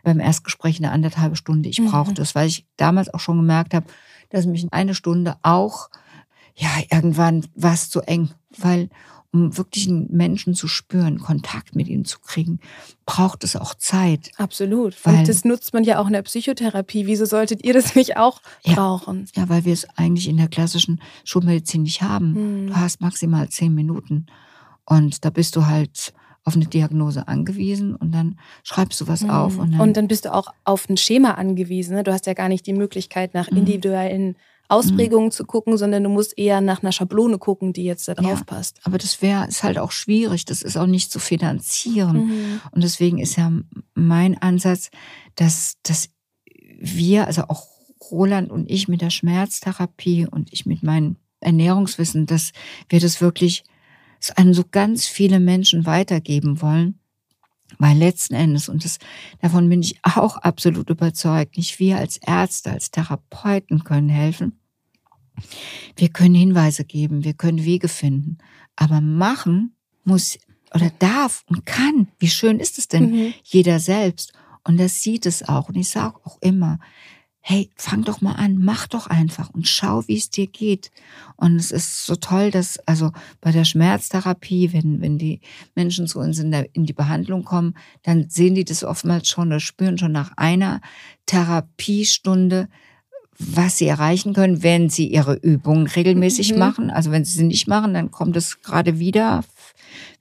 beim 0.03 0.21
Erstgespräch 0.21 0.79
eine 0.79 0.91
anderthalbe 0.91 1.37
Stunde. 1.37 1.69
Ich 1.69 1.85
brauchte 1.85 2.13
mhm. 2.13 2.17
das, 2.17 2.35
weil 2.35 2.49
ich 2.49 2.67
damals 2.77 3.13
auch 3.13 3.21
schon 3.21 3.37
gemerkt 3.37 3.75
habe, 3.75 3.87
dass 4.31 4.47
mich 4.47 4.67
eine 4.73 4.95
Stunde 4.95 5.37
auch, 5.43 5.89
ja, 6.55 6.69
irgendwann 6.91 7.47
war 7.55 7.75
es 7.75 7.91
zu 7.91 8.01
eng, 8.01 8.31
weil 8.59 8.89
um 9.33 9.57
wirklich 9.57 9.89
einen 9.89 10.09
Menschen 10.11 10.55
zu 10.55 10.69
spüren, 10.69 11.19
Kontakt 11.19 11.75
mit 11.75 11.89
ihm 11.89 12.05
zu 12.05 12.21
kriegen, 12.21 12.61
braucht 13.07 13.45
es 13.45 13.57
auch 13.57 13.75
Zeit. 13.75 14.31
Absolut. 14.37 14.95
Weil, 15.07 15.21
Und 15.21 15.29
das 15.29 15.45
nutzt 15.45 15.73
man 15.73 15.85
ja 15.85 15.99
auch 15.99 16.07
in 16.07 16.13
der 16.13 16.23
Psychotherapie. 16.23 17.07
Wieso 17.07 17.25
solltet 17.25 17.65
ihr 17.65 17.73
das 17.73 17.95
nicht 17.95 18.19
auch 18.19 18.43
ja, 18.63 18.75
brauchen? 18.75 19.27
Ja, 19.35 19.49
weil 19.49 19.65
wir 19.65 19.73
es 19.73 19.89
eigentlich 19.97 20.29
in 20.29 20.37
der 20.37 20.49
klassischen 20.49 21.01
Schulmedizin 21.25 21.83
nicht 21.83 22.03
haben. 22.03 22.35
Hm. 22.35 22.67
Du 22.69 22.77
hast 22.77 23.01
maximal 23.01 23.49
zehn 23.49 23.75
Minuten. 23.75 24.27
Und 24.85 25.25
da 25.25 25.31
bist 25.31 25.57
du 25.57 25.67
halt 25.67 26.13
auf 26.45 26.57
eine 26.57 26.67
Diagnose 26.67 27.29
angewiesen 27.29 27.95
und 27.95 28.13
dann 28.13 28.39
schreibst 28.65 29.01
du 29.01 29.09
was 29.09 29.23
mhm. 29.23 29.31
auf. 29.31 29.59
Und 29.59 29.73
dann, 29.73 29.81
und 29.81 29.97
dann, 29.97 30.09
bist 30.09 30.25
du 30.25 30.35
auch 30.35 30.49
auf 30.65 30.89
ein 30.89 30.97
Schema 30.97 31.33
angewiesen. 31.33 31.95
Ne? 31.95 32.03
Du 32.03 32.13
hast 32.13 32.27
ja 32.27 32.35
gar 32.35 32.49
nicht 32.49 32.67
die 32.67 32.73
Möglichkeit, 32.73 33.35
nach 33.35 33.51
mhm. 33.51 33.59
individuellen 33.59 34.37
Ausprägungen 34.69 35.27
mhm. 35.27 35.33
zu 35.33 35.45
gucken, 35.45 35.77
sondern 35.77 36.03
du 36.03 36.09
musst 36.09 36.37
eher 36.39 36.61
nach 36.61 36.83
einer 36.83 36.93
Schablone 36.93 37.39
gucken, 37.39 37.73
die 37.73 37.85
jetzt 37.85 38.09
da 38.09 38.15
drauf 38.15 38.39
ja, 38.39 38.45
passt. 38.45 38.81
Aber 38.85 38.99
das 38.99 39.23
wäre 39.23 39.47
ist 39.47 39.63
halt 39.63 39.79
auch 39.79 39.93
schwierig. 39.93 40.45
Das 40.45 40.63
ist 40.63 40.77
auch 40.77 40.87
nicht 40.87 41.13
zu 41.13 41.19
finanzieren. 41.19 42.27
Mhm. 42.27 42.61
Und 42.73 42.83
deswegen 42.83 43.19
ist 43.19 43.37
ja 43.37 43.53
mein 43.95 44.41
Ansatz, 44.41 44.91
dass, 45.37 45.77
dass 45.83 46.09
wir, 46.81 47.27
also 47.27 47.43
auch 47.49 47.67
Roland 48.11 48.51
und 48.51 48.69
ich 48.71 48.89
mit 48.89 49.01
der 49.01 49.11
Schmerztherapie 49.11 50.27
und 50.27 50.53
ich 50.53 50.67
mit 50.67 50.83
meinem 50.83 51.17
Ernährungswissen, 51.41 52.27
dass 52.27 52.53
wir 52.89 52.99
das 52.99 53.21
wirklich 53.21 53.65
es 54.23 54.31
an 54.31 54.55
so 54.55 54.65
ganz 54.71 55.07
viele 55.07 55.41
Menschen 55.41 55.87
weitergeben 55.87 56.63
wollen. 56.63 56.99
Weil 57.79 57.97
letzten 57.97 58.35
Endes, 58.35 58.69
und 58.69 58.85
das, 58.85 58.99
davon 59.41 59.69
bin 59.69 59.81
ich 59.81 59.99
auch 60.03 60.37
absolut 60.37 60.91
überzeugt, 60.91 61.57
nicht 61.57 61.79
wir 61.79 61.97
als 61.97 62.19
Ärzte, 62.19 62.71
als 62.71 62.91
Therapeuten 62.91 63.83
können 63.83 64.11
helfen. 64.11 64.59
Wir 65.97 66.11
können 66.11 66.35
Hinweise 66.35 66.85
geben, 66.85 67.25
wir 67.25 67.33
können 67.33 67.65
Wege 67.65 67.89
finden. 67.89 68.39
Aber 68.77 69.01
machen 69.01 69.75
muss 70.05 70.39
oder 70.75 70.91
darf 70.99 71.45
und 71.49 71.67
kann. 71.67 72.09
Wie 72.19 72.29
schön 72.29 72.61
ist 72.61 72.79
es 72.79 72.89
denn? 72.89 73.11
Mhm. 73.11 73.35
Jeder 73.43 73.81
selbst. 73.81 74.33
Und 74.65 74.79
das 74.79 75.03
sieht 75.03 75.27
es 75.27 75.49
auch. 75.49 75.69
Und 75.69 75.77
ich 75.77 75.89
sage 75.89 76.21
auch 76.25 76.39
immer, 76.41 76.79
hey, 77.45 77.71
fang 77.77 78.05
doch 78.05 78.21
mal 78.21 78.35
an, 78.35 78.57
mach 78.59 78.87
doch 78.87 79.09
einfach 79.09 79.51
und 79.51 79.67
schau, 79.67 80.07
wie 80.07 80.17
es 80.17 80.31
dir 80.31 80.47
geht. 80.47 80.93
Und 81.37 81.57
es 81.57 81.73
ist 81.73 82.07
so 82.07 82.15
toll, 82.15 82.53
dass 82.53 82.79
also 82.87 83.11
bei 83.41 83.51
der 83.51 83.65
Schmerztherapie, 83.65 84.73
wenn, 84.73 85.01
wenn 85.01 85.19
die 85.19 85.41
Menschen 85.75 86.07
zu 86.07 86.21
uns 86.21 86.39
in, 86.39 86.53
der, 86.53 86.73
in 86.75 86.87
die 86.87 86.93
Behandlung 86.93 87.45
kommen, 87.45 87.75
dann 88.05 88.31
sehen 88.31 88.55
die 88.55 88.65
das 88.65 88.85
oftmals 88.85 89.27
schon 89.27 89.49
oder 89.49 89.59
spüren 89.59 89.99
schon 89.99 90.13
nach 90.13 90.31
einer 90.37 90.81
Therapiestunde, 91.27 92.69
was 93.39 93.79
sie 93.79 93.87
erreichen 93.87 94.35
können, 94.35 94.63
wenn 94.63 94.89
sie 94.89 95.07
ihre 95.07 95.35
Übungen 95.35 95.87
regelmäßig 95.87 96.53
mhm. 96.53 96.59
machen. 96.59 96.91
Also 96.91 97.11
wenn 97.11 97.25
sie 97.25 97.39
sie 97.39 97.45
nicht 97.45 97.67
machen, 97.67 97.95
dann 97.95 98.11
kommt 98.11 98.37
es 98.37 98.63
gerade 98.63 98.99
wieder, 98.99 99.45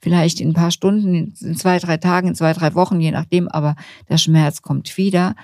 vielleicht 0.00 0.40
in 0.40 0.50
ein 0.50 0.54
paar 0.54 0.70
Stunden, 0.70 1.34
in 1.40 1.56
zwei, 1.56 1.78
drei 1.78 1.96
Tagen, 1.96 2.28
in 2.28 2.34
zwei, 2.34 2.52
drei 2.52 2.74
Wochen, 2.74 3.00
je 3.00 3.10
nachdem, 3.10 3.48
aber 3.48 3.76
der 4.08 4.18
Schmerz 4.18 4.62
kommt 4.62 4.96
wieder 4.96 5.34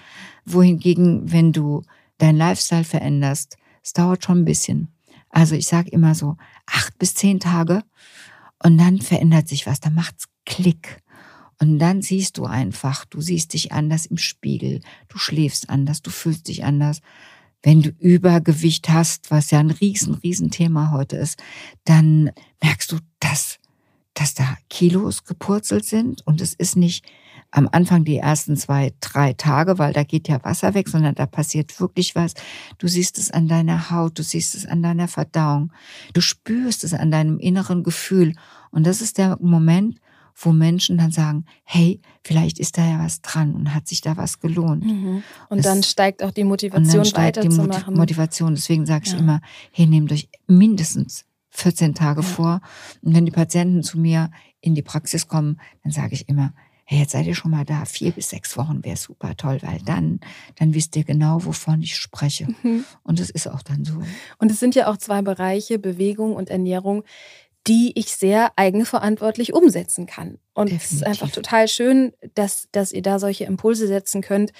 wohingegen, 0.44 1.31
wenn 1.31 1.52
du 1.52 1.83
dein 2.18 2.37
Lifestyle 2.37 2.85
veränderst, 2.85 3.57
es 3.83 3.92
dauert 3.92 4.24
schon 4.24 4.40
ein 4.40 4.44
bisschen. 4.44 4.88
Also 5.31 5.54
ich 5.54 5.66
sage 5.66 5.90
immer 5.90 6.14
so 6.14 6.37
acht 6.66 6.98
bis 6.98 7.14
zehn 7.14 7.38
Tage 7.38 7.83
und 8.62 8.78
dann 8.78 9.00
verändert 9.00 9.48
sich 9.48 9.66
was, 9.66 9.81
dann 9.81 9.94
macht's 9.94 10.28
Klick. 10.46 11.02
Und 11.61 11.78
dann 11.78 12.02
siehst 12.02 12.38
du 12.38 12.44
einfach, 12.44 13.04
du 13.04 13.20
siehst 13.20 13.52
dich 13.52 13.72
anders 13.72 14.07
im 14.07 14.16
Spiegel, 14.16 14.81
du 15.09 15.18
schläfst 15.18 15.68
anders, 15.70 16.02
du 16.02 16.11
fühlst 16.11 16.48
dich 16.48 16.64
anders. 16.64 17.00
Wenn 17.62 17.83
du 17.83 17.90
Übergewicht 17.90 18.88
hast, 18.88 19.31
was 19.31 19.51
ja 19.51 19.59
ein 19.59 19.71
riesen, 19.71 20.14
riesen 20.14 20.51
Thema 20.51 20.92
heute 20.92 21.16
ist, 21.16 21.42
dann 21.85 22.31
merkst 22.62 22.92
du, 22.92 22.99
dass, 23.21 23.59
dass 24.14 24.35
da 24.35 24.57
Kilos 24.68 25.25
gepurzelt 25.25 25.85
sind 25.85 26.27
und 26.27 26.40
es 26.40 26.55
ist 26.55 26.77
nicht 26.77 27.05
am 27.51 27.68
Anfang 27.73 28.05
die 28.05 28.18
ersten 28.18 28.57
zwei, 28.57 28.92
drei 29.01 29.33
Tage, 29.33 29.79
weil 29.79 29.92
da 29.92 30.05
geht 30.05 30.29
ja 30.29 30.42
Wasser 30.44 30.75
weg, 30.75 30.88
sondern 30.88 31.14
da 31.14 31.27
passiert 31.27 31.81
wirklich 31.81 32.14
was. 32.14 32.35
Du 32.79 32.88
siehst 32.88 33.18
es 33.18 33.31
an 33.31 33.49
deiner 33.49 33.90
Haut, 33.90 34.18
du 34.18 34.23
siehst 34.23 34.55
es 34.55 34.66
an 34.66 34.83
deiner 34.83 35.09
Verdauung, 35.09 35.73
du 36.12 36.21
spürst 36.21 36.85
es 36.85 36.92
an 36.92 37.11
deinem 37.11 37.38
inneren 37.38 37.83
Gefühl. 37.83 38.35
Und 38.71 38.87
das 38.87 39.01
ist 39.01 39.18
der 39.18 39.38
Moment, 39.40 39.99
wo 40.40 40.53
Menschen 40.53 40.98
dann 40.98 41.11
sagen, 41.11 41.44
hey, 41.64 42.01
vielleicht 42.22 42.61
ist 42.61 42.79
da 42.79 42.87
ja 42.87 43.01
was 43.01 43.22
dran 43.22 43.55
und 43.55 43.74
hat 43.74 43.88
sich 43.88 44.01
da 44.01 44.16
was 44.16 44.38
gelohnt. 44.38 44.85
Mhm. 44.85 45.22
Und 45.48 45.59
das, 45.59 45.66
dann 45.66 45.83
steigt 45.83 46.22
auch 46.22 46.31
die 46.31 46.44
Motivation 46.44 46.87
und 46.87 46.94
dann 46.94 47.05
steigt 47.05 47.42
die 47.42 47.48
Mot 47.48 47.88
Motivation. 47.90 48.55
Deswegen 48.55 48.87
sage 48.87 49.05
ich 49.07 49.12
ja. 49.12 49.18
immer, 49.18 49.40
hey, 49.72 49.87
nehmt 49.87 50.12
euch 50.12 50.29
mindestens 50.46 51.24
14 51.51 51.94
Tage 51.94 52.20
ja. 52.20 52.27
vor. 52.27 52.61
Und 53.03 53.16
wenn 53.16 53.27
die 53.27 53.33
Patienten 53.33 53.83
zu 53.83 53.98
mir 53.98 54.31
in 54.61 54.77
die 54.77 54.83
Praxis 54.83 55.27
kommen, 55.27 55.61
dann 55.83 55.92
sage 55.92 56.14
ich 56.14 56.29
immer, 56.29 56.53
hey, 56.85 57.01
jetzt 57.01 57.12
seid 57.12 57.27
ihr 57.27 57.35
schon 57.35 57.51
mal 57.51 57.64
da, 57.64 57.85
vier 57.85 58.12
bis 58.12 58.31
sechs 58.31 58.57
Wochen 58.57 58.83
wäre 58.85 58.96
super 58.96 59.37
toll, 59.37 59.59
weil 59.62 59.81
dann, 59.85 60.20
dann 60.57 60.72
wisst 60.72 60.96
ihr 60.96 61.05
genau, 61.05 61.44
wovon 61.44 61.83
ich 61.83 61.96
spreche. 61.96 62.46
Mhm. 62.62 62.85
Und 63.03 63.18
das 63.20 63.29
ist 63.29 63.48
auch 63.48 63.61
dann 63.61 63.85
so. 63.85 64.01
Und 64.38 64.51
es 64.51 64.61
sind 64.61 64.74
ja 64.74 64.90
auch 64.90 64.96
zwei 64.96 65.20
Bereiche, 65.20 65.79
Bewegung 65.79 66.35
und 66.35 66.48
Ernährung, 66.48 67.03
die 67.66 67.92
ich 67.97 68.16
sehr 68.16 68.53
eigenverantwortlich 68.57 69.53
umsetzen 69.53 70.07
kann. 70.07 70.38
Und 70.55 70.71
Definitiv. 70.71 70.85
es 70.85 70.92
ist 70.92 71.07
einfach 71.07 71.31
total 71.31 71.68
schön, 71.68 72.12
dass, 72.35 72.68
dass 72.73 72.92
ihr 72.92 73.03
da 73.03 73.18
solche 73.18 73.44
Impulse 73.44 73.87
setzen 73.87 74.23
könnt, 74.23 74.53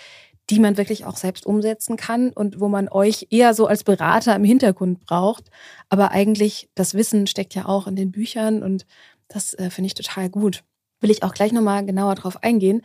die 0.51 0.61
man 0.61 0.77
wirklich 0.77 1.05
auch 1.05 1.17
selbst 1.17 1.47
umsetzen 1.47 1.97
kann 1.97 2.31
und 2.31 2.61
wo 2.61 2.69
man 2.69 2.89
euch 2.89 3.27
eher 3.31 3.53
so 3.55 3.67
als 3.67 3.85
Berater 3.85 4.35
im 4.35 4.45
Hintergrund 4.45 5.01
braucht. 5.01 5.51
Aber 5.89 6.11
eigentlich 6.11 6.71
das 6.75 6.95
Wissen 6.95 7.27
steckt 7.27 7.55
ja 7.55 7.67
auch 7.67 7.87
in 7.87 7.97
den 7.97 8.13
Büchern 8.13 8.63
und 8.63 8.87
das 9.29 9.53
äh, 9.55 9.71
finde 9.71 9.89
ich 9.89 9.95
total 9.95 10.31
gut. 10.31 10.65
Will 11.01 11.11
ich 11.11 11.23
auch 11.23 11.35
gleich 11.35 11.53
nochmal 11.53 11.85
genauer 11.85 12.15
drauf 12.15 12.43
eingehen. 12.43 12.83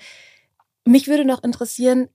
Mich 0.86 1.08
würde 1.08 1.26
noch 1.26 1.44
interessieren, 1.44 2.10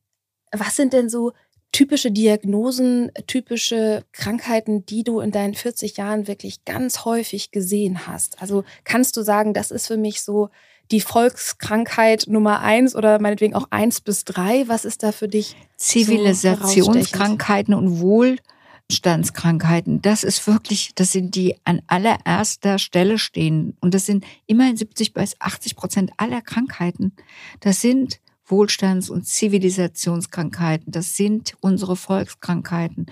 was 0.52 0.76
sind 0.76 0.92
denn 0.92 1.08
so 1.08 1.32
typische 1.72 2.11
Diagnosen, 2.11 3.11
typische 3.26 4.04
Krankheiten, 4.12 4.87
die 4.87 5.04
du 5.04 5.20
in 5.20 5.31
deinen 5.31 5.54
40 5.54 5.96
Jahren 5.96 6.26
wirklich 6.26 6.64
ganz 6.64 7.04
häufig 7.04 7.50
gesehen 7.50 8.07
hast? 8.07 8.40
Also 8.40 8.64
kannst 8.85 9.16
du 9.16 9.22
sagen, 9.22 9.54
das 9.54 9.70
ist 9.70 9.87
für 9.87 9.96
mich 9.96 10.22
so 10.22 10.50
die 10.90 11.00
Volkskrankheit 11.00 12.26
Nummer 12.28 12.61
eins 12.61 12.96
oder 12.96 13.20
meinetwegen 13.20 13.54
auch 13.54 13.66
eins 13.70 14.00
bis 14.00 14.24
drei? 14.24 14.66
Was 14.68 14.85
ist 14.85 15.02
da 15.02 15.12
für 15.12 15.28
dich? 15.28 15.57
Zivilisationskrankheiten 15.76 17.74
so 17.74 17.78
und 17.78 18.00
Wohlstandskrankheiten. 18.00 20.00
Das 20.00 20.24
ist 20.24 20.46
wirklich, 20.46 20.92
das 20.94 21.12
sind 21.12 21.35
die 21.35 21.57
an 21.64 21.83
allererster 21.87 22.78
Stelle 22.78 23.18
stehen. 23.18 23.76
Und 23.81 23.92
das 23.92 24.07
sind 24.07 24.24
immerhin 24.46 24.76
70 24.76 25.12
bis 25.12 25.37
80 25.38 25.76
Prozent 25.76 26.11
aller 26.16 26.40
Krankheiten. 26.40 27.12
Das 27.61 27.83
sind 27.83 28.20
Wohlstands- 28.48 29.11
und 29.11 29.26
Zivilisationskrankheiten. 29.26 30.92
Das 30.92 31.16
sind 31.16 31.54
unsere 31.61 31.96
Volkskrankheiten. 31.96 33.06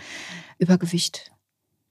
Übergewicht. 0.58 1.32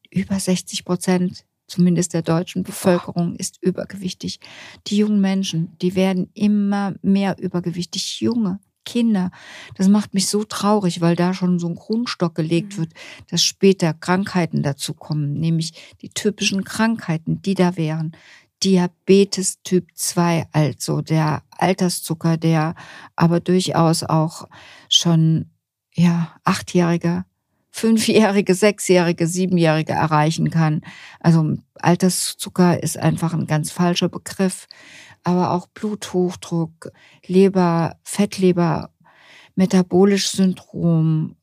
Über 0.10 0.39
60 0.39 0.86
Prozent, 0.86 1.45
zumindest 1.67 2.13
der 2.13 2.21
deutschen 2.21 2.63
Bevölkerung, 2.63 3.36
ist 3.36 3.62
übergewichtig. 3.62 4.39
Die 4.88 4.97
jungen 4.97 5.21
Menschen, 5.21 5.75
die 5.81 5.95
werden 5.95 6.29
immer 6.34 6.95
mehr 7.01 7.38
übergewichtig. 7.39 8.21
Junge, 8.21 8.60
Kinder. 8.86 9.31
Das 9.75 9.89
macht 9.89 10.13
mich 10.13 10.27
so 10.27 10.43
traurig, 10.45 11.01
weil 11.01 11.15
da 11.15 11.34
schon 11.34 11.60
so 11.60 11.67
ein 11.67 11.75
Grundstock 11.75 12.36
gelegt 12.36 12.73
mhm. 12.73 12.81
wird, 12.81 12.93
dass 13.29 13.43
später 13.43 13.93
Krankheiten 13.93 14.63
dazu 14.63 14.93
kommen, 14.93 15.34
nämlich 15.34 15.73
die 16.01 16.10
typischen 16.10 16.63
Krankheiten, 16.63 17.41
die 17.41 17.55
da 17.55 17.75
wären. 17.75 18.15
Diabetes 18.63 19.61
Typ 19.63 19.87
2, 19.93 20.47
also 20.51 21.01
der 21.01 21.43
Alterszucker, 21.51 22.37
der 22.37 22.75
aber 23.15 23.39
durchaus 23.39 24.03
auch 24.03 24.47
schon 24.89 25.51
ja 25.93 26.33
achtjährige, 26.43 27.25
fünfjährige, 27.71 28.55
sechsjährige, 28.55 29.27
siebenjährige 29.27 29.93
erreichen 29.93 30.49
kann. 30.49 30.81
Also 31.19 31.57
Alterszucker 31.75 32.81
ist 32.81 32.97
einfach 32.97 33.33
ein 33.33 33.47
ganz 33.47 33.71
falscher 33.71 34.09
Begriff, 34.09 34.67
aber 35.23 35.51
auch 35.51 35.67
Bluthochdruck, 35.67 36.91
Leber, 37.25 37.97
Fettleber, 38.03 38.91
metabolisches 39.55 40.33
Syndrom, 40.33 41.35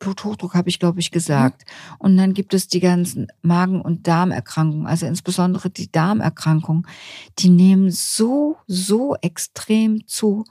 Bluthochdruck 0.00 0.54
habe 0.54 0.68
ich, 0.68 0.80
glaube 0.80 0.98
ich, 0.98 1.12
gesagt. 1.12 1.64
Mhm. 1.64 1.96
Und 1.98 2.16
dann 2.16 2.34
gibt 2.34 2.52
es 2.52 2.66
die 2.66 2.80
ganzen 2.80 3.28
Magen- 3.42 3.80
und 3.80 4.08
Darmerkrankungen, 4.08 4.88
also 4.88 5.06
insbesondere 5.06 5.70
die 5.70 5.92
Darmerkrankungen, 5.92 6.86
die 7.38 7.50
nehmen 7.50 7.92
so, 7.92 8.56
so 8.66 9.14
extrem 9.20 10.08
zu. 10.08 10.44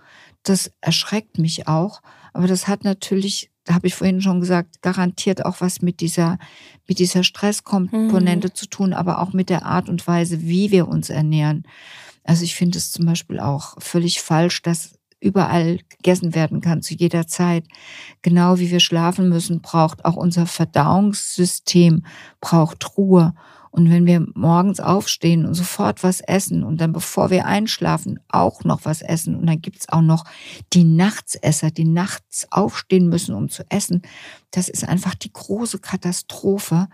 Das 0.43 0.71
erschreckt 0.79 1.38
mich 1.38 1.67
auch. 1.67 2.01
Aber 2.31 2.47
das 2.47 2.67
hat 2.67 2.85
natürlich, 2.85 3.51
da 3.65 3.73
habe 3.73 3.88
ich 3.88 3.95
vorhin 3.95 4.21
schon 4.21 4.39
gesagt, 4.39 4.81
garantiert 4.81 5.45
auch 5.45 5.59
was 5.59 5.81
mit 5.81 5.99
dieser, 5.99 6.38
mit 6.88 6.99
dieser 6.99 7.23
Stresskomponente 7.23 8.47
mhm. 8.47 8.55
zu 8.55 8.67
tun, 8.67 8.93
aber 8.93 9.19
auch 9.19 9.33
mit 9.33 9.49
der 9.49 9.65
Art 9.65 9.89
und 9.89 10.07
Weise, 10.07 10.43
wie 10.43 10.71
wir 10.71 10.88
uns 10.88 11.09
ernähren. 11.09 11.63
Also 12.23 12.43
ich 12.43 12.55
finde 12.55 12.77
es 12.77 12.91
zum 12.91 13.05
Beispiel 13.07 13.39
auch 13.39 13.81
völlig 13.81 14.21
falsch, 14.21 14.62
dass 14.62 14.98
überall 15.19 15.79
gegessen 15.89 16.36
werden 16.36 16.62
kann, 16.62 16.82
zu 16.82 16.93
jeder 16.93 17.27
Zeit. 17.27 17.65
Genau 18.21 18.60
wie 18.60 18.71
wir 18.71 18.79
schlafen 18.79 19.29
müssen, 19.29 19.62
braucht 19.62 20.05
auch 20.05 20.15
unser 20.15 20.45
Verdauungssystem, 20.45 22.05
braucht 22.41 22.97
Ruhe. 22.97 23.34
Und 23.71 23.91
wenn 23.91 24.08
wir 24.08 24.25
morgens 24.34 24.79
aufstehen 24.79 25.45
und 25.45 25.53
sofort 25.53 26.03
was 26.03 26.21
essen 26.21 26.63
und 26.63 26.82
dann 26.82 26.91
bevor 26.91 27.29
wir 27.29 27.45
einschlafen 27.45 28.19
auch 28.27 28.63
noch 28.63 28.84
was 28.84 29.01
essen 29.01 29.36
und 29.36 29.45
dann 29.45 29.62
gibt's 29.62 29.89
auch 29.89 30.01
noch 30.01 30.23
die 30.73 30.84
Nachtsesser, 30.84 31.69
die 31.69 31.86
nachts 31.86 32.47
aufstehen 32.51 33.10
müssen, 33.10 33.36
um 33.36 33.49
zu 33.49 33.63
essen, 33.69 34.01
das 34.51 34.69
ist 34.69 34.88
einfach 34.88 35.13
die 35.13 35.32
große 35.32 35.79
Katastrophe. 35.79 36.88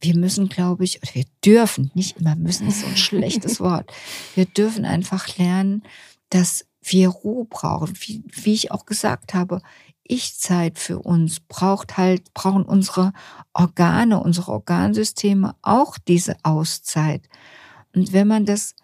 Wir 0.00 0.16
müssen, 0.16 0.48
glaube 0.48 0.84
ich, 0.84 1.02
oder 1.02 1.14
wir 1.14 1.24
dürfen, 1.44 1.90
nicht 1.94 2.16
immer 2.16 2.36
müssen, 2.36 2.68
ist 2.68 2.80
so 2.80 2.86
ein 2.86 2.96
schlechtes 2.96 3.60
Wort. 3.60 3.92
Wir 4.34 4.46
dürfen 4.46 4.86
einfach 4.86 5.36
lernen, 5.36 5.82
dass 6.30 6.64
wir 6.84 7.08
Ruhe 7.08 7.46
brauchen. 7.46 7.94
Wie, 8.00 8.22
wie 8.30 8.54
ich 8.54 8.70
auch 8.70 8.86
gesagt 8.86 9.34
habe, 9.34 9.60
Ich-Zeit 10.04 10.78
für 10.78 10.98
uns 10.98 11.40
braucht 11.40 11.96
halt, 11.96 12.34
brauchen 12.34 12.64
unsere 12.64 13.12
Organe, 13.54 14.20
unsere 14.20 14.52
Organsysteme 14.52 15.54
auch 15.62 15.96
diese 15.98 16.36
Auszeit. 16.42 17.28
Und 17.94 18.12
wenn 18.12 18.28
man 18.28 18.44
das 18.44 18.74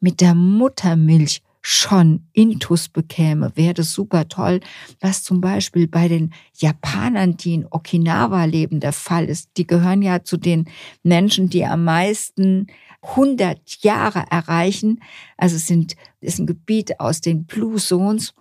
mit 0.00 0.20
der 0.20 0.34
Muttermilch 0.34 1.42
schon 1.66 2.26
Intus 2.34 2.90
bekäme, 2.90 3.50
wäre 3.54 3.72
das 3.72 3.92
super 3.92 4.28
toll, 4.28 4.60
was 5.00 5.22
zum 5.22 5.40
Beispiel 5.40 5.88
bei 5.88 6.08
den 6.08 6.34
Japanern, 6.58 7.38
die 7.38 7.54
in 7.54 7.66
Okinawa 7.70 8.44
leben, 8.44 8.80
der 8.80 8.92
Fall 8.92 9.24
ist. 9.24 9.48
Die 9.56 9.66
gehören 9.66 10.02
ja 10.02 10.22
zu 10.22 10.36
den 10.36 10.68
Menschen, 11.02 11.48
die 11.48 11.64
am 11.64 11.84
meisten 11.84 12.66
100 13.04 13.82
Jahre 13.82 14.24
erreichen. 14.30 15.00
Also 15.36 15.56
es 15.56 15.66
sind, 15.66 15.96
ist 16.20 16.38
ein 16.38 16.46
Gebiet 16.46 17.00
aus 17.00 17.20
den 17.20 17.44
Blue 17.44 17.76
Zones. 17.76 18.34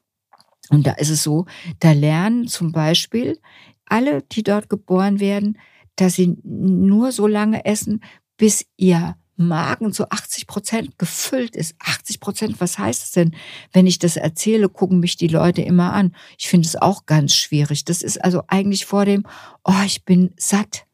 Und 0.70 0.88
da 0.88 0.94
ist 0.94 1.10
es 1.10 1.24
so, 1.24 1.46
da 1.80 1.92
lernen 1.92 2.48
zum 2.48 2.72
Beispiel 2.72 3.40
alle, 3.86 4.22
die 4.22 4.44
dort 4.44 4.70
geboren 4.70 5.20
werden, 5.20 5.60
dass 5.96 6.16
sie 6.16 6.38
nur 6.44 7.12
so 7.12 7.28
lange 7.28 7.66
essen, 7.66 8.02
bis 8.38 8.66
ihr 8.78 9.16
Magen 9.36 9.94
zu 9.94 10.10
80 10.10 10.48
Prozent 10.48 10.98
gefüllt 10.98 11.56
ist. 11.56 11.76
80 11.80 12.20
Prozent, 12.20 12.62
was 12.62 12.78
heißt 12.78 13.04
es 13.04 13.12
denn? 13.12 13.36
Wenn 13.72 13.88
ich 13.88 14.00
das 14.00 14.16
erzähle, 14.16 14.70
gucken 14.70 15.00
mich 15.00 15.18
die 15.18 15.28
Leute 15.28 15.62
immer 15.62 15.94
an. 15.94 16.16
Ich 16.38 16.48
finde 16.48 16.68
es 16.68 16.76
auch 16.76 17.06
ganz 17.06 17.36
schwierig. 17.36 17.84
Das 17.86 18.02
ist 18.02 18.24
also 18.24 18.44
eigentlich 18.48 18.86
vor 18.86 19.06
dem, 19.06 19.24
oh, 19.64 19.74
ich 19.86 20.06
bin 20.06 20.34
satt 20.38 20.86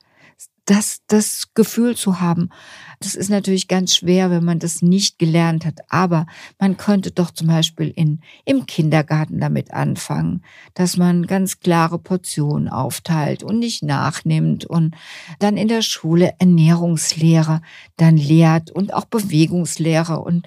das, 0.69 1.01
das 1.07 1.47
Gefühl 1.55 1.95
zu 1.95 2.21
haben. 2.21 2.49
Das 2.99 3.15
ist 3.15 3.29
natürlich 3.29 3.67
ganz 3.67 3.95
schwer, 3.95 4.29
wenn 4.29 4.43
man 4.43 4.59
das 4.59 4.83
nicht 4.83 5.17
gelernt 5.17 5.65
hat. 5.65 5.79
Aber 5.89 6.27
man 6.59 6.77
könnte 6.77 7.11
doch 7.11 7.31
zum 7.31 7.47
Beispiel 7.47 7.91
in, 7.95 8.21
im 8.45 8.67
Kindergarten 8.67 9.39
damit 9.39 9.71
anfangen, 9.73 10.43
dass 10.75 10.95
man 10.95 11.25
ganz 11.25 11.59
klare 11.59 11.97
Portionen 11.97 12.67
aufteilt 12.67 13.41
und 13.41 13.57
nicht 13.57 13.83
nachnimmt 13.83 14.65
und 14.65 14.95
dann 15.39 15.57
in 15.57 15.69
der 15.69 15.81
Schule 15.81 16.33
Ernährungslehre 16.37 17.61
dann 17.97 18.17
lehrt 18.17 18.69
und 18.69 18.93
auch 18.93 19.05
Bewegungslehre 19.05 20.19
und 20.19 20.45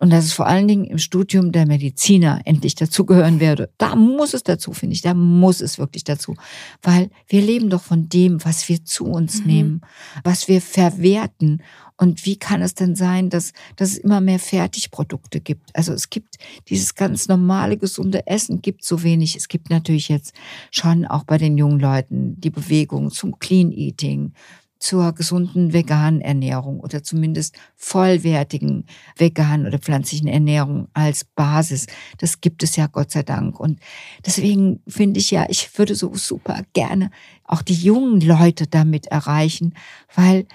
und 0.00 0.10
dass 0.10 0.24
es 0.24 0.32
vor 0.32 0.46
allen 0.46 0.68
Dingen 0.68 0.84
im 0.84 0.98
Studium 0.98 1.52
der 1.52 1.66
Mediziner 1.66 2.40
endlich 2.44 2.74
dazugehören 2.74 3.40
werde. 3.40 3.70
Da 3.78 3.96
muss 3.96 4.32
es 4.32 4.44
dazu, 4.44 4.72
finde 4.72 4.94
ich. 4.94 5.02
Da 5.02 5.14
muss 5.14 5.60
es 5.60 5.78
wirklich 5.78 6.04
dazu. 6.04 6.36
Weil 6.82 7.10
wir 7.26 7.42
leben 7.42 7.68
doch 7.68 7.82
von 7.82 8.08
dem, 8.08 8.44
was 8.44 8.68
wir 8.68 8.84
zu 8.84 9.06
uns 9.06 9.40
mhm. 9.40 9.46
nehmen, 9.46 9.80
was 10.22 10.46
wir 10.46 10.60
verwerten. 10.60 11.62
Und 11.96 12.24
wie 12.26 12.36
kann 12.36 12.62
es 12.62 12.74
denn 12.74 12.94
sein, 12.94 13.28
dass, 13.28 13.52
dass 13.74 13.90
es 13.90 13.98
immer 13.98 14.20
mehr 14.20 14.38
Fertigprodukte 14.38 15.40
gibt? 15.40 15.74
Also 15.74 15.92
es 15.92 16.10
gibt 16.10 16.36
dieses 16.68 16.94
ganz 16.94 17.26
normale, 17.26 17.76
gesunde 17.76 18.24
Essen, 18.28 18.62
gibt 18.62 18.84
so 18.84 19.02
wenig. 19.02 19.34
Es 19.34 19.48
gibt 19.48 19.68
natürlich 19.68 20.08
jetzt 20.08 20.32
schon 20.70 21.06
auch 21.06 21.24
bei 21.24 21.38
den 21.38 21.58
jungen 21.58 21.80
Leuten 21.80 22.40
die 22.40 22.50
Bewegung 22.50 23.10
zum 23.10 23.40
Clean 23.40 23.72
Eating, 23.72 24.32
zur 24.78 25.12
gesunden 25.12 25.72
veganen 25.72 26.20
Ernährung 26.20 26.80
oder 26.80 27.02
zumindest 27.02 27.56
vollwertigen 27.74 28.86
veganen 29.16 29.66
oder 29.66 29.78
pflanzlichen 29.78 30.28
Ernährung 30.28 30.88
als 30.92 31.24
Basis. 31.24 31.86
Das 32.18 32.40
gibt 32.40 32.62
es 32.62 32.76
ja 32.76 32.86
Gott 32.86 33.10
sei 33.10 33.22
Dank. 33.22 33.58
Und 33.58 33.80
deswegen 34.24 34.80
finde 34.86 35.18
ich 35.18 35.30
ja, 35.30 35.46
ich 35.48 35.76
würde 35.78 35.94
so 35.94 36.14
super 36.14 36.62
gerne 36.74 37.10
auch 37.44 37.62
die 37.62 37.74
jungen 37.74 38.20
Leute 38.20 38.66
damit 38.66 39.06
erreichen, 39.06 39.74
weil 40.14 40.46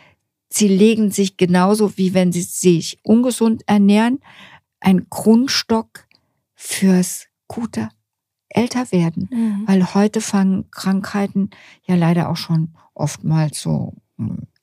sie 0.49 0.67
legen 0.67 1.11
sich 1.11 1.35
genauso 1.37 1.97
wie 1.97 2.13
wenn 2.13 2.31
sie 2.31 2.43
sich 2.43 2.99
ungesund 3.03 3.63
ernähren, 3.65 4.19
ein 4.79 5.07
Grundstock 5.09 6.07
fürs 6.55 7.27
gute 7.47 7.89
Älterwerden. 8.49 9.29
Mhm. 9.31 9.63
Weil 9.65 9.93
heute 9.93 10.21
fangen 10.21 10.69
Krankheiten 10.71 11.49
ja 11.85 11.95
leider 11.95 12.29
auch 12.29 12.37
schon 12.37 12.75
oftmals 12.93 13.59
so 13.59 13.95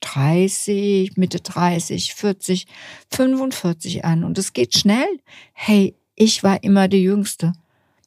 30, 0.01 1.17
Mitte 1.17 1.39
30, 1.39 2.13
40, 2.13 2.67
45 3.11 4.05
an. 4.05 4.23
Und 4.23 4.37
es 4.37 4.53
geht 4.53 4.75
schnell. 4.75 5.07
Hey, 5.53 5.95
ich 6.15 6.43
war 6.43 6.63
immer 6.63 6.87
die 6.87 7.03
Jüngste. 7.03 7.53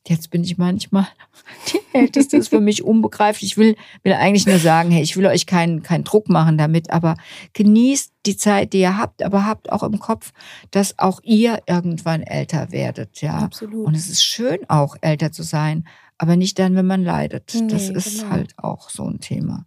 Jetzt 0.06 0.30
bin 0.30 0.44
ich 0.44 0.58
manchmal 0.58 1.06
die 1.72 1.80
Älteste. 1.96 2.36
ist 2.36 2.48
für 2.48 2.60
mich 2.60 2.84
unbegreiflich. 2.84 3.52
Ich 3.52 3.56
will, 3.56 3.74
will 4.02 4.12
eigentlich 4.12 4.46
nur 4.46 4.58
sagen, 4.58 4.90
hey, 4.90 5.02
ich 5.02 5.16
will 5.16 5.26
euch 5.26 5.46
keinen, 5.46 5.82
keinen 5.82 6.04
Druck 6.04 6.28
machen 6.28 6.58
damit, 6.58 6.90
aber 6.90 7.16
genießt 7.54 8.12
die 8.26 8.36
Zeit, 8.36 8.74
die 8.74 8.80
ihr 8.80 8.98
habt, 8.98 9.22
aber 9.22 9.46
habt 9.46 9.72
auch 9.72 9.82
im 9.82 9.98
Kopf, 9.98 10.32
dass 10.70 10.98
auch 10.98 11.20
ihr 11.22 11.62
irgendwann 11.66 12.22
älter 12.22 12.70
werdet, 12.70 13.22
ja. 13.22 13.38
Absolut. 13.38 13.86
Und 13.86 13.94
es 13.94 14.10
ist 14.10 14.22
schön 14.22 14.58
auch 14.68 14.96
älter 15.00 15.32
zu 15.32 15.42
sein, 15.42 15.86
aber 16.18 16.36
nicht 16.36 16.58
dann, 16.58 16.76
wenn 16.76 16.86
man 16.86 17.02
leidet. 17.02 17.54
Nee, 17.54 17.68
das 17.68 17.88
ist 17.88 18.20
genau. 18.20 18.30
halt 18.30 18.58
auch 18.58 18.90
so 18.90 19.08
ein 19.08 19.20
Thema. 19.20 19.64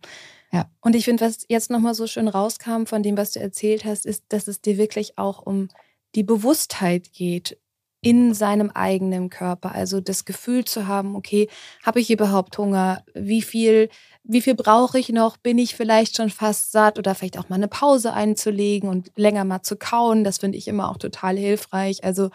Ja. 0.58 0.65
Und 0.82 0.96
ich 0.96 1.06
finde, 1.06 1.24
was 1.24 1.46
jetzt 1.50 1.70
nochmal 1.70 1.93
so 1.93 2.08
schön 2.08 2.28
rauskam 2.28 2.86
von 2.86 3.04
dem, 3.04 3.15
was 3.15 3.30
du 3.30 3.39
erzählt 3.39 3.86
hast, 3.86 4.08
ist, 4.08 4.24
dass 4.30 4.48
es 4.48 4.60
dir 4.60 4.80
wirklich 4.80 5.15
auch 5.20 5.46
um 5.46 5.70
die 6.15 6.24
Bewusstheit 6.24 7.13
geht 7.13 7.60
in 8.02 8.34
seinem 8.34 8.72
eigenen 8.72 9.30
Körper. 9.30 9.76
Also 9.76 10.02
das 10.02 10.26
Gefühl 10.26 10.65
zu 10.65 10.88
haben, 10.88 11.15
okay, 11.15 11.48
habe 11.86 12.00
ich 12.00 12.10
überhaupt 12.10 12.58
Hunger? 12.58 13.04
Wie 13.13 13.43
viel, 13.43 13.89
wie 14.24 14.41
viel 14.41 14.56
brauche 14.56 14.98
ich 14.98 15.10
noch? 15.10 15.38
Bin 15.38 15.60
ich 15.60 15.76
vielleicht 15.76 16.17
schon 16.17 16.32
fast 16.32 16.72
satt 16.72 16.98
oder 16.98 17.13
vielleicht 17.13 17.38
auch 17.38 17.50
mal 17.50 17.58
eine 17.58 17.67
Pause 17.67 18.13
einzulegen 18.13 18.89
und 18.89 19.12
länger 19.15 19.46
mal 19.46 19.62
zu 19.62 19.76
kauen? 19.76 20.24
Das 20.24 20.39
finde 20.39 20.58
ich 20.58 20.67
immer 20.67 20.89
auch 20.89 20.98
total 20.98 21.38
hilfreich. 21.38 22.04
Also 22.04 22.32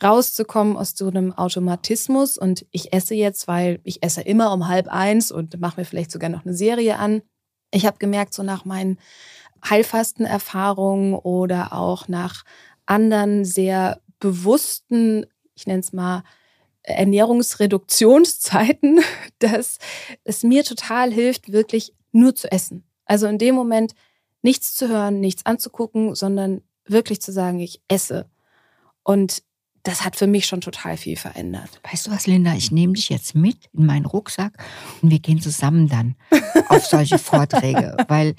rauszukommen 0.00 0.76
aus 0.76 0.94
so 0.96 1.08
einem 1.08 1.32
Automatismus 1.32 2.38
und 2.38 2.66
ich 2.70 2.92
esse 2.92 3.16
jetzt, 3.16 3.48
weil 3.48 3.80
ich 3.82 4.00
esse 4.04 4.20
immer 4.20 4.52
um 4.52 4.68
halb 4.68 4.86
eins 4.86 5.32
und 5.32 5.58
mache 5.58 5.80
mir 5.80 5.84
vielleicht 5.84 6.12
sogar 6.12 6.30
noch 6.30 6.44
eine 6.44 6.54
Serie 6.54 7.00
an 7.00 7.22
ich 7.74 7.86
habe 7.86 7.98
gemerkt, 7.98 8.34
so 8.34 8.42
nach 8.42 8.64
meinen 8.64 8.98
Heilfastenerfahrungen 9.68 11.14
oder 11.14 11.72
auch 11.72 12.08
nach 12.08 12.44
anderen 12.86 13.44
sehr 13.44 14.00
bewussten, 14.20 15.26
ich 15.54 15.66
nenne 15.66 15.80
es 15.80 15.92
mal, 15.92 16.22
Ernährungsreduktionszeiten, 16.82 19.00
dass 19.38 19.78
es 20.24 20.42
mir 20.42 20.64
total 20.64 21.12
hilft, 21.12 21.52
wirklich 21.52 21.94
nur 22.12 22.34
zu 22.34 22.50
essen. 22.52 22.84
Also 23.06 23.26
in 23.26 23.38
dem 23.38 23.54
Moment 23.54 23.94
nichts 24.42 24.74
zu 24.74 24.88
hören, 24.88 25.20
nichts 25.20 25.46
anzugucken, 25.46 26.14
sondern 26.14 26.60
wirklich 26.86 27.22
zu 27.22 27.32
sagen, 27.32 27.60
ich 27.60 27.80
esse. 27.88 28.28
Und 29.02 29.42
das 29.84 30.04
hat 30.04 30.16
für 30.16 30.26
mich 30.26 30.46
schon 30.46 30.62
total 30.62 30.96
viel 30.96 31.16
verändert. 31.16 31.80
Weißt 31.90 32.06
du 32.06 32.10
was, 32.10 32.26
Linda? 32.26 32.54
Ich 32.54 32.72
nehme 32.72 32.94
dich 32.94 33.10
jetzt 33.10 33.34
mit 33.34 33.68
in 33.74 33.86
meinen 33.86 34.06
Rucksack 34.06 34.52
und 35.02 35.10
wir 35.10 35.18
gehen 35.20 35.40
zusammen 35.40 35.88
dann 35.88 36.16
auf 36.68 36.84
solche 36.86 37.18
Vorträge, 37.18 37.96
weil 38.08 38.34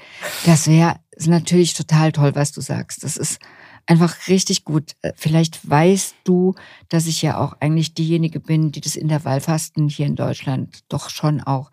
das 0.45 0.67
wäre 0.67 0.99
natürlich 1.19 1.73
total 1.73 2.11
toll, 2.11 2.33
was 2.35 2.51
du 2.51 2.61
sagst. 2.61 3.03
Das 3.03 3.15
ist 3.15 3.39
einfach 3.85 4.27
richtig 4.27 4.65
gut. 4.65 4.93
Äh, 5.03 5.13
vielleicht 5.15 5.69
weißt 5.69 6.15
du, 6.23 6.55
dass 6.89 7.05
ich 7.05 7.21
ja 7.21 7.37
auch 7.37 7.55
eigentlich 7.59 7.93
diejenige 7.93 8.39
bin, 8.39 8.71
die 8.71 8.81
das 8.81 8.95
Intervallfasten 8.95 9.87
hier 9.87 10.07
in 10.07 10.15
Deutschland 10.15 10.79
doch 10.89 11.09
schon 11.09 11.41
auch 11.41 11.69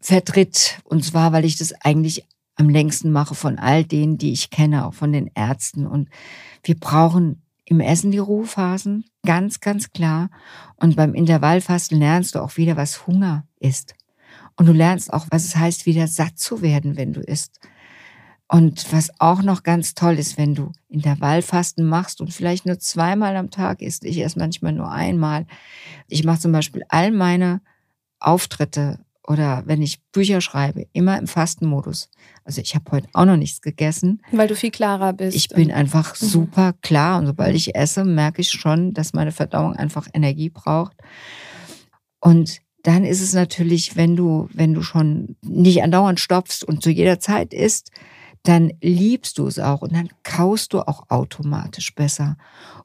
vertritt. 0.00 0.78
Und 0.84 1.04
zwar, 1.04 1.32
weil 1.32 1.44
ich 1.44 1.56
das 1.56 1.72
eigentlich 1.82 2.24
am 2.54 2.68
längsten 2.68 3.10
mache 3.10 3.34
von 3.34 3.58
all 3.58 3.84
denen, 3.84 4.18
die 4.18 4.32
ich 4.32 4.50
kenne, 4.50 4.86
auch 4.86 4.94
von 4.94 5.12
den 5.12 5.30
Ärzten. 5.34 5.86
Und 5.86 6.08
wir 6.62 6.78
brauchen 6.78 7.42
im 7.66 7.80
Essen 7.80 8.12
die 8.12 8.18
Ruhephasen, 8.18 9.04
ganz, 9.24 9.60
ganz 9.60 9.90
klar. 9.90 10.30
Und 10.76 10.96
beim 10.96 11.14
Intervallfasten 11.14 11.98
lernst 11.98 12.34
du 12.34 12.40
auch 12.40 12.56
wieder, 12.56 12.76
was 12.76 13.06
Hunger 13.06 13.46
ist. 13.58 13.94
Und 14.56 14.66
du 14.66 14.72
lernst 14.72 15.12
auch, 15.12 15.26
was 15.30 15.44
es 15.44 15.56
heißt, 15.56 15.84
wieder 15.84 16.06
satt 16.06 16.38
zu 16.38 16.62
werden, 16.62 16.96
wenn 16.96 17.12
du 17.12 17.20
isst. 17.20 17.60
Und 18.48 18.92
was 18.92 19.10
auch 19.18 19.42
noch 19.42 19.64
ganz 19.64 19.94
toll 19.94 20.18
ist, 20.18 20.38
wenn 20.38 20.54
du 20.54 20.70
Intervallfasten 20.88 21.84
machst 21.84 22.20
und 22.20 22.32
vielleicht 22.32 22.64
nur 22.64 22.78
zweimal 22.78 23.36
am 23.36 23.50
Tag 23.50 23.82
isst, 23.82 24.04
ich 24.04 24.22
esse 24.22 24.38
manchmal 24.38 24.72
nur 24.72 24.90
einmal. 24.90 25.46
Ich 26.06 26.22
mache 26.22 26.38
zum 26.38 26.52
Beispiel 26.52 26.84
all 26.88 27.10
meine 27.10 27.60
Auftritte 28.20 29.00
oder 29.26 29.62
wenn 29.66 29.82
ich 29.82 30.00
Bücher 30.12 30.40
schreibe, 30.40 30.86
immer 30.92 31.18
im 31.18 31.26
Fastenmodus. 31.26 32.10
Also 32.44 32.60
ich 32.60 32.74
habe 32.74 32.90
heute 32.92 33.08
auch 33.12 33.24
noch 33.24 33.36
nichts 33.36 33.60
gegessen. 33.60 34.22
Weil 34.32 34.48
du 34.48 34.54
viel 34.54 34.70
klarer 34.70 35.12
bist. 35.12 35.36
Ich 35.36 35.48
bin 35.48 35.72
einfach 35.72 36.20
mhm. 36.20 36.26
super 36.26 36.74
klar 36.82 37.18
und 37.18 37.26
sobald 37.26 37.54
ich 37.54 37.74
esse, 37.74 38.04
merke 38.04 38.40
ich 38.40 38.50
schon, 38.50 38.94
dass 38.94 39.12
meine 39.12 39.32
Verdauung 39.32 39.74
einfach 39.74 40.06
Energie 40.12 40.50
braucht. 40.50 40.96
Und 42.20 42.60
dann 42.82 43.04
ist 43.04 43.20
es 43.20 43.32
natürlich, 43.32 43.96
wenn 43.96 44.14
du, 44.14 44.48
wenn 44.52 44.72
du 44.72 44.82
schon 44.82 45.36
nicht 45.42 45.82
andauernd 45.82 46.20
stopfst 46.20 46.62
und 46.62 46.82
zu 46.82 46.90
jeder 46.90 47.18
Zeit 47.18 47.52
isst, 47.52 47.90
dann 48.48 48.72
liebst 48.80 49.38
du 49.38 49.46
es 49.46 49.58
auch 49.58 49.82
und 49.82 49.92
dann 49.92 50.08
kaust 50.22 50.72
du 50.72 50.80
auch 50.80 51.10
automatisch 51.10 51.94
besser. 51.94 52.36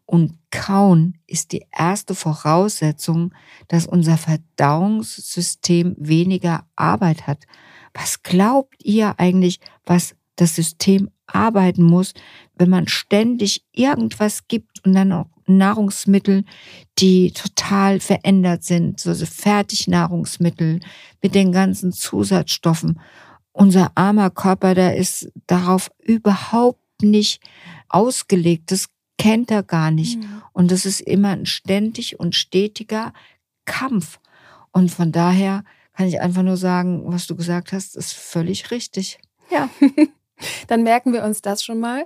Und 0.05 0.37
kauen 0.49 1.17
ist 1.27 1.51
die 1.51 1.65
erste 1.71 2.15
Voraussetzung, 2.15 3.33
dass 3.67 3.85
unser 3.85 4.17
Verdauungssystem 4.17 5.95
weniger 5.97 6.65
Arbeit 6.75 7.27
hat. 7.27 7.45
Was 7.93 8.23
glaubt 8.23 8.83
ihr 8.83 9.19
eigentlich, 9.19 9.59
was 9.85 10.15
das 10.35 10.55
System 10.55 11.09
arbeiten 11.27 11.83
muss, 11.83 12.13
wenn 12.55 12.69
man 12.69 12.87
ständig 12.87 13.63
irgendwas 13.71 14.47
gibt 14.47 14.85
und 14.85 14.93
dann 14.93 15.11
auch 15.11 15.27
Nahrungsmittel, 15.45 16.45
die 16.99 17.31
total 17.31 17.99
verändert 17.99 18.63
sind, 18.63 18.99
so 18.99 19.13
Fertignahrungsmittel 19.13 20.79
mit 21.21 21.35
den 21.35 21.51
ganzen 21.51 21.91
Zusatzstoffen 21.91 22.99
unser 23.53 23.91
armer 23.95 24.29
Körper, 24.29 24.75
der 24.75 24.95
ist 24.97 25.31
darauf 25.47 25.91
überhaupt 25.99 26.79
nicht 27.01 27.41
ausgelegt. 27.89 28.71
Das 28.71 28.87
kennt 29.17 29.51
er 29.51 29.63
gar 29.63 29.91
nicht. 29.91 30.19
Mhm. 30.19 30.41
Und 30.53 30.71
das 30.71 30.85
ist 30.85 31.01
immer 31.01 31.29
ein 31.29 31.45
ständig 31.45 32.19
und 32.19 32.35
stetiger 32.35 33.13
Kampf. 33.65 34.19
Und 34.71 34.89
von 34.91 35.11
daher 35.11 35.63
kann 35.93 36.07
ich 36.07 36.21
einfach 36.21 36.43
nur 36.43 36.57
sagen, 36.57 37.03
was 37.05 37.27
du 37.27 37.35
gesagt 37.35 37.73
hast, 37.73 37.95
ist 37.95 38.13
völlig 38.13 38.71
richtig. 38.71 39.19
Ja. 39.49 39.69
Dann 40.67 40.83
merken 40.83 41.13
wir 41.13 41.23
uns 41.23 41.41
das 41.41 41.63
schon 41.63 41.79
mal. 41.79 42.05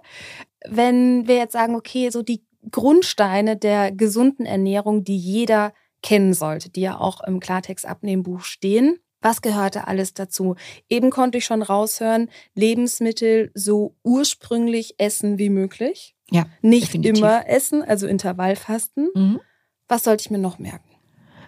Wenn 0.67 1.27
wir 1.27 1.37
jetzt 1.37 1.53
sagen, 1.53 1.75
okay, 1.75 2.09
so 2.09 2.21
die 2.21 2.43
Grundsteine 2.71 3.55
der 3.55 3.91
gesunden 3.91 4.45
Ernährung, 4.45 5.03
die 5.03 5.17
jeder 5.17 5.73
kennen 6.01 6.33
sollte, 6.33 6.69
die 6.69 6.81
ja 6.81 6.99
auch 6.99 7.21
im 7.23 7.39
Klartext-Abnehmbuch 7.39 8.41
stehen, 8.41 8.99
was 9.25 9.41
gehörte 9.41 9.87
alles 9.87 10.13
dazu? 10.13 10.55
Eben 10.87 11.09
konnte 11.09 11.39
ich 11.39 11.45
schon 11.45 11.63
raushören, 11.63 12.29
Lebensmittel 12.53 13.49
so 13.55 13.95
ursprünglich 14.03 14.99
essen 14.99 15.39
wie 15.39 15.49
möglich. 15.49 16.15
Ja. 16.29 16.45
Nicht 16.61 16.89
definitiv. 16.89 17.17
immer 17.17 17.49
essen, 17.49 17.81
also 17.81 18.05
Intervallfasten. 18.05 19.09
Mhm. 19.15 19.39
Was 19.87 20.03
sollte 20.03 20.21
ich 20.21 20.29
mir 20.29 20.37
noch 20.37 20.59
merken? 20.59 20.89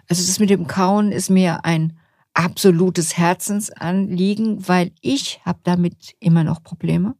Also 0.08 0.26
das 0.26 0.40
mit 0.40 0.50
dem 0.50 0.66
Kauen 0.66 1.12
ist 1.12 1.30
mir 1.30 1.64
ein 1.64 1.96
absolutes 2.34 3.16
Herzensanliegen, 3.16 4.66
weil 4.66 4.90
ich 5.00 5.40
habe 5.44 5.60
damit 5.62 6.16
immer 6.18 6.42
noch 6.42 6.64
Probleme. 6.64 7.14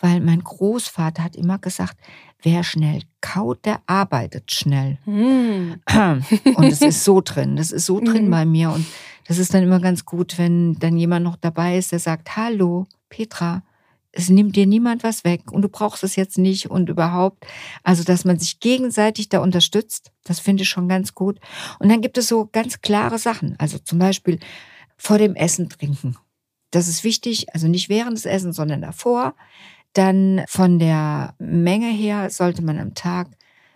Weil 0.00 0.20
mein 0.20 0.40
Großvater 0.40 1.22
hat 1.22 1.36
immer 1.36 1.58
gesagt, 1.58 1.96
wer 2.42 2.64
schnell 2.64 3.02
kaut, 3.20 3.64
der 3.64 3.80
arbeitet 3.86 4.50
schnell. 4.50 4.98
Mm. 5.06 5.80
Und 6.56 6.64
es 6.64 6.82
ist 6.82 7.04
so 7.04 7.22
drin, 7.24 7.56
das 7.56 7.70
ist 7.70 7.86
so 7.86 8.00
drin 8.00 8.28
mm. 8.28 8.30
bei 8.30 8.44
mir. 8.44 8.70
Und 8.72 8.84
das 9.26 9.38
ist 9.38 9.54
dann 9.54 9.62
immer 9.62 9.80
ganz 9.80 10.04
gut, 10.04 10.38
wenn 10.38 10.74
dann 10.74 10.96
jemand 10.96 11.24
noch 11.24 11.36
dabei 11.36 11.78
ist, 11.78 11.92
der 11.92 11.98
sagt, 11.98 12.36
hallo, 12.36 12.86
Petra, 13.08 13.62
es 14.12 14.30
nimmt 14.30 14.56
dir 14.56 14.66
niemand 14.66 15.02
was 15.02 15.24
weg 15.24 15.52
und 15.52 15.62
du 15.62 15.68
brauchst 15.68 16.02
es 16.02 16.16
jetzt 16.16 16.38
nicht 16.38 16.70
und 16.70 16.88
überhaupt. 16.88 17.44
Also, 17.82 18.02
dass 18.02 18.24
man 18.24 18.38
sich 18.38 18.60
gegenseitig 18.60 19.28
da 19.28 19.40
unterstützt, 19.40 20.10
das 20.24 20.40
finde 20.40 20.62
ich 20.62 20.68
schon 20.68 20.88
ganz 20.88 21.14
gut. 21.14 21.38
Und 21.78 21.90
dann 21.90 22.00
gibt 22.00 22.16
es 22.16 22.28
so 22.28 22.48
ganz 22.50 22.80
klare 22.80 23.18
Sachen. 23.18 23.56
Also 23.58 23.78
zum 23.78 23.98
Beispiel 23.98 24.38
vor 24.96 25.18
dem 25.18 25.34
Essen 25.34 25.68
trinken. 25.68 26.16
Das 26.70 26.88
ist 26.88 27.04
wichtig, 27.04 27.52
also 27.52 27.68
nicht 27.68 27.88
während 27.88 28.16
des 28.16 28.24
Essens, 28.24 28.56
sondern 28.56 28.80
davor. 28.80 29.34
Dann 29.92 30.44
von 30.48 30.78
der 30.78 31.34
Menge 31.38 31.90
her 31.90 32.30
sollte 32.30 32.62
man 32.62 32.78
am 32.78 32.94
Tag 32.94 33.28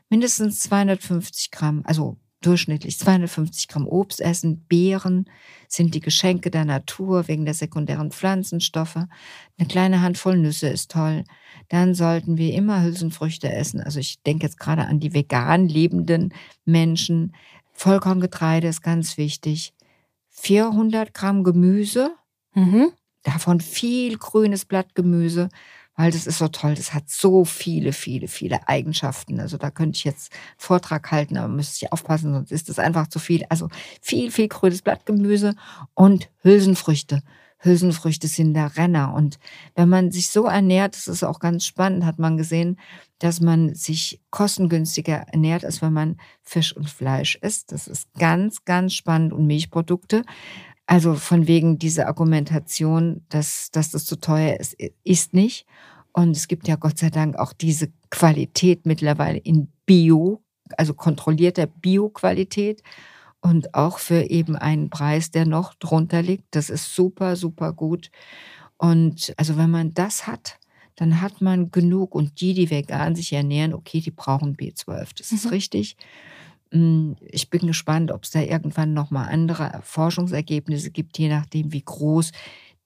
mindestens 0.08 0.60
250 0.60 1.50
Gramm, 1.50 1.82
also 1.84 2.16
durchschnittlich 2.40 2.98
250 2.98 3.68
Gramm 3.68 3.86
Obst 3.86 4.20
essen. 4.20 4.64
Beeren 4.66 5.28
sind 5.68 5.94
die 5.94 6.00
Geschenke 6.00 6.50
der 6.50 6.64
Natur 6.64 7.28
wegen 7.28 7.44
der 7.44 7.54
sekundären 7.54 8.10
Pflanzenstoffe. 8.10 8.96
Eine 8.96 9.68
kleine 9.68 10.02
Handvoll 10.02 10.38
Nüsse 10.38 10.68
ist 10.68 10.90
toll. 10.90 11.24
Dann 11.68 11.94
sollten 11.94 12.36
wir 12.36 12.54
immer 12.54 12.82
Hülsenfrüchte 12.82 13.52
essen. 13.52 13.80
Also 13.80 14.00
ich 14.00 14.22
denke 14.22 14.46
jetzt 14.46 14.58
gerade 14.58 14.86
an 14.86 15.00
die 15.00 15.14
vegan 15.14 15.68
lebenden 15.68 16.32
Menschen. 16.64 17.34
Vollkorngetreide 17.72 18.68
ist 18.68 18.82
ganz 18.82 19.16
wichtig. 19.16 19.74
400 20.30 21.12
Gramm 21.12 21.44
Gemüse, 21.44 22.14
mhm. 22.54 22.92
davon 23.22 23.60
viel 23.60 24.16
grünes 24.16 24.64
Blattgemüse, 24.64 25.48
weil 25.96 26.10
das 26.10 26.26
ist 26.26 26.38
so 26.38 26.48
toll. 26.48 26.74
Das 26.74 26.94
hat 26.94 27.10
so 27.10 27.44
viele, 27.44 27.92
viele, 27.92 28.28
viele 28.28 28.68
Eigenschaften. 28.68 29.40
Also 29.40 29.58
da 29.58 29.70
könnte 29.70 29.96
ich 29.96 30.04
jetzt 30.04 30.32
Vortrag 30.56 31.10
halten, 31.10 31.36
aber 31.36 31.48
müsste 31.48 31.84
ich 31.84 31.92
aufpassen, 31.92 32.32
sonst 32.32 32.52
ist 32.52 32.68
das 32.68 32.78
einfach 32.78 33.08
zu 33.08 33.18
viel. 33.18 33.44
Also 33.48 33.68
viel, 34.00 34.30
viel 34.30 34.48
grünes 34.48 34.82
Blattgemüse 34.82 35.54
und 35.94 36.30
Hülsenfrüchte. 36.42 37.22
Hülsenfrüchte 37.62 38.26
sind 38.26 38.54
der 38.54 38.76
Renner. 38.76 39.14
Und 39.14 39.38
wenn 39.74 39.88
man 39.88 40.10
sich 40.10 40.30
so 40.30 40.46
ernährt, 40.46 40.96
das 40.96 41.08
ist 41.08 41.22
auch 41.22 41.38
ganz 41.38 41.66
spannend, 41.66 42.04
hat 42.04 42.18
man 42.18 42.36
gesehen, 42.36 42.78
dass 43.18 43.40
man 43.40 43.74
sich 43.74 44.20
kostengünstiger 44.30 45.26
ernährt, 45.30 45.64
als 45.64 45.82
wenn 45.82 45.92
man 45.92 46.16
Fisch 46.42 46.74
und 46.74 46.88
Fleisch 46.88 47.36
isst. 47.42 47.72
Das 47.72 47.86
ist 47.86 48.08
ganz, 48.14 48.64
ganz 48.64 48.94
spannend 48.94 49.34
und 49.34 49.46
Milchprodukte. 49.46 50.24
Also 50.90 51.14
von 51.14 51.46
wegen 51.46 51.78
dieser 51.78 52.08
Argumentation, 52.08 53.24
dass, 53.28 53.70
dass 53.70 53.92
das 53.92 54.06
zu 54.06 54.16
teuer 54.16 54.58
ist, 54.58 54.76
ist 55.04 55.34
nicht. 55.34 55.64
Und 56.12 56.36
es 56.36 56.48
gibt 56.48 56.66
ja 56.66 56.74
Gott 56.74 56.98
sei 56.98 57.10
Dank 57.10 57.36
auch 57.36 57.52
diese 57.52 57.92
Qualität 58.10 58.86
mittlerweile 58.86 59.38
in 59.38 59.68
Bio, 59.86 60.42
also 60.76 60.92
kontrollierter 60.94 61.68
Bio-Qualität 61.68 62.82
und 63.40 63.72
auch 63.72 64.00
für 64.00 64.30
eben 64.30 64.56
einen 64.56 64.90
Preis, 64.90 65.30
der 65.30 65.46
noch 65.46 65.74
drunter 65.74 66.22
liegt. 66.22 66.56
Das 66.56 66.70
ist 66.70 66.92
super, 66.92 67.36
super 67.36 67.72
gut. 67.72 68.10
Und 68.76 69.32
also 69.36 69.56
wenn 69.56 69.70
man 69.70 69.94
das 69.94 70.26
hat, 70.26 70.58
dann 70.96 71.20
hat 71.20 71.40
man 71.40 71.70
genug. 71.70 72.16
Und 72.16 72.40
die, 72.40 72.52
die 72.52 72.68
vegan 72.68 73.14
sich 73.14 73.32
ernähren, 73.32 73.74
okay, 73.74 74.00
die 74.00 74.10
brauchen 74.10 74.56
B12. 74.56 75.10
Das 75.16 75.30
ist 75.30 75.44
mhm. 75.44 75.50
richtig. 75.50 75.96
Hm, 76.72 77.16
ich 77.20 77.50
bin 77.50 77.66
gespannt, 77.66 78.12
ob 78.12 78.24
es 78.24 78.30
da 78.30 78.40
irgendwann 78.40 78.92
nochmal 78.92 79.28
andere 79.28 79.80
Forschungsergebnisse 79.82 80.90
gibt, 80.90 81.18
je 81.18 81.28
nachdem, 81.28 81.72
wie 81.72 81.82
groß 81.82 82.32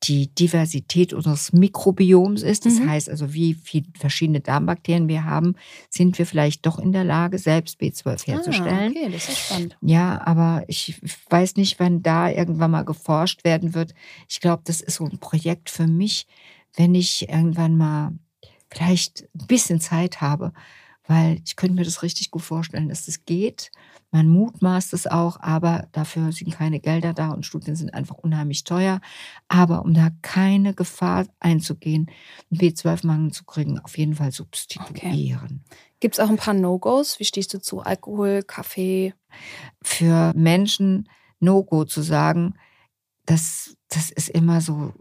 die 0.09 0.35
Diversität 0.35 1.13
unseres 1.13 1.53
Mikrobioms 1.53 2.43
ist. 2.43 2.67
Das 2.67 2.75
mhm. 2.75 2.91
heißt 2.91 3.09
also, 3.09 3.33
wie 3.33 3.55
viele 3.55 3.87
verschiedene 3.99 4.41
Darmbakterien 4.41 5.09
wir 5.09 5.25
haben, 5.25 5.55
sind 5.89 6.19
wir 6.19 6.27
vielleicht 6.27 6.67
doch 6.67 6.79
in 6.79 6.93
der 6.93 7.05
Lage, 7.05 7.39
selbst 7.39 7.81
B12 7.81 8.07
ah, 8.07 8.27
herzustellen. 8.27 8.97
Ah, 8.97 9.01
okay, 9.01 9.11
das 9.11 9.29
ist 9.29 9.39
spannend. 9.39 9.77
Ja, 9.81 10.21
aber 10.27 10.65
ich 10.69 11.01
weiß 11.31 11.57
nicht, 11.57 11.81
wann 11.81 12.03
da 12.03 12.29
irgendwann 12.29 12.73
mal 12.73 12.85
geforscht 12.85 13.45
werden 13.45 13.75
wird. 13.75 13.95
Ich 14.29 14.41
glaube, 14.41 14.63
das 14.67 14.81
ist 14.81 14.97
so 14.97 15.05
ein 15.05 15.19
Projekt 15.19 15.71
für 15.71 15.87
mich, 15.87 16.27
wenn 16.77 16.95
ich 16.95 17.29
irgendwann 17.29 17.77
mal 17.77 18.13
vielleicht 18.71 19.27
ein 19.35 19.47
bisschen 19.47 19.81
Zeit 19.81 20.21
habe, 20.21 20.53
weil 21.07 21.41
ich 21.45 21.57
könnte 21.57 21.75
mir 21.75 21.85
das 21.85 22.03
richtig 22.03 22.31
gut 22.31 22.43
vorstellen, 22.43 22.89
dass 22.89 23.07
das 23.07 23.25
geht. 23.25 23.71
Man 24.11 24.29
mutmaßt 24.29 24.95
es 24.95 25.07
auch, 25.07 25.41
aber 25.41 25.89
dafür 25.93 26.33
sind 26.33 26.53
keine 26.53 26.81
Gelder 26.81 27.13
da 27.13 27.31
und 27.31 27.45
Studien 27.45 27.77
sind 27.77 27.93
einfach 27.93 28.17
unheimlich 28.17 28.65
teuer. 28.65 29.01
Aber 29.49 29.85
um 29.85 29.93
da 29.93 30.11
keine 30.23 30.73
Gefahr 30.73 31.27
einzugehen, 31.41 32.11
einen 32.51 32.61
B12-Mangel 32.61 33.33
zu 33.33 33.45
kriegen, 33.45 33.79
auf 33.81 33.99
jeden 33.99 34.15
Fall 34.15 34.33
substituieren. 34.33 35.63
Okay. 35.65 35.79
Gibt 36.01 36.15
es 36.15 36.21
auch 36.21 36.31
ein 36.31 36.37
paar 36.37 36.55
No-Gos? 36.55 37.19
Wie 37.19 37.25
stehst 37.25 37.53
du 37.55 37.61
zu 37.61 37.81
Alkohol, 37.81 38.43
Kaffee? 38.43 39.15
Für 39.83 40.33
Menschen 40.35 41.09
No-Go 41.41 41.85
zu 41.85 42.03
sagen, 42.03 42.55
das, 43.27 43.77
das 43.89 44.11
ist 44.11 44.29
immer 44.29 44.61
so 44.61 44.93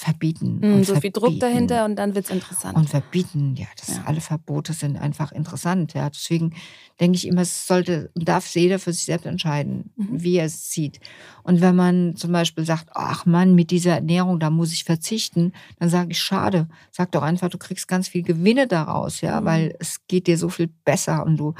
verbieten. 0.00 0.60
Mm, 0.60 0.82
so 0.82 0.94
verbieten. 0.94 1.00
viel 1.00 1.10
Druck 1.12 1.40
dahinter 1.40 1.84
und 1.84 1.96
dann 1.96 2.14
wird 2.14 2.24
es 2.24 2.30
interessant. 2.30 2.74
Und 2.74 2.88
verbieten, 2.88 3.54
ja, 3.56 3.66
das 3.78 3.96
ja. 3.96 4.04
alle 4.06 4.22
Verbote 4.22 4.72
sind 4.72 4.96
einfach 4.96 5.30
interessant. 5.30 5.92
Ja. 5.92 6.08
Deswegen 6.08 6.54
denke 7.00 7.16
ich 7.16 7.26
immer, 7.26 7.42
es 7.42 7.66
sollte, 7.66 8.10
darf 8.14 8.46
jeder 8.54 8.78
für 8.78 8.94
sich 8.94 9.04
selbst 9.04 9.26
entscheiden, 9.26 9.90
mhm. 9.96 10.22
wie 10.22 10.36
er 10.36 10.46
es 10.46 10.70
sieht. 10.70 11.00
Und 11.42 11.60
wenn 11.60 11.76
man 11.76 12.16
zum 12.16 12.32
Beispiel 12.32 12.64
sagt, 12.64 12.88
ach 12.94 13.26
Mann, 13.26 13.54
mit 13.54 13.70
dieser 13.70 13.96
Ernährung, 13.96 14.40
da 14.40 14.48
muss 14.48 14.72
ich 14.72 14.84
verzichten, 14.84 15.52
dann 15.78 15.90
sage 15.90 16.12
ich, 16.12 16.18
schade. 16.18 16.66
Sag 16.90 17.12
doch 17.12 17.22
einfach, 17.22 17.50
du 17.50 17.58
kriegst 17.58 17.86
ganz 17.86 18.08
viel 18.08 18.22
Gewinne 18.22 18.66
daraus, 18.66 19.20
ja, 19.20 19.40
mhm. 19.40 19.44
weil 19.44 19.76
es 19.80 20.06
geht 20.08 20.26
dir 20.26 20.38
so 20.38 20.48
viel 20.48 20.70
besser 20.84 21.26
und 21.26 21.36
du 21.36 21.54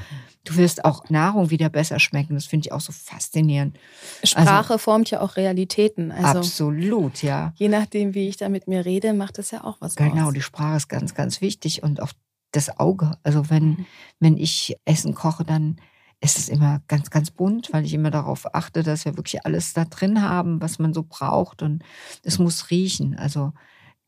Du 0.45 0.57
wirst 0.57 0.85
auch 0.85 1.09
Nahrung 1.11 1.51
wieder 1.51 1.69
besser 1.69 1.99
schmecken. 1.99 2.35
Das 2.35 2.47
finde 2.47 2.67
ich 2.67 2.73
auch 2.73 2.81
so 2.81 2.93
faszinierend. 2.93 3.77
Sprache 4.25 4.75
also, 4.75 4.79
formt 4.79 5.11
ja 5.11 5.21
auch 5.21 5.37
Realitäten. 5.37 6.13
Also 6.13 6.39
absolut, 6.39 7.23
ja. 7.23 7.53
Je 7.57 7.69
nachdem, 7.69 8.15
wie 8.15 8.29
ich 8.29 8.39
da 8.39 8.49
mit 8.49 8.67
mir 8.67 8.85
rede, 8.85 9.13
macht 9.13 9.39
das 9.39 9.51
ja 9.51 9.65
auch 9.65 9.77
was 9.81 9.97
Genau, 9.97 10.29
aus. 10.29 10.35
die 10.35 10.43
Sprache 10.43 10.79
ist 10.79 10.89
ganz, 10.89 11.15
ganz 11.15 11.41
wichtig 11.43 11.83
und 11.83 12.01
auch 12.01 12.13
das 12.53 12.79
Auge. 12.79 13.13
Also 13.23 13.51
wenn, 13.51 13.69
mhm. 13.69 13.87
wenn 14.19 14.37
ich 14.39 14.77
Essen 14.87 15.15
koche, 15.15 15.45
dann 15.45 15.77
ist 16.21 16.39
es 16.39 16.49
immer 16.49 16.83
ganz, 16.87 17.11
ganz 17.11 17.31
bunt, 17.31 17.73
weil 17.73 17.85
ich 17.85 17.95
immer 17.95 18.11
darauf 18.11 18.55
achte, 18.55 18.83
dass 18.83 19.05
wir 19.05 19.17
wirklich 19.17 19.45
alles 19.47 19.73
da 19.73 19.85
drin 19.85 20.23
haben, 20.23 20.61
was 20.61 20.79
man 20.79 20.93
so 20.93 21.03
braucht 21.03 21.63
und 21.63 21.83
es 22.23 22.39
muss 22.39 22.71
riechen. 22.71 23.15
Also 23.17 23.53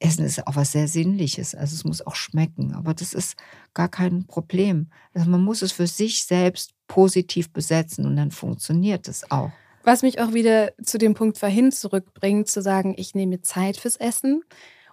Essen 0.03 0.25
ist 0.25 0.47
auch 0.47 0.57
was 0.57 0.73
sehr 0.73 0.89
Sinnliches, 0.89 1.55
also 1.55 1.75
es 1.75 1.85
muss 1.85 2.05
auch 2.05 2.15
schmecken, 2.15 2.75
aber 2.75 2.95
das 2.95 3.13
ist 3.13 3.37
gar 3.75 3.89
kein 3.89 4.27
Problem. 4.27 4.89
Also 5.15 5.31
man 5.31 5.43
muss 5.43 5.63
es 5.63 5.73
für 5.73 5.87
sich 5.87 6.25
selbst 6.25 6.73
positiv 6.89 7.51
besetzen 7.53 8.07
und 8.07 8.17
dann 8.17 8.31
funktioniert 8.31 9.09
es 9.09 9.31
auch. 9.31 9.51
Was 9.85 10.03
mich 10.03 10.21
auch 10.21 10.33
wieder 10.33 10.73
zu 10.83 10.99
dem 10.99 11.15
Punkt 11.15 11.39
vorhin 11.39 11.73
zurückbringt, 11.73 12.49
zu 12.49 12.63
sagen, 12.63 12.95
ich 12.97 13.15
nehme 13.15 13.41
Zeit 13.41 13.77
fürs 13.77 13.97
Essen 13.97 14.43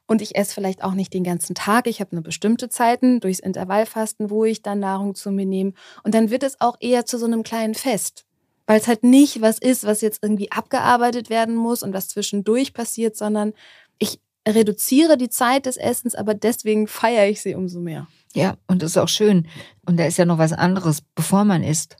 und 0.07 0.23
ich 0.23 0.35
esse 0.35 0.53
vielleicht 0.53 0.83
auch 0.83 0.93
nicht 0.93 1.13
den 1.13 1.23
ganzen 1.23 1.53
Tag. 1.53 1.85
Ich 1.85 1.99
habe 1.99 2.13
eine 2.13 2.21
bestimmte 2.21 2.69
Zeiten 2.69 3.19
durchs 3.19 3.39
Intervallfasten, 3.39 4.31
wo 4.31 4.45
ich 4.45 4.63
dann 4.63 4.79
Nahrung 4.79 5.13
zu 5.13 5.29
mir 5.29 5.45
nehme. 5.45 5.73
Und 6.03 6.15
dann 6.15 6.31
wird 6.31 6.41
es 6.41 6.59
auch 6.59 6.77
eher 6.79 7.05
zu 7.05 7.19
so 7.19 7.27
einem 7.27 7.43
kleinen 7.43 7.75
Fest. 7.75 8.25
Weil 8.65 8.79
es 8.79 8.87
halt 8.87 9.03
nicht 9.03 9.41
was 9.41 9.59
ist, 9.59 9.83
was 9.83 10.01
jetzt 10.01 10.23
irgendwie 10.23 10.51
abgearbeitet 10.51 11.29
werden 11.29 11.55
muss 11.55 11.83
und 11.83 11.93
was 11.93 12.07
zwischendurch 12.07 12.73
passiert, 12.73 13.15
sondern 13.15 13.53
ich 13.99 14.19
reduziere 14.49 15.17
die 15.17 15.29
Zeit 15.29 15.65
des 15.65 15.77
Essens, 15.77 16.15
aber 16.15 16.33
deswegen 16.33 16.87
feiere 16.87 17.27
ich 17.27 17.41
sie 17.41 17.55
umso 17.55 17.79
mehr. 17.79 18.07
Ja, 18.33 18.57
und 18.67 18.81
das 18.81 18.91
ist 18.91 18.97
auch 18.97 19.09
schön. 19.09 19.47
Und 19.85 19.97
da 19.97 20.05
ist 20.05 20.17
ja 20.17 20.25
noch 20.25 20.37
was 20.37 20.53
anderes, 20.53 21.01
bevor 21.01 21.45
man 21.45 21.63
isst. 21.63 21.97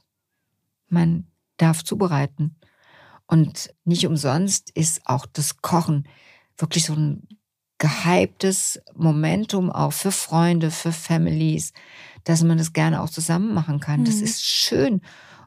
Man 0.88 1.26
darf 1.56 1.82
zubereiten. 1.84 2.56
Und 3.26 3.74
nicht 3.84 4.06
umsonst 4.06 4.70
ist 4.70 5.02
auch 5.04 5.26
das 5.26 5.58
Kochen 5.58 6.08
wirklich 6.56 6.84
so 6.84 6.94
ein 6.94 7.28
gehyptes 7.78 8.80
Momentum 8.94 9.70
auch 9.70 9.92
für 9.92 10.12
Freunde, 10.12 10.70
für 10.70 10.92
Families, 10.92 11.72
dass 12.24 12.42
man 12.42 12.58
das 12.58 12.72
gerne 12.72 13.00
auch 13.00 13.08
zusammen 13.08 13.54
machen 13.54 13.80
kann. 13.80 14.00
Mhm. 14.00 14.04
Das 14.04 14.16
ist 14.16 14.44
schön. 14.44 15.00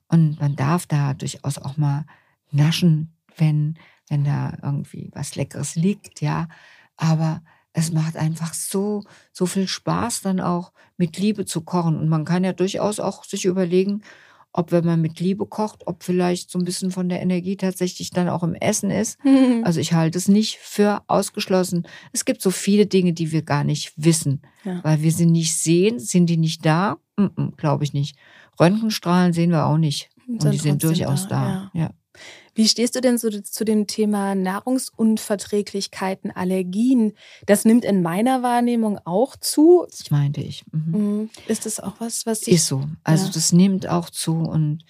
Und 0.08 0.40
man 0.40 0.56
darf 0.56 0.86
da 0.86 1.14
durchaus 1.14 1.58
auch 1.58 1.78
mal 1.78 2.06
naschen, 2.52 3.16
wenn, 3.38 3.78
wenn 4.10 4.24
da 4.24 4.58
irgendwie 4.62 5.12
was 5.14 5.36
Leckeres 5.36 5.76
liegt, 5.76 6.22
ja 6.22 6.48
aber 6.98 7.42
es 7.74 7.92
macht 7.92 8.16
einfach 8.18 8.54
so, 8.54 9.04
so 9.32 9.46
viel 9.46 9.68
Spaß 9.68 10.22
dann 10.22 10.40
auch 10.40 10.72
mit 10.98 11.18
Liebe 11.18 11.46
zu 11.46 11.62
kochen. 11.62 11.98
Und 11.98 12.08
man 12.08 12.24
kann 12.24 12.44
ja 12.44 12.54
durchaus 12.54 13.00
auch 13.00 13.24
sich 13.24 13.46
überlegen, 13.46 14.04
ob 14.56 14.72
wenn 14.72 14.86
man 14.86 15.02
mit 15.02 15.20
Liebe 15.20 15.48
kocht, 15.48 15.88
ob 15.88 16.04
vielleicht 16.04 16.52
so 16.52 16.60
ein 16.60 16.66
bisschen 16.66 16.92
von 16.92 17.10
der 17.10 17.22
Energie 17.22 17.58
tatsächlich 17.58 18.12
dann 18.12 18.30
auch 18.30 18.44
im 18.44 18.54
Essen 18.54 18.92
ist. 18.92 19.18
Also 19.64 19.80
ich 19.80 19.94
halte 19.94 20.18
es 20.18 20.28
nicht 20.28 20.58
für 20.58 21.04
ausgeschlossen. 21.08 21.88
Es 22.12 22.26
gibt 22.26 22.42
so 22.42 22.52
viele 22.52 22.86
Dinge, 22.86 23.14
die 23.14 23.32
wir 23.32 23.44
gar 23.44 23.64
nicht 23.64 23.94
wissen, 23.96 24.42
ja. 24.66 24.84
weil 24.84 25.02
wir 25.02 25.12
sie 25.12 25.26
nicht 25.26 25.56
sehen. 25.56 26.00
Sind 26.00 26.26
die 26.26 26.38
nicht 26.38 26.66
da? 26.66 26.98
Mm 27.16 27.26
-mm, 27.26 27.56
Glaube 27.56 27.86
ich 27.86 27.94
nicht. 27.94 28.18
Röntgenstrahlen 28.60 29.32
sehen 29.32 29.52
wir 29.52 29.66
auch 29.66 29.78
nicht. 29.78 30.10
Und 30.28 30.52
die 30.52 30.58
sind 30.58 30.84
durchaus 30.84 31.28
da. 31.30 31.70
da. 31.74 31.80
Ja. 31.80 31.90
Wie 32.56 32.68
stehst 32.68 32.96
du 32.96 33.02
denn 33.02 33.18
so 33.18 33.30
zu 33.30 33.66
dem 33.66 33.88
Thema 33.88 34.36
Nahrungsunverträglichkeiten, 34.36 36.32
Allergien? 36.32 37.14
Das 37.46 37.66
nimmt 37.66 37.84
in 37.84 38.02
meiner 38.02 38.44
Wahrnehmung 38.44 39.00
auch 39.06 39.36
zu. 39.36 39.88
Das 39.90 40.12
meinte 40.12 40.42
ich. 40.42 40.64
Mhm. 40.72 40.92
mhm. 40.92 41.30
Ist 41.48 41.66
das 41.66 41.80
auch 41.80 41.96
was, 42.00 42.26
was 42.26 42.44
ich, 42.44 42.56
Ist 42.56 42.68
so. 42.68 42.86
Also 43.04 43.26
ja. 43.26 43.32
das 43.32 43.54
nimmt 43.54 43.88
auch 43.88 44.10
zu 44.10 44.36
und 44.36 44.86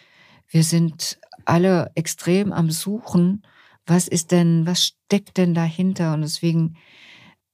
wir 0.49 0.63
sind 0.63 1.19
alle 1.45 1.91
extrem 1.95 2.51
am 2.51 2.69
Suchen. 2.69 3.45
Was 3.85 4.07
ist 4.07 4.31
denn, 4.31 4.65
was 4.65 4.83
steckt 4.83 5.37
denn 5.37 5.53
dahinter? 5.53 6.13
Und 6.13 6.21
deswegen, 6.21 6.77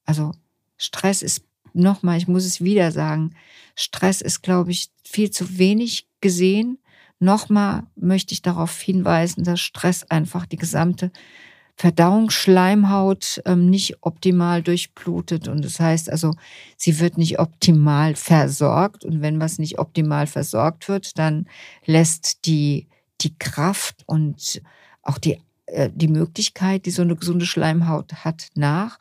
also 0.06 0.32
Stress 0.78 1.22
ist 1.22 1.44
nochmal, 1.74 2.18
ich 2.18 2.28
muss 2.28 2.46
es 2.46 2.62
wieder 2.62 2.92
sagen, 2.92 3.36
Stress 3.76 4.22
ist, 4.22 4.42
glaube 4.42 4.72
ich, 4.72 4.90
viel 5.04 5.32
zu 5.32 5.58
wenig 5.58 6.08
gesehen. 6.22 6.80
Nochmal 7.20 7.84
möchte 7.96 8.34
ich 8.34 8.42
darauf 8.42 8.80
hinweisen, 8.80 9.44
dass 9.44 9.60
Stress 9.60 10.04
einfach 10.10 10.46
die 10.46 10.58
gesamte 10.58 11.12
Verdauungsschleimhaut 11.76 13.42
ähm, 13.46 13.70
nicht 13.70 13.98
optimal 14.02 14.62
durchblutet. 14.62 15.48
Und 15.48 15.64
das 15.64 15.80
heißt 15.80 16.10
also, 16.10 16.34
sie 16.76 17.00
wird 17.00 17.18
nicht 17.18 17.40
optimal 17.40 18.16
versorgt. 18.16 19.06
Und 19.06 19.22
wenn 19.22 19.40
was 19.40 19.60
nicht 19.60 19.80
optimal 19.80 20.28
versorgt 20.28 20.90
wird, 20.90 21.18
dann 21.18 21.48
lässt 21.86 22.46
die 22.46 22.88
die 23.22 23.38
Kraft 23.38 24.04
und 24.06 24.62
auch 25.02 25.18
die, 25.18 25.40
äh, 25.66 25.90
die 25.94 26.08
Möglichkeit, 26.08 26.86
die 26.86 26.92
so 26.92 27.02
eine 27.02 27.16
gesunde 27.16 27.46
Schleimhaut 27.46 28.26
hat, 28.26 28.48
nach. 28.56 29.00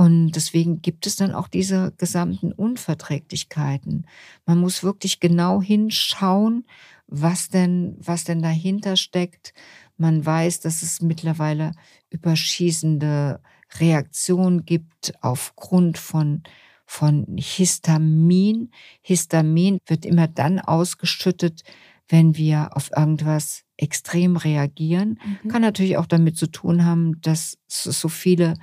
Und 0.00 0.30
deswegen 0.30 0.80
gibt 0.80 1.08
es 1.08 1.16
dann 1.16 1.32
auch 1.32 1.48
diese 1.48 1.92
gesamten 1.96 2.52
Unverträglichkeiten. 2.52 4.06
Man 4.46 4.58
muss 4.58 4.84
wirklich 4.84 5.18
genau 5.18 5.60
hinschauen, 5.60 6.66
was 7.08 7.48
denn, 7.48 7.96
was 7.98 8.22
denn 8.22 8.40
dahinter 8.40 8.96
steckt. 8.96 9.54
Man 9.96 10.24
weiß, 10.24 10.60
dass 10.60 10.82
es 10.82 11.02
mittlerweile 11.02 11.72
überschießende 12.10 13.40
Reaktionen 13.80 14.64
gibt 14.64 15.14
aufgrund 15.20 15.98
von 15.98 16.44
von 16.86 17.26
Histamin. 17.36 18.70
Histamin 19.02 19.78
wird 19.84 20.06
immer 20.06 20.26
dann 20.26 20.58
ausgeschüttet, 20.58 21.62
wenn 22.08 22.36
wir 22.36 22.70
auf 22.76 22.90
irgendwas 22.96 23.64
extrem 23.76 24.36
reagieren. 24.36 25.18
Mhm. 25.42 25.48
Kann 25.48 25.60
natürlich 25.60 25.98
auch 25.98 26.06
damit 26.06 26.38
zu 26.38 26.46
tun 26.46 26.86
haben, 26.86 27.20
dass 27.20 27.58
so 27.66 28.08
viele 28.08 28.54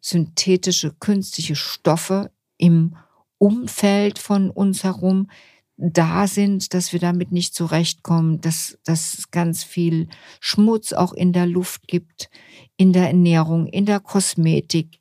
synthetische, 0.00 0.94
künstliche 0.98 1.56
Stoffe 1.56 2.30
im 2.56 2.96
Umfeld 3.38 4.18
von 4.18 4.50
uns 4.50 4.84
herum 4.84 5.28
da 5.76 6.26
sind, 6.26 6.74
dass 6.74 6.92
wir 6.92 7.00
damit 7.00 7.32
nicht 7.32 7.54
zurechtkommen, 7.54 8.40
dass, 8.42 8.78
dass 8.84 9.14
es 9.14 9.30
ganz 9.30 9.64
viel 9.64 10.08
Schmutz 10.38 10.92
auch 10.92 11.14
in 11.14 11.32
der 11.32 11.46
Luft 11.46 11.88
gibt, 11.88 12.28
in 12.76 12.92
der 12.92 13.06
Ernährung, 13.06 13.66
in 13.66 13.86
der 13.86 14.00
Kosmetik, 14.00 15.00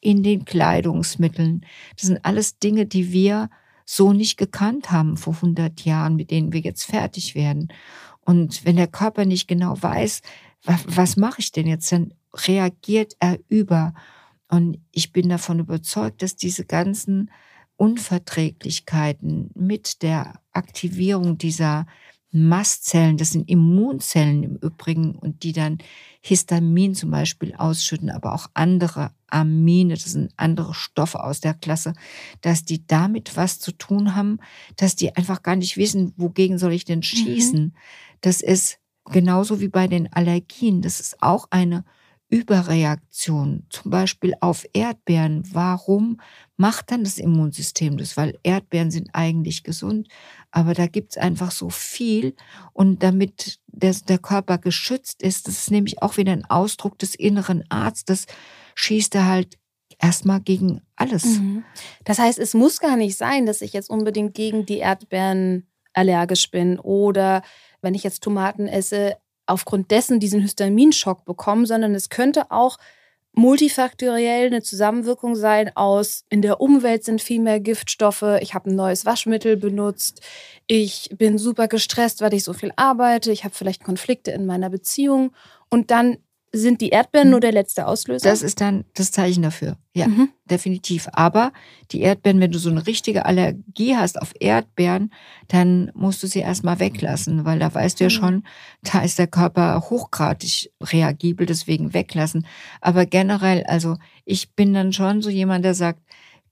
in 0.00 0.22
den 0.22 0.46
Kleidungsmitteln. 0.46 1.66
Das 1.96 2.06
sind 2.06 2.24
alles 2.24 2.58
Dinge, 2.58 2.86
die 2.86 3.12
wir 3.12 3.50
so 3.84 4.14
nicht 4.14 4.38
gekannt 4.38 4.90
haben 4.90 5.18
vor 5.18 5.34
100 5.34 5.82
Jahren, 5.84 6.16
mit 6.16 6.30
denen 6.30 6.52
wir 6.54 6.60
jetzt 6.60 6.84
fertig 6.84 7.34
werden. 7.34 7.68
Und 8.22 8.64
wenn 8.64 8.76
der 8.76 8.88
Körper 8.88 9.26
nicht 9.26 9.46
genau 9.46 9.76
weiß, 9.78 10.22
was, 10.62 10.80
was 10.86 11.16
mache 11.16 11.40
ich 11.40 11.52
denn 11.52 11.66
jetzt, 11.66 11.92
dann 11.92 12.14
reagiert 12.32 13.14
er 13.20 13.38
über. 13.48 13.92
Und 14.48 14.78
ich 14.92 15.12
bin 15.12 15.28
davon 15.28 15.58
überzeugt, 15.58 16.22
dass 16.22 16.36
diese 16.36 16.64
ganzen 16.64 17.30
Unverträglichkeiten 17.76 19.50
mit 19.54 20.02
der 20.02 20.40
Aktivierung 20.52 21.38
dieser 21.38 21.86
Mastzellen, 22.36 23.16
das 23.16 23.30
sind 23.30 23.48
Immunzellen 23.48 24.42
im 24.42 24.56
Übrigen, 24.56 25.14
und 25.14 25.44
die 25.44 25.52
dann 25.52 25.78
Histamin 26.20 26.96
zum 26.96 27.12
Beispiel 27.12 27.54
ausschütten, 27.54 28.10
aber 28.10 28.34
auch 28.34 28.48
andere 28.54 29.12
Amine, 29.28 29.94
das 29.94 30.04
sind 30.12 30.32
andere 30.36 30.74
Stoffe 30.74 31.22
aus 31.22 31.40
der 31.40 31.54
Klasse, 31.54 31.92
dass 32.40 32.64
die 32.64 32.84
damit 32.86 33.36
was 33.36 33.60
zu 33.60 33.70
tun 33.70 34.16
haben, 34.16 34.38
dass 34.76 34.96
die 34.96 35.14
einfach 35.14 35.44
gar 35.44 35.54
nicht 35.54 35.76
wissen, 35.76 36.12
wogegen 36.16 36.58
soll 36.58 36.72
ich 36.72 36.84
denn 36.84 36.98
mhm. 36.98 37.02
schießen. 37.04 37.62
Mhm. 37.62 37.72
Das 38.20 38.40
ist 38.40 38.78
genauso 39.04 39.60
wie 39.60 39.68
bei 39.68 39.86
den 39.86 40.12
Allergien. 40.12 40.82
Das 40.82 40.98
ist 40.98 41.22
auch 41.22 41.46
eine 41.50 41.84
Überreaktion, 42.28 43.66
zum 43.70 43.90
Beispiel 43.90 44.34
auf 44.40 44.64
Erdbeeren. 44.72 45.44
Warum 45.52 46.20
macht 46.56 46.90
dann 46.90 47.04
das 47.04 47.18
Immunsystem 47.18 47.96
das? 47.96 48.16
Weil 48.16 48.38
Erdbeeren 48.42 48.90
sind 48.90 49.10
eigentlich 49.12 49.62
gesund, 49.62 50.08
aber 50.50 50.74
da 50.74 50.86
gibt 50.86 51.12
es 51.12 51.16
einfach 51.16 51.50
so 51.50 51.70
viel. 51.70 52.34
Und 52.72 53.02
damit 53.02 53.60
der, 53.66 53.94
der 54.08 54.18
Körper 54.18 54.58
geschützt 54.58 55.22
ist, 55.22 55.46
das 55.46 55.58
ist 55.58 55.70
nämlich 55.70 56.02
auch 56.02 56.16
wieder 56.16 56.32
ein 56.32 56.44
Ausdruck 56.44 56.98
des 56.98 57.14
inneren 57.14 57.62
Arztes, 57.68 58.26
schießt 58.74 59.14
er 59.14 59.26
halt 59.26 59.58
erstmal 60.00 60.40
gegen 60.40 60.80
alles. 60.96 61.24
Mhm. 61.24 61.64
Das 62.04 62.18
heißt, 62.18 62.38
es 62.38 62.54
muss 62.54 62.80
gar 62.80 62.96
nicht 62.96 63.16
sein, 63.16 63.46
dass 63.46 63.60
ich 63.60 63.72
jetzt 63.72 63.90
unbedingt 63.90 64.34
gegen 64.34 64.66
die 64.66 64.78
Erdbeeren 64.78 65.66
allergisch 65.92 66.50
bin 66.50 66.78
oder 66.78 67.42
wenn 67.80 67.94
ich 67.94 68.02
jetzt 68.02 68.22
Tomaten 68.22 68.66
esse, 68.66 69.16
aufgrund 69.46 69.90
dessen 69.90 70.20
diesen 70.20 70.40
Histaminschock 70.40 71.24
bekommen, 71.24 71.66
sondern 71.66 71.94
es 71.94 72.08
könnte 72.08 72.50
auch 72.50 72.78
multifaktoriell 73.34 74.46
eine 74.46 74.62
Zusammenwirkung 74.62 75.34
sein 75.34 75.76
aus, 75.76 76.24
in 76.30 76.40
der 76.40 76.60
Umwelt 76.60 77.04
sind 77.04 77.20
viel 77.20 77.40
mehr 77.40 77.58
Giftstoffe, 77.58 78.24
ich 78.40 78.54
habe 78.54 78.70
ein 78.70 78.76
neues 78.76 79.04
Waschmittel 79.04 79.56
benutzt, 79.56 80.20
ich 80.66 81.10
bin 81.16 81.36
super 81.36 81.66
gestresst, 81.66 82.20
weil 82.20 82.32
ich 82.32 82.44
so 82.44 82.52
viel 82.52 82.70
arbeite, 82.76 83.32
ich 83.32 83.44
habe 83.44 83.54
vielleicht 83.54 83.82
Konflikte 83.82 84.30
in 84.30 84.46
meiner 84.46 84.70
Beziehung 84.70 85.32
und 85.68 85.90
dann 85.90 86.18
sind 86.54 86.80
die 86.80 86.90
Erdbeeren 86.90 87.30
nur 87.30 87.38
mhm. 87.38 87.42
der 87.42 87.52
letzte 87.52 87.86
Auslöser? 87.86 88.28
Das 88.28 88.42
ist 88.42 88.60
dann 88.60 88.84
das 88.94 89.10
Zeichen 89.10 89.42
dafür. 89.42 89.76
Ja, 89.92 90.06
mhm. 90.06 90.30
definitiv. 90.48 91.08
Aber 91.12 91.52
die 91.90 92.00
Erdbeeren, 92.00 92.40
wenn 92.40 92.52
du 92.52 92.58
so 92.58 92.70
eine 92.70 92.86
richtige 92.86 93.26
Allergie 93.26 93.96
hast 93.96 94.20
auf 94.20 94.32
Erdbeeren, 94.38 95.12
dann 95.48 95.90
musst 95.94 96.22
du 96.22 96.26
sie 96.26 96.38
erstmal 96.38 96.78
weglassen, 96.78 97.44
weil 97.44 97.58
da 97.58 97.74
weißt 97.74 97.98
du 97.98 98.04
ja 98.04 98.10
mhm. 98.10 98.14
schon, 98.14 98.44
da 98.82 99.02
ist 99.02 99.18
der 99.18 99.26
Körper 99.26 99.90
hochgradig 99.90 100.70
reagibel, 100.80 101.44
deswegen 101.44 101.92
weglassen. 101.92 102.46
Aber 102.80 103.04
generell, 103.04 103.64
also 103.64 103.96
ich 104.24 104.54
bin 104.54 104.72
dann 104.74 104.92
schon 104.92 105.22
so 105.22 105.30
jemand, 105.30 105.64
der 105.64 105.74
sagt, 105.74 106.00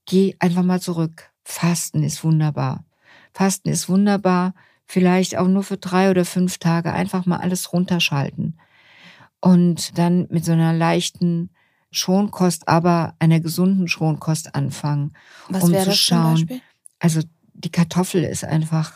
geh 0.04 0.34
einfach 0.40 0.64
mal 0.64 0.80
zurück. 0.80 1.30
Fasten 1.44 2.02
ist 2.02 2.24
wunderbar. 2.24 2.84
Fasten 3.32 3.68
ist 3.68 3.88
wunderbar. 3.88 4.54
Vielleicht 4.84 5.38
auch 5.38 5.48
nur 5.48 5.62
für 5.62 5.76
drei 5.76 6.10
oder 6.10 6.24
fünf 6.24 6.58
Tage 6.58 6.92
einfach 6.92 7.24
mal 7.24 7.38
alles 7.38 7.72
runterschalten 7.72 8.58
und 9.42 9.98
dann 9.98 10.26
mit 10.30 10.44
so 10.44 10.52
einer 10.52 10.72
leichten 10.72 11.50
Schonkost, 11.90 12.68
aber 12.68 13.14
einer 13.18 13.40
gesunden 13.40 13.88
Schonkost 13.88 14.54
anfangen, 14.54 15.12
Was 15.48 15.64
um 15.64 15.70
zu 15.70 15.84
das 15.84 15.98
schauen. 15.98 16.62
Also 16.98 17.20
die 17.52 17.70
Kartoffel 17.70 18.22
ist 18.22 18.44
einfach, 18.44 18.94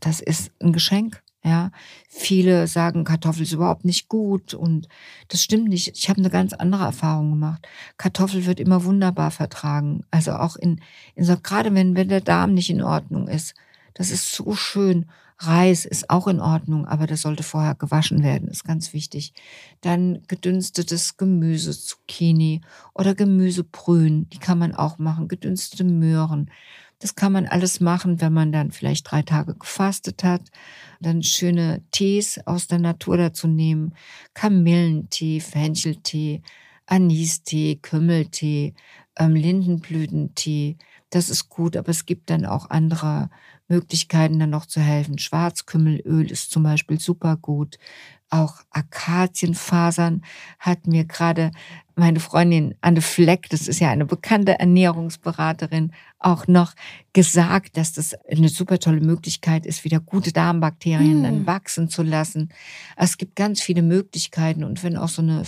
das 0.00 0.20
ist 0.20 0.50
ein 0.60 0.72
Geschenk. 0.72 1.22
Ja, 1.44 1.70
viele 2.08 2.66
sagen, 2.66 3.04
Kartoffel 3.04 3.44
ist 3.44 3.52
überhaupt 3.52 3.84
nicht 3.84 4.08
gut 4.08 4.54
und 4.54 4.88
das 5.28 5.42
stimmt 5.42 5.68
nicht. 5.68 5.96
Ich 5.96 6.08
habe 6.10 6.18
eine 6.18 6.30
ganz 6.30 6.52
andere 6.52 6.82
Erfahrung 6.84 7.30
gemacht. 7.30 7.66
Kartoffel 7.96 8.44
wird 8.44 8.58
immer 8.58 8.84
wunderbar 8.84 9.30
vertragen. 9.30 10.04
Also 10.10 10.32
auch 10.32 10.56
in, 10.56 10.80
in 11.14 11.24
so, 11.24 11.36
gerade 11.40 11.72
wenn, 11.74 11.94
wenn 11.94 12.08
der 12.08 12.20
Darm 12.20 12.54
nicht 12.54 12.70
in 12.70 12.82
Ordnung 12.82 13.28
ist. 13.28 13.54
Das 13.94 14.10
ist 14.10 14.32
so 14.32 14.54
schön. 14.56 15.06
Reis 15.40 15.84
ist 15.84 16.10
auch 16.10 16.26
in 16.26 16.40
Ordnung, 16.40 16.86
aber 16.86 17.06
das 17.06 17.22
sollte 17.22 17.44
vorher 17.44 17.74
gewaschen 17.76 18.24
werden, 18.24 18.48
ist 18.48 18.64
ganz 18.64 18.92
wichtig. 18.92 19.32
Dann 19.80 20.22
gedünstetes 20.26 21.16
Gemüse, 21.16 21.78
Zucchini 21.78 22.60
oder 22.94 23.14
Gemüsebrühen, 23.14 24.28
die 24.30 24.38
kann 24.38 24.58
man 24.58 24.74
auch 24.74 24.98
machen, 24.98 25.28
gedünstete 25.28 25.84
Möhren. 25.84 26.50
Das 26.98 27.14
kann 27.14 27.32
man 27.32 27.46
alles 27.46 27.78
machen, 27.78 28.20
wenn 28.20 28.32
man 28.32 28.50
dann 28.50 28.72
vielleicht 28.72 29.08
drei 29.10 29.22
Tage 29.22 29.54
gefastet 29.54 30.24
hat. 30.24 30.42
Dann 31.00 31.22
schöne 31.22 31.82
Tees 31.92 32.40
aus 32.44 32.66
der 32.66 32.80
Natur 32.80 33.16
dazu 33.16 33.46
nehmen. 33.46 33.94
Kamillentee, 34.34 35.38
Fencheltee, 35.38 36.42
Anistee, 36.86 37.76
Kümmeltee, 37.76 38.74
ähm, 39.16 39.34
Lindenblütentee. 39.36 40.76
Das 41.10 41.30
ist 41.30 41.48
gut, 41.48 41.76
aber 41.76 41.88
es 41.88 42.04
gibt 42.06 42.30
dann 42.30 42.44
auch 42.44 42.68
andere 42.70 43.30
Möglichkeiten 43.68 44.38
dann 44.38 44.50
noch 44.50 44.66
zu 44.66 44.80
helfen. 44.80 45.18
Schwarzkümmelöl 45.18 46.30
ist 46.30 46.50
zum 46.50 46.62
Beispiel 46.62 47.00
super 47.00 47.36
gut. 47.36 47.78
Auch 48.30 48.60
Akazienfasern 48.70 50.22
hat 50.58 50.86
mir 50.86 51.04
gerade 51.06 51.50
meine 51.98 52.20
Freundin 52.20 52.74
Anne 52.80 53.02
Fleck, 53.02 53.48
das 53.50 53.68
ist 53.68 53.80
ja 53.80 53.90
eine 53.90 54.06
bekannte 54.06 54.58
Ernährungsberaterin, 54.58 55.92
auch 56.20 56.46
noch 56.46 56.74
gesagt, 57.12 57.76
dass 57.76 57.92
das 57.92 58.14
eine 58.28 58.48
super 58.48 58.78
tolle 58.78 59.00
Möglichkeit 59.00 59.66
ist, 59.66 59.84
wieder 59.84 60.00
gute 60.00 60.32
Darmbakterien 60.32 61.20
mm. 61.20 61.22
dann 61.22 61.46
wachsen 61.46 61.88
zu 61.88 62.02
lassen. 62.02 62.50
Es 62.96 63.18
gibt 63.18 63.36
ganz 63.36 63.60
viele 63.60 63.82
Möglichkeiten 63.82 64.64
und 64.64 64.82
wenn 64.82 64.96
auch 64.96 65.08
so 65.08 65.22
eine 65.22 65.44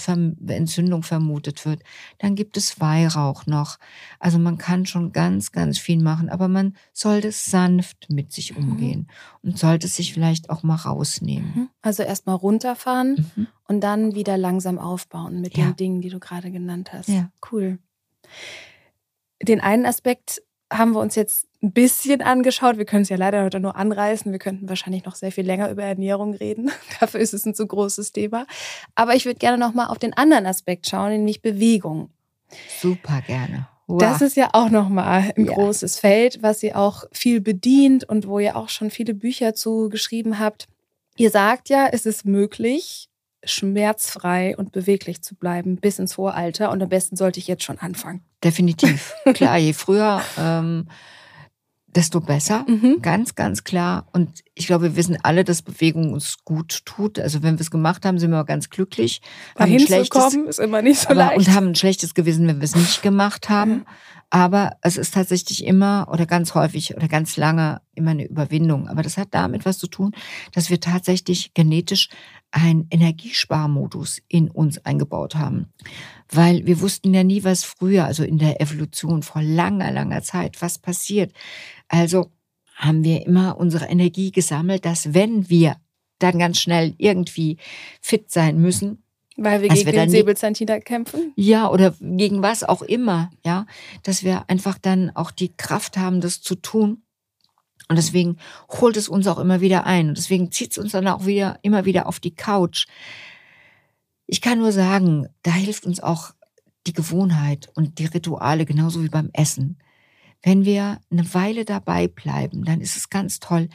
Entzündung 0.46 1.02
vermutet 1.02 1.64
wird, 1.66 1.82
dann 2.18 2.34
gibt 2.34 2.56
es 2.56 2.80
Weihrauch 2.80 3.46
noch. 3.46 3.78
Also 4.18 4.38
man 4.38 4.58
kann 4.58 4.86
schon 4.86 5.12
ganz, 5.12 5.52
ganz 5.52 5.78
viel 5.78 6.00
machen, 6.00 6.28
aber 6.28 6.48
man 6.48 6.74
sollte 6.92 7.32
sanft 7.32 8.08
mit 8.10 8.32
sich 8.32 8.56
mhm. 8.56 8.70
umgehen 8.70 9.08
mhm. 9.42 9.50
und 9.50 9.58
sollte 9.58 9.88
sich 9.88 10.14
vielleicht 10.14 10.50
auch 10.50 10.62
mal 10.62 10.76
rausnehmen. 10.76 11.52
Mhm. 11.54 11.68
Also 11.82 12.02
erstmal 12.02 12.36
runterfahren 12.36 13.26
mhm. 13.34 13.46
Und 13.70 13.82
dann 13.82 14.16
wieder 14.16 14.36
langsam 14.36 14.80
aufbauen 14.80 15.40
mit 15.40 15.56
ja. 15.56 15.66
den 15.66 15.76
Dingen, 15.76 16.00
die 16.00 16.08
du 16.08 16.18
gerade 16.18 16.50
genannt 16.50 16.92
hast. 16.92 17.08
Ja. 17.08 17.30
Cool. 17.52 17.78
Den 19.40 19.60
einen 19.60 19.86
Aspekt 19.86 20.42
haben 20.72 20.90
wir 20.90 20.98
uns 20.98 21.14
jetzt 21.14 21.46
ein 21.62 21.70
bisschen 21.70 22.20
angeschaut. 22.20 22.78
Wir 22.78 22.84
können 22.84 23.02
es 23.02 23.10
ja 23.10 23.16
leider 23.16 23.44
heute 23.44 23.60
nur 23.60 23.76
anreißen. 23.76 24.32
Wir 24.32 24.40
könnten 24.40 24.68
wahrscheinlich 24.68 25.04
noch 25.04 25.14
sehr 25.14 25.30
viel 25.30 25.46
länger 25.46 25.70
über 25.70 25.84
Ernährung 25.84 26.34
reden. 26.34 26.72
Dafür 27.00 27.20
ist 27.20 27.32
es 27.32 27.46
ein 27.46 27.54
zu 27.54 27.64
großes 27.64 28.10
Thema. 28.10 28.44
Aber 28.96 29.14
ich 29.14 29.24
würde 29.24 29.38
gerne 29.38 29.56
noch 29.56 29.72
mal 29.72 29.86
auf 29.86 30.00
den 30.00 30.14
anderen 30.14 30.46
Aspekt 30.46 30.88
schauen, 30.88 31.12
nämlich 31.12 31.40
Bewegung. 31.40 32.10
Super 32.80 33.22
gerne. 33.24 33.68
Wow. 33.86 34.00
Das 34.00 34.20
ist 34.20 34.36
ja 34.36 34.50
auch 34.52 34.70
noch 34.70 34.88
mal 34.88 35.32
ein 35.36 35.44
ja. 35.44 35.52
großes 35.52 36.00
Feld, 36.00 36.42
was 36.42 36.60
ihr 36.64 36.76
auch 36.76 37.04
viel 37.12 37.40
bedient 37.40 38.02
und 38.02 38.26
wo 38.26 38.40
ihr 38.40 38.56
auch 38.56 38.68
schon 38.68 38.90
viele 38.90 39.14
Bücher 39.14 39.54
zu 39.54 39.88
geschrieben 39.90 40.40
habt. 40.40 40.66
Ihr 41.16 41.30
sagt 41.30 41.68
ja, 41.68 41.86
es 41.86 42.04
ist 42.04 42.24
möglich, 42.24 43.09
schmerzfrei 43.44 44.56
und 44.56 44.72
beweglich 44.72 45.22
zu 45.22 45.34
bleiben 45.34 45.76
bis 45.76 45.98
ins 45.98 46.18
hohe 46.18 46.34
Alter. 46.34 46.70
Und 46.70 46.82
am 46.82 46.88
besten 46.88 47.16
sollte 47.16 47.38
ich 47.38 47.46
jetzt 47.46 47.64
schon 47.64 47.78
anfangen. 47.78 48.22
Definitiv. 48.44 49.14
Klar, 49.34 49.58
je 49.58 49.72
früher, 49.72 50.22
ähm, 50.38 50.88
desto 51.94 52.20
besser. 52.20 52.64
Mhm. 52.68 53.02
Ganz, 53.02 53.34
ganz 53.34 53.64
klar. 53.64 54.06
Und 54.12 54.42
ich 54.54 54.66
glaube, 54.66 54.84
wir 54.84 54.96
wissen 54.96 55.18
alle, 55.22 55.44
dass 55.44 55.62
Bewegung 55.62 56.12
uns 56.12 56.36
gut 56.44 56.84
tut. 56.84 57.18
Also 57.18 57.42
wenn 57.42 57.58
wir 57.58 57.62
es 57.62 57.70
gemacht 57.70 58.04
haben, 58.04 58.18
sind 58.18 58.30
wir 58.30 58.44
ganz 58.44 58.70
glücklich. 58.70 59.20
Dahin 59.56 59.80
zu 59.80 60.04
kommen 60.08 60.46
ist 60.46 60.60
immer 60.60 60.82
nicht 60.82 61.00
so 61.00 61.08
aber, 61.08 61.16
leicht. 61.16 61.38
Und 61.38 61.54
haben 61.54 61.68
ein 61.68 61.74
schlechtes 61.74 62.14
Gewissen, 62.14 62.46
wenn 62.46 62.58
wir 62.58 62.64
es 62.64 62.76
nicht 62.76 63.02
gemacht 63.02 63.48
haben. 63.48 63.84
Aber 64.30 64.76
es 64.82 64.96
ist 64.96 65.14
tatsächlich 65.14 65.64
immer 65.64 66.08
oder 66.10 66.24
ganz 66.24 66.54
häufig 66.54 66.94
oder 66.96 67.08
ganz 67.08 67.36
lange 67.36 67.80
immer 67.96 68.12
eine 68.12 68.26
Überwindung. 68.26 68.88
Aber 68.88 69.02
das 69.02 69.16
hat 69.16 69.28
damit 69.32 69.64
was 69.64 69.78
zu 69.78 69.88
tun, 69.88 70.12
dass 70.52 70.70
wir 70.70 70.78
tatsächlich 70.78 71.52
genetisch 71.52 72.08
einen 72.52 72.86
Energiesparmodus 72.90 74.20
in 74.28 74.48
uns 74.48 74.78
eingebaut 74.84 75.34
haben. 75.34 75.72
Weil 76.30 76.64
wir 76.64 76.80
wussten 76.80 77.12
ja 77.12 77.24
nie, 77.24 77.42
was 77.42 77.64
früher, 77.64 78.04
also 78.04 78.22
in 78.22 78.38
der 78.38 78.60
Evolution 78.60 79.22
vor 79.22 79.42
langer, 79.42 79.90
langer 79.90 80.22
Zeit, 80.22 80.62
was 80.62 80.78
passiert. 80.78 81.32
Also 81.88 82.30
haben 82.76 83.02
wir 83.02 83.26
immer 83.26 83.58
unsere 83.58 83.86
Energie 83.86 84.30
gesammelt, 84.30 84.84
dass 84.84 85.12
wenn 85.12 85.50
wir 85.50 85.76
dann 86.20 86.38
ganz 86.38 86.60
schnell 86.60 86.94
irgendwie 86.98 87.58
fit 88.00 88.30
sein 88.30 88.60
müssen, 88.60 89.02
weil 89.42 89.62
wir 89.62 89.68
gegen 89.70 89.86
wir 89.86 89.92
den 89.92 90.10
Säbelzahntiger 90.10 90.80
kämpfen? 90.80 91.32
Ja, 91.34 91.70
oder 91.70 91.94
gegen 92.00 92.42
was 92.42 92.62
auch 92.62 92.82
immer, 92.82 93.30
ja. 93.44 93.66
Dass 94.02 94.22
wir 94.22 94.44
einfach 94.48 94.78
dann 94.78 95.10
auch 95.14 95.30
die 95.30 95.54
Kraft 95.56 95.96
haben, 95.96 96.20
das 96.20 96.42
zu 96.42 96.54
tun. 96.54 97.02
Und 97.88 97.96
deswegen 97.96 98.36
holt 98.68 98.96
es 98.96 99.08
uns 99.08 99.26
auch 99.26 99.38
immer 99.38 99.60
wieder 99.60 99.86
ein. 99.86 100.10
Und 100.10 100.18
deswegen 100.18 100.52
zieht 100.52 100.72
es 100.72 100.78
uns 100.78 100.92
dann 100.92 101.08
auch 101.08 101.26
wieder, 101.26 101.58
immer 101.62 101.84
wieder 101.86 102.06
auf 102.06 102.20
die 102.20 102.34
Couch. 102.34 102.86
Ich 104.26 104.40
kann 104.40 104.58
nur 104.58 104.72
sagen, 104.72 105.26
da 105.42 105.52
hilft 105.52 105.86
uns 105.86 106.00
auch 106.00 106.32
die 106.86 106.92
Gewohnheit 106.92 107.70
und 107.74 107.98
die 107.98 108.06
Rituale, 108.06 108.66
genauso 108.66 109.02
wie 109.02 109.08
beim 109.08 109.30
Essen. 109.32 109.78
Wenn 110.42 110.64
wir 110.64 111.00
eine 111.10 111.34
Weile 111.34 111.64
dabei 111.64 112.08
bleiben, 112.08 112.64
dann 112.64 112.80
ist 112.80 112.96
es 112.96 113.10
ganz 113.10 113.40
toll. 113.40 113.68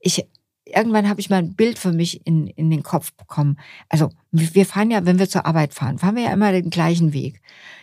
Ich, 0.00 0.26
irgendwann 0.74 1.08
habe 1.08 1.20
ich 1.20 1.30
mal 1.30 1.36
ein 1.36 1.54
Bild 1.54 1.78
für 1.78 1.92
mich 1.92 2.26
in, 2.26 2.46
in 2.46 2.70
den 2.70 2.82
Kopf 2.82 3.12
bekommen. 3.14 3.58
Also 3.88 4.10
wir 4.30 4.66
fahren 4.66 4.90
ja, 4.90 5.04
wenn 5.06 5.18
wir 5.18 5.28
zur 5.28 5.46
Arbeit 5.46 5.74
fahren, 5.74 5.98
fahren 5.98 6.16
wir 6.16 6.24
ja 6.24 6.32
immer 6.32 6.52
den 6.52 6.70
gleichen 6.70 7.12
Weg. 7.12 7.40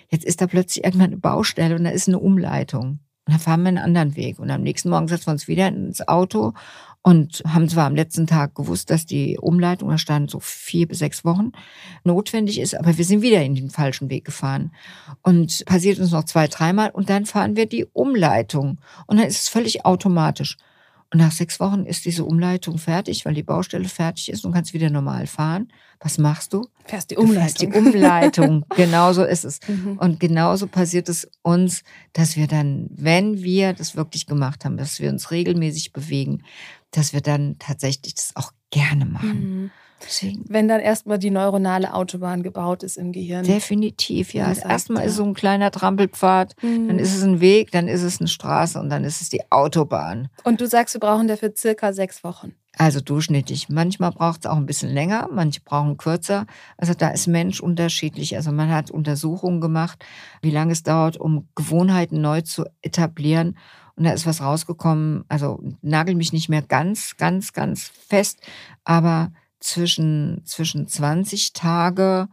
Jetzt 0.10 0.26
ist 0.26 0.42
da 0.42 0.48
plötzlich 0.48 0.84
irgendwann 0.84 1.12
eine 1.12 1.18
Baustelle 1.18 1.76
und 1.76 1.84
da 1.84 1.92
ist 1.92 2.08
eine 2.08 2.20
Umleitung. 2.20 3.00
Und 3.26 3.34
dann 3.34 3.40
fahren 3.40 3.62
wir 3.62 3.68
einen 3.70 3.78
anderen 3.78 4.16
Weg. 4.16 4.40
Und 4.40 4.50
am 4.50 4.64
nächsten 4.64 4.90
Morgen 4.90 5.08
setzen 5.08 5.28
wir 5.28 5.34
uns 5.34 5.48
wieder 5.48 5.68
ins 5.68 6.08
Auto 6.08 6.54
und 7.02 7.44
haben 7.48 7.70
zwar 7.70 7.86
am 7.86 7.96
letzten 7.96 8.28
Tag 8.28 8.56
gewusst, 8.56 8.90
dass 8.90 9.06
die 9.06 9.38
Umleitung, 9.38 9.90
da 9.90 9.98
stand 9.98 10.30
so 10.30 10.40
vier 10.40 10.88
bis 10.88 11.00
sechs 11.00 11.24
Wochen, 11.24 11.52
notwendig 12.04 12.60
ist, 12.60 12.76
aber 12.76 12.98
wir 12.98 13.06
sind 13.06 13.22
wieder 13.22 13.42
in 13.42 13.56
den 13.56 13.70
falschen 13.70 14.10
Weg 14.10 14.26
gefahren. 14.26 14.72
Und 15.22 15.64
passiert 15.66 16.00
uns 16.00 16.12
noch 16.12 16.26
zwei, 16.26 16.48
dreimal 16.48 16.90
und 16.90 17.10
dann 17.10 17.26
fahren 17.26 17.56
wir 17.56 17.68
die 17.68 17.86
Umleitung. 17.86 18.80
Und 19.08 19.18
dann 19.18 19.28
ist 19.28 19.42
es 19.42 19.48
völlig 19.48 19.86
automatisch. 19.86 20.58
Und 21.12 21.20
nach 21.20 21.32
sechs 21.32 21.60
Wochen 21.60 21.86
ist 21.86 22.06
diese 22.06 22.24
Umleitung 22.24 22.78
fertig, 22.78 23.26
weil 23.26 23.34
die 23.34 23.44
Baustelle 23.44 23.90
fertig 23.90 24.32
ist 24.32 24.46
und 24.46 24.52
kannst 24.52 24.74
wieder 24.74 24.92
normal 24.92 25.26
fahren. 25.26 25.72
Was 26.00 26.20
machst 26.20 26.54
du? 26.54 26.68
Fährst 26.86 27.10
die 27.10 27.18
Umleitung. 27.18 27.42
Fährst 27.42 27.62
die 27.62 27.68
Umleitung. 27.68 28.66
genauso 28.76 29.24
ist 29.24 29.44
es. 29.44 29.60
Mhm. 29.68 29.98
Und 29.98 30.20
genauso 30.20 30.68
passiert 30.68 31.10
es 31.10 31.28
uns, 31.42 31.84
dass 32.14 32.36
wir 32.36 32.46
dann, 32.46 32.88
wenn 32.92 33.42
wir 33.42 33.74
das 33.74 33.96
wirklich 33.96 34.28
gemacht 34.28 34.66
haben, 34.66 34.78
dass 34.78 35.00
wir 35.00 35.10
uns 35.10 35.32
regelmäßig 35.32 35.94
bewegen, 35.94 36.44
dass 36.92 37.12
wir 37.12 37.22
dann 37.22 37.58
tatsächlich 37.58 38.14
das 38.14 38.36
auch 38.36 38.52
gerne 38.70 39.06
machen. 39.06 39.64
Mhm. 39.64 39.72
Deswegen. 40.02 40.46
Wenn 40.48 40.68
dann 40.68 40.80
erstmal 40.80 41.20
die 41.20 41.32
neuronale 41.32 41.94
Autobahn 41.94 42.44
gebaut 42.44 42.84
ist 42.84 42.98
im 42.98 43.12
Gehirn. 43.12 43.44
Definitiv, 43.44 44.34
ja. 44.34 44.48
Das 44.50 44.60
erstmal 44.60 45.06
ist 45.06 45.16
so 45.16 45.24
ein 45.24 45.34
kleiner 45.34 45.72
Trampelpfad, 45.72 46.56
mhm. 46.62 46.88
dann 46.88 47.00
ist 47.00 47.16
es 47.16 47.24
ein 47.24 47.42
Weg, 47.42 47.72
dann 47.72 47.88
ist 47.88 48.04
es 48.04 48.20
eine 48.20 48.28
Straße 48.28 48.80
und 48.80 48.90
dann 48.90 49.04
ist 49.04 49.22
es 49.22 49.30
die 49.30 49.52
Autobahn. 49.52 50.30
Und 50.44 50.62
du 50.62 50.68
sagst, 50.68 50.96
wir 50.96 51.00
brauchen 51.00 51.28
dafür 51.28 51.54
circa 51.56 51.94
sechs 51.94 52.24
Wochen. 52.24 52.54
Also 52.78 53.02
durchschnittlich. 53.02 53.68
Manchmal 53.68 54.12
braucht 54.12 54.46
es 54.46 54.50
auch 54.50 54.56
ein 54.56 54.66
bisschen 54.66 54.94
länger, 54.94 55.28
manche 55.32 55.60
brauchen 55.60 55.98
kürzer. 55.98 56.46
Also 56.78 56.94
da 56.94 57.10
ist 57.10 57.28
Mensch 57.28 57.60
unterschiedlich. 57.60 58.38
Also 58.38 58.54
man 58.54 58.70
hat 58.70 58.90
Untersuchungen 58.90 59.60
gemacht, 59.60 60.06
wie 60.42 60.52
lange 60.52 60.72
es 60.72 60.84
dauert, 60.84 61.18
um 61.18 61.50
Gewohnheiten 61.56 62.22
neu 62.22 62.42
zu 62.42 62.64
etablieren. 62.82 63.58
Und 63.98 64.06
da 64.06 64.12
ist 64.12 64.26
was 64.26 64.42
rausgekommen. 64.42 65.26
Also 65.28 65.62
nagel 65.82 66.16
mich 66.16 66.32
nicht 66.32 66.48
mehr 66.48 66.62
ganz, 66.62 67.18
ganz, 67.18 67.52
ganz 67.52 67.92
fest, 68.08 68.40
aber 68.86 69.34
zwischen, 69.60 70.42
zwischen 70.46 70.88
20 70.88 71.54
Tage 71.54 72.30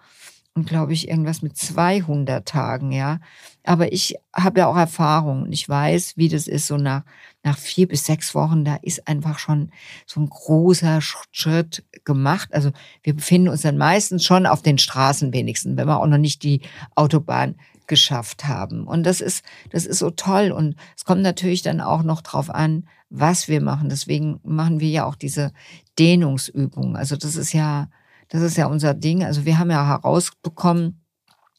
und 0.55 0.67
glaube 0.67 0.95
ich 0.95 1.09
irgendwas 1.09 1.43
mit 1.43 1.57
200 1.57 2.47
Tagen, 2.49 2.91
ja. 2.91 3.21
Aber 3.63 3.93
ich 3.93 4.15
habe 4.35 4.61
ja 4.61 4.67
auch 4.69 4.77
Erfahrung 4.77 5.43
und 5.43 5.53
ich 5.53 5.69
weiß, 5.69 6.17
wie 6.17 6.29
das 6.29 6.49
ist, 6.49 6.67
so 6.67 6.79
nach, 6.79 7.03
nach 7.43 7.59
vier 7.59 7.87
bis 7.87 8.07
sechs 8.07 8.35
Wochen, 8.35 8.65
da 8.65 8.77
ist 8.77 9.07
einfach 9.07 9.39
schon 9.39 9.71
so 10.07 10.21
ein 10.21 10.31
großer 10.31 11.01
Schritt 11.01 11.85
gemacht. 12.05 12.55
Also 12.55 12.71
wir 13.03 13.15
befinden 13.15 13.49
uns 13.49 13.63
dann 13.63 13.77
meistens 13.77 14.25
schon 14.25 14.47
auf 14.47 14.63
den 14.63 14.79
Straßen 14.79 15.33
wenigstens, 15.33 15.77
wenn 15.77 15.89
wir 15.89 16.01
auch 16.01 16.07
noch 16.07 16.19
nicht 16.19 16.43
die 16.43 16.63
Autobahn 16.95 17.57
geschafft 17.87 18.47
haben. 18.47 18.87
Und 18.87 19.05
das 19.05 19.21
ist, 19.21 19.45
das 19.71 19.85
ist 19.85 19.99
so 19.99 20.11
toll. 20.11 20.53
Und 20.53 20.77
es 20.97 21.05
kommt 21.05 21.23
natürlich 21.23 21.63
dann 21.63 21.81
auch 21.81 22.03
noch 22.03 22.23
drauf 22.23 22.51
an, 22.51 22.89
was 23.09 23.49
wir 23.49 23.61
machen. 23.61 23.89
Deswegen 23.89 24.41
machen 24.43 24.81
wir 24.81 24.89
ja 24.89 25.05
auch 25.05 25.15
diese 25.15 25.53
Dehnungsübungen. 25.99 26.97
Also 26.97 27.17
das 27.17 27.37
ist 27.37 27.53
ja, 27.53 27.89
das 28.29 28.43
ist 28.43 28.57
ja 28.57 28.67
unser 28.67 28.95
Ding. 28.95 29.25
Also 29.25 29.45
wir 29.45 29.59
haben 29.59 29.71
ja 29.71 29.87
herausbekommen 29.87 31.01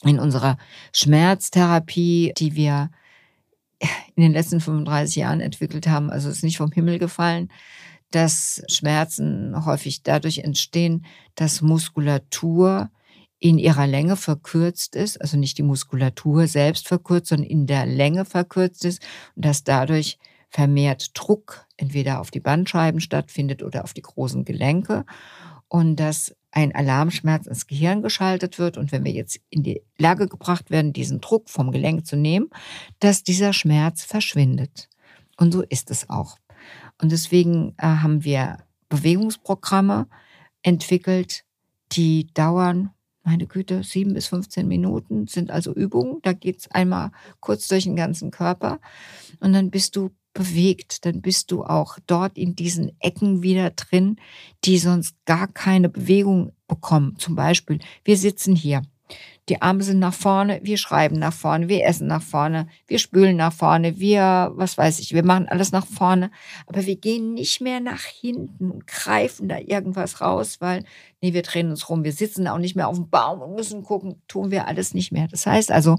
in 0.04 0.20
unserer 0.20 0.58
Schmerztherapie, 0.94 2.34
die 2.38 2.56
wir 2.56 2.92
in 4.16 4.24
den 4.24 4.34
letzten 4.34 4.60
35 4.60 5.16
Jahren 5.18 5.42
entwickelt 5.42 5.88
haben, 5.88 6.10
also 6.10 6.30
ist 6.30 6.44
nicht 6.44 6.58
vom 6.58 6.72
Himmel 6.72 7.00
gefallen, 7.00 7.50
dass 8.12 8.64
Schmerzen 8.70 9.66
häufig 9.66 10.02
dadurch 10.04 10.40
entstehen, 10.40 11.06
dass 11.36 11.62
Muskulatur 11.62 12.90
in 13.40 13.60
ihrer 13.60 13.86
Länge 13.86 14.16
verkürzt 14.16 14.96
ist, 14.96 15.22
also 15.22 15.38
nicht 15.38 15.58
die 15.58 15.64
Muskulatur 15.64 16.48
selbst 16.48 16.88
verkürzt, 16.88 17.28
sondern 17.28 17.48
in 17.48 17.68
der 17.68 17.86
Länge 17.86 18.26
verkürzt 18.26 18.84
ist 18.86 19.02
und 19.36 19.46
dass 19.46 19.64
dadurch 19.64 20.18
vermehrt 20.50 21.12
Druck 21.14 21.66
entweder 21.78 22.20
auf 22.20 22.32
die 22.32 22.40
Bandscheiben 22.40 23.00
stattfindet 23.00 23.64
oder 23.64 23.84
auf 23.84 23.94
die 23.94 24.02
großen 24.02 24.46
Gelenke 24.46 25.06
und 25.68 25.98
dass 25.98 26.36
ein 26.52 26.74
Alarmschmerz 26.74 27.46
ins 27.46 27.68
Gehirn 27.68 28.02
geschaltet 28.02 28.58
wird 28.58 28.78
und 28.78 28.92
wenn 28.92 29.04
wir 29.04 29.12
jetzt 29.12 29.40
in 29.50 29.64
die 29.64 29.82
Lage 29.98 30.28
gebracht 30.28 30.72
werden, 30.72 30.94
diesen 30.94 31.22
Druck 31.22 31.50
vom 31.50 31.72
Gelenk 31.72 32.08
zu 32.08 32.16
nehmen, 32.16 32.50
dass 33.00 33.24
dieser 33.24 33.54
Schmerz 33.54 34.04
verschwindet. 34.04 34.90
Und 35.38 35.52
so 35.52 35.62
ist 35.62 35.92
es 35.92 36.10
auch. 36.10 36.38
Und 37.02 37.12
deswegen 37.12 37.76
äh, 37.78 37.86
haben 37.86 38.24
wir 38.24 38.58
Bewegungsprogramme 38.90 40.08
entwickelt, 40.64 41.44
die 41.92 42.28
dauern, 42.34 42.92
meine 43.24 43.46
Güte, 43.46 43.84
sieben 43.84 44.14
bis 44.14 44.28
15 44.28 44.68
Minuten 44.68 45.28
sind 45.28 45.52
also 45.52 45.74
Übungen. 45.74 46.20
Da 46.24 46.34
geht 46.34 46.60
es 46.60 46.72
einmal 46.72 47.12
kurz 47.40 47.68
durch 47.68 47.84
den 47.84 47.96
ganzen 47.96 48.32
Körper 48.32 48.80
und 49.42 49.54
dann 49.54 49.70
bist 49.70 49.96
du 49.96 50.12
bewegt, 50.38 51.06
dann 51.06 51.22
bist 51.22 51.52
du 51.52 51.64
auch 51.64 51.98
dort 52.06 52.38
in 52.38 52.56
diesen 52.56 52.92
Ecken 53.00 53.42
wieder 53.42 53.72
drin, 53.72 54.18
die 54.64 54.78
sonst 54.78 55.16
gar 55.26 55.48
keine 55.48 55.90
Bewegung 55.90 56.54
bekommen. 56.68 57.16
Zum 57.18 57.36
Beispiel, 57.36 57.80
wir 58.04 58.18
sitzen 58.18 58.56
hier 58.56 58.84
die 59.50 59.62
Arme 59.62 59.82
sind 59.82 60.00
nach 60.00 60.14
vorne, 60.14 60.60
wir 60.64 60.78
schreiben 60.78 61.18
nach 61.20 61.34
vorne, 61.34 61.70
wir 61.70 61.86
essen 61.86 62.08
nach 62.08 62.22
vorne, 62.22 62.68
wir 62.86 63.00
spülen 63.00 63.38
nach 63.38 63.54
vorne, 63.54 63.98
wir, 63.98 64.52
was 64.56 64.78
weiß 64.78 65.00
ich, 65.00 65.14
wir 65.14 65.24
machen 65.24 65.48
alles 65.48 65.72
nach 65.72 65.86
vorne. 65.86 66.32
Aber 66.66 66.86
wir 66.86 66.98
gehen 66.98 67.34
nicht 67.34 67.62
mehr 67.62 67.80
nach 67.80 68.02
hinten 68.02 68.72
und 68.72 68.88
greifen 68.88 69.48
da 69.48 69.58
irgendwas 69.58 70.20
raus, 70.20 70.58
weil, 70.60 70.84
nee, 71.22 71.32
wir 71.32 71.44
drehen 71.44 71.70
uns 71.70 71.88
rum. 71.88 72.04
Wir 72.04 72.12
sitzen 72.12 72.48
auch 72.50 72.58
nicht 72.58 72.76
mehr 72.76 72.90
auf 72.90 72.98
dem 72.98 73.10
Baum 73.10 73.42
und 73.42 73.56
müssen 73.56 73.84
gucken, 73.84 74.22
tun 74.28 74.52
wir 74.52 74.68
alles 74.68 74.94
nicht 74.94 75.14
mehr. 75.14 75.30
Das 75.30 75.46
heißt 75.46 75.72
also, 75.72 75.98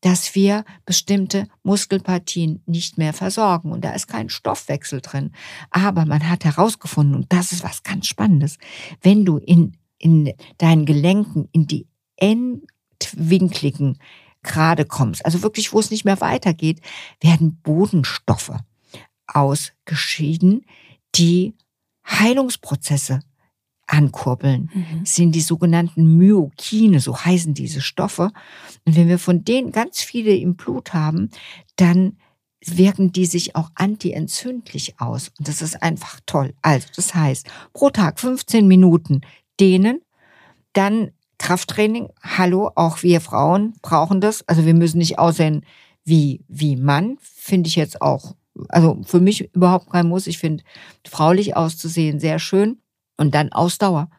dass 0.00 0.36
wir 0.36 0.64
bestimmte 0.86 1.48
Muskelpartien 1.64 2.62
nicht 2.66 2.96
mehr 2.96 3.12
versorgen. 3.12 3.72
Und 3.72 3.84
da 3.84 3.92
ist 3.92 4.06
kein 4.06 4.28
Stoffwechsel 4.28 5.00
drin. 5.00 5.32
Aber 5.70 6.04
man 6.04 6.30
hat 6.30 6.44
herausgefunden, 6.44 7.16
und 7.16 7.32
das 7.32 7.50
ist 7.50 7.64
was 7.64 7.82
ganz 7.82 8.06
Spannendes, 8.06 8.58
wenn 9.02 9.24
du 9.24 9.38
in, 9.38 9.76
in 9.98 10.32
deinen 10.58 10.86
Gelenken 10.86 11.48
in 11.50 11.66
die 11.66 11.88
Endwinkligen 13.04 13.98
gerade 14.42 14.84
kommst, 14.84 15.24
also 15.24 15.42
wirklich, 15.42 15.72
wo 15.72 15.80
es 15.80 15.90
nicht 15.90 16.04
mehr 16.04 16.20
weitergeht, 16.20 16.80
werden 17.20 17.60
Bodenstoffe 17.62 18.52
ausgeschieden, 19.26 20.66
die 21.14 21.54
Heilungsprozesse 22.06 23.20
ankurbeln, 23.86 24.70
mhm. 24.72 25.06
sind 25.06 25.32
die 25.34 25.40
sogenannten 25.40 26.16
Myokine, 26.16 27.00
so 27.00 27.18
heißen 27.18 27.54
diese 27.54 27.80
Stoffe. 27.80 28.30
Und 28.84 28.96
wenn 28.96 29.08
wir 29.08 29.18
von 29.18 29.44
denen 29.44 29.72
ganz 29.72 30.02
viele 30.02 30.34
im 30.36 30.56
Blut 30.56 30.92
haben, 30.92 31.30
dann 31.76 32.18
wirken 32.66 33.12
die 33.12 33.26
sich 33.26 33.56
auch 33.56 33.70
antientzündlich 33.74 35.00
aus. 35.00 35.32
Und 35.38 35.48
das 35.48 35.60
ist 35.60 35.82
einfach 35.82 36.20
toll. 36.26 36.54
Also, 36.62 36.88
das 36.96 37.14
heißt, 37.14 37.46
pro 37.72 37.90
Tag 37.90 38.20
15 38.20 38.66
Minuten 38.66 39.20
dehnen, 39.60 40.00
dann 40.72 41.10
Krafttraining, 41.38 42.08
hallo, 42.22 42.70
auch 42.74 43.02
wir 43.02 43.20
Frauen 43.20 43.74
brauchen 43.82 44.20
das. 44.20 44.46
Also 44.48 44.64
wir 44.64 44.74
müssen 44.74 44.98
nicht 44.98 45.18
aussehen 45.18 45.64
wie, 46.04 46.44
wie 46.48 46.76
Mann, 46.76 47.18
finde 47.22 47.68
ich 47.68 47.76
jetzt 47.76 48.00
auch 48.02 48.34
Also 48.68 49.00
für 49.04 49.20
mich 49.20 49.54
überhaupt 49.54 49.90
kein 49.90 50.08
Muss. 50.08 50.26
Ich 50.26 50.38
finde, 50.38 50.62
fraulich 51.06 51.56
auszusehen 51.56 52.20
sehr 52.20 52.38
schön. 52.38 52.78
Und 53.16 53.34
dann 53.34 53.52
Ausdauer. 53.52 54.10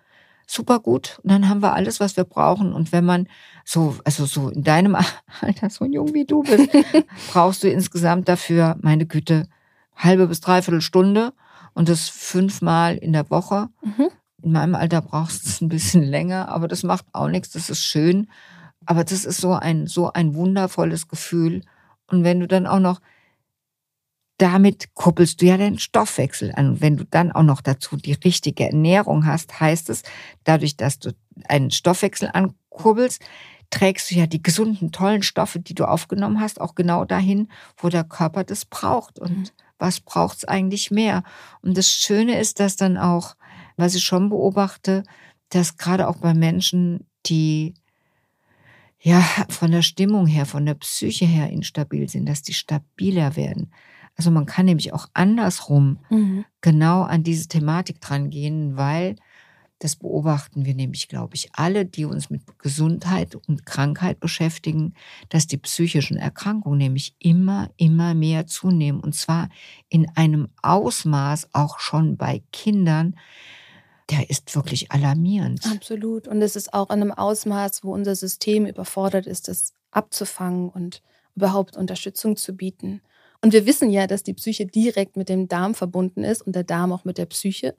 Super 0.48 0.80
gut. 0.80 1.20
Und 1.24 1.32
dann 1.32 1.50
haben 1.50 1.62
wir 1.62 1.74
alles, 1.74 2.00
was 2.00 2.18
wir 2.18 2.24
brauchen. 2.24 2.74
Und 2.74 2.92
wenn 2.92 3.06
man 3.06 3.28
so, 3.64 3.96
also 4.04 4.26
so 4.26 4.50
in 4.50 4.64
deinem 4.64 4.96
Alter, 5.42 5.70
so 5.70 5.86
jung 5.86 6.14
wie 6.14 6.26
du 6.26 6.44
bist, 6.44 6.70
brauchst 7.32 7.64
du 7.64 7.70
insgesamt 7.70 8.30
dafür, 8.30 8.78
meine 8.82 9.06
Güte, 9.06 9.48
halbe 9.96 10.28
bis 10.28 10.42
dreiviertel 10.42 10.82
Stunde 10.82 11.34
und 11.74 11.90
das 11.90 12.10
fünfmal 12.10 12.96
in 12.98 13.14
der 13.14 13.30
Woche. 13.30 13.70
Mhm. 13.84 14.10
In 14.42 14.52
meinem 14.52 14.76
Alter 14.76 15.02
brauchst 15.02 15.46
du 15.46 15.50
es 15.50 15.62
ein 15.62 15.70
bisschen 15.70 16.04
länger, 16.18 16.50
aber 16.50 16.68
das 16.68 16.84
macht 16.84 17.06
auch 17.14 17.28
nichts. 17.28 17.52
Das 17.52 17.70
ist 17.70 17.84
schön. 17.84 18.30
Aber 18.86 19.04
das 19.04 19.26
ist 19.26 19.42
so 19.42 19.54
ein, 19.54 19.88
so 19.88 20.12
ein 20.12 20.36
wundervolles 20.36 21.08
Gefühl. 21.08 21.62
Und 22.08 22.24
wenn 22.24 22.40
du 22.40 22.48
dann 22.48 22.68
auch 22.68 22.80
noch 22.80 23.00
damit 24.38 24.94
kuppelst 24.94 25.42
du 25.42 25.46
ja 25.46 25.58
den 25.58 25.80
Stoffwechsel 25.80 26.54
an. 26.56 26.72
Und 26.72 26.82
wenn 26.82 26.98
du 26.98 27.06
dann 27.06 27.32
auch 27.32 27.44
noch 27.44 27.62
dazu 27.62 27.96
die 27.96 28.14
richtige 28.14 28.66
Ernährung 28.66 29.26
hast, 29.26 29.60
heißt 29.60 29.90
es, 29.90 30.04
dadurch, 30.44 30.76
dass 30.76 31.00
du 31.00 31.16
einen 31.48 31.72
Stoffwechsel 31.72 32.30
ankurbelst, 32.34 33.22
trägst 33.70 34.12
du 34.12 34.16
ja 34.16 34.28
die 34.28 34.44
gesunden, 34.44 34.92
tollen 34.92 35.24
Stoffe, 35.24 35.60
die 35.60 35.74
du 35.74 35.86
aufgenommen 35.86 36.40
hast, 36.40 36.60
auch 36.60 36.76
genau 36.76 37.06
dahin, 37.06 37.50
wo 37.78 37.90
der 37.90 38.04
Körper 38.04 38.44
das 38.44 38.66
braucht. 38.66 39.20
Und 39.20 39.38
mhm. 39.38 39.50
was 39.80 40.02
braucht 40.02 40.38
es 40.38 40.46
eigentlich 40.46 40.92
mehr? 40.92 41.24
Und 41.62 41.78
das 41.78 41.90
Schöne 41.90 42.40
ist, 42.40 42.60
dass 42.60 42.76
dann 42.76 42.98
auch, 42.98 43.36
was 43.78 43.96
ich 43.96 44.04
schon 44.04 44.30
beobachte, 44.30 45.04
dass 45.50 45.78
gerade 45.78 46.08
auch 46.08 46.18
bei 46.18 46.34
Menschen, 46.34 47.06
die 47.26 47.74
ja 49.00 49.22
von 49.50 49.72
der 49.72 49.82
Stimmung 49.82 50.28
her, 50.28 50.46
von 50.46 50.66
der 50.66 50.76
Psyche 50.76 51.26
her 51.26 51.50
instabil 51.50 52.10
sind, 52.10 52.28
dass 52.28 52.42
die 52.42 52.54
stabiler 52.54 53.36
werden. 53.36 53.72
Also 54.18 54.32
man 54.32 54.46
kann 54.46 54.66
nämlich 54.66 54.94
auch 54.94 55.08
andersrum 55.14 56.00
mhm. 56.10 56.46
genau 56.62 57.04
an 57.04 57.24
diese 57.24 57.48
Thematik 57.48 58.02
dran 58.02 58.30
gehen, 58.30 58.78
weil 58.78 59.16
das 59.80 59.98
beobachten 59.98 60.66
wir 60.66 60.74
nämlich, 60.74 61.10
glaube 61.10 61.36
ich, 61.36 61.50
alle, 61.54 61.86
die 61.86 62.06
uns 62.06 62.30
mit 62.30 62.42
Gesundheit 62.60 63.36
und 63.36 63.66
Krankheit 63.66 64.22
beschäftigen, 64.22 64.94
dass 65.30 65.48
die 65.48 65.58
psychischen 65.58 66.16
Erkrankungen 66.16 66.78
nämlich 66.78 67.14
immer, 67.20 67.70
immer 67.76 68.14
mehr 68.14 68.48
zunehmen. 68.48 69.02
Und 69.02 69.16
zwar 69.16 69.50
in 69.90 70.08
einem 70.16 70.48
Ausmaß 70.62 71.50
auch 71.52 71.80
schon 71.80 72.16
bei 72.16 72.42
Kindern, 72.54 73.16
der 74.10 74.30
ist 74.30 74.56
wirklich 74.56 74.92
alarmierend. 74.92 75.66
Absolut. 75.66 76.28
Und 76.28 76.42
es 76.42 76.56
ist 76.56 76.74
auch 76.74 76.90
in 76.90 77.02
einem 77.02 77.12
Ausmaß, 77.12 77.84
wo 77.84 77.94
unser 77.94 78.16
System 78.16 78.66
überfordert 78.66 79.26
ist, 79.26 79.48
das 79.48 79.74
abzufangen 79.92 80.70
und 80.70 81.02
überhaupt 81.36 81.76
Unterstützung 81.76 82.38
zu 82.38 82.56
bieten. 82.56 83.02
Und 83.42 83.54
wir 83.54 83.66
wissen 83.66 83.92
ja, 83.92 84.08
dass 84.08 84.24
die 84.24 84.34
Psyche 84.34 84.66
direkt 84.66 85.18
mit 85.18 85.30
dem 85.30 85.48
Darm 85.48 85.76
verbunden 85.76 86.24
ist 86.24 86.42
und 86.42 86.56
der 86.56 86.64
Darm 86.64 86.92
auch 86.92 87.06
mit 87.06 87.18
der 87.18 87.26
Psyche. 87.28 87.76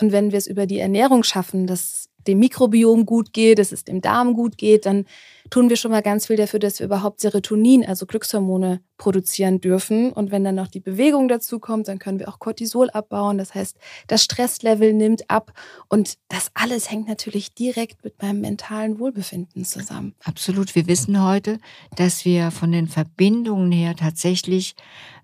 Und 0.00 0.12
wenn 0.12 0.30
wir 0.30 0.38
es 0.38 0.46
über 0.46 0.66
die 0.66 0.78
Ernährung 0.78 1.24
schaffen, 1.24 1.66
dass 1.66 2.08
dem 2.26 2.38
Mikrobiom 2.38 3.06
gut 3.06 3.32
geht, 3.32 3.58
dass 3.58 3.72
es 3.72 3.84
dem 3.84 4.00
Darm 4.00 4.34
gut 4.34 4.58
geht, 4.58 4.86
dann 4.86 5.06
tun 5.50 5.68
wir 5.68 5.76
schon 5.76 5.90
mal 5.90 6.02
ganz 6.02 6.26
viel 6.26 6.36
dafür, 6.36 6.58
dass 6.58 6.78
wir 6.78 6.86
überhaupt 6.86 7.20
Serotonin, 7.20 7.84
also 7.84 8.06
Glückshormone, 8.06 8.80
produzieren 8.96 9.60
dürfen. 9.60 10.12
Und 10.12 10.30
wenn 10.30 10.44
dann 10.44 10.56
noch 10.56 10.68
die 10.68 10.80
Bewegung 10.80 11.28
dazu 11.28 11.58
kommt, 11.58 11.88
dann 11.88 11.98
können 11.98 12.18
wir 12.18 12.28
auch 12.28 12.38
Cortisol 12.38 12.90
abbauen. 12.90 13.38
Das 13.38 13.54
heißt, 13.54 13.76
das 14.08 14.24
Stresslevel 14.24 14.92
nimmt 14.92 15.30
ab. 15.30 15.52
Und 15.88 16.18
das 16.28 16.50
alles 16.54 16.90
hängt 16.90 17.08
natürlich 17.08 17.54
direkt 17.54 18.04
mit 18.04 18.20
meinem 18.20 18.40
mentalen 18.40 18.98
Wohlbefinden 18.98 19.64
zusammen. 19.64 20.14
Absolut. 20.24 20.74
Wir 20.74 20.86
wissen 20.86 21.22
heute, 21.22 21.58
dass 21.96 22.24
wir 22.24 22.50
von 22.50 22.72
den 22.72 22.88
Verbindungen 22.88 23.72
her 23.72 23.94
tatsächlich, 23.96 24.74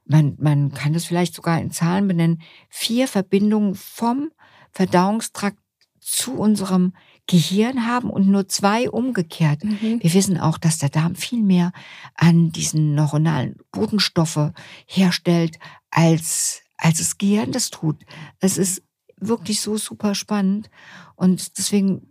man, 0.07 0.37
man 0.39 0.73
kann 0.73 0.93
das 0.93 1.05
vielleicht 1.05 1.35
sogar 1.35 1.61
in 1.61 1.71
Zahlen 1.71 2.07
benennen, 2.07 2.41
vier 2.69 3.09
Verbindungen 3.09 3.75
vom 3.75 4.31
Verdauungstrakt 4.71 5.59
zu 6.01 6.35
unserem 6.35 6.93
Gehirn 7.27 7.87
haben 7.87 8.11
und 8.11 8.29
nur 8.29 8.49
zwei 8.49 8.91
umgekehrt. 8.91 9.65
Mhm. 9.65 10.03
Wir 10.03 10.13
wissen 10.13 10.39
auch, 10.39 10.59
dass 10.59 10.79
der 10.79 10.91
Darm 10.91 11.15
viel 11.15 11.43
mehr 11.43 11.73
an 12.15 12.53
diesen 12.53 12.95
neuronalen 12.95 13.57
Botenstoffe 13.73 14.53
herstellt, 14.87 15.59
als, 15.91 16.63
als 16.77 16.99
das 16.99 17.19
Gehirn 17.19 17.53
das 17.53 17.71
tut. 17.71 17.97
Es 18.41 18.59
ist 18.59 18.83
wirklich 19.19 19.61
so 19.61 19.77
super 19.79 20.15
spannend 20.15 20.69
und 21.17 21.57
deswegen 21.57 22.09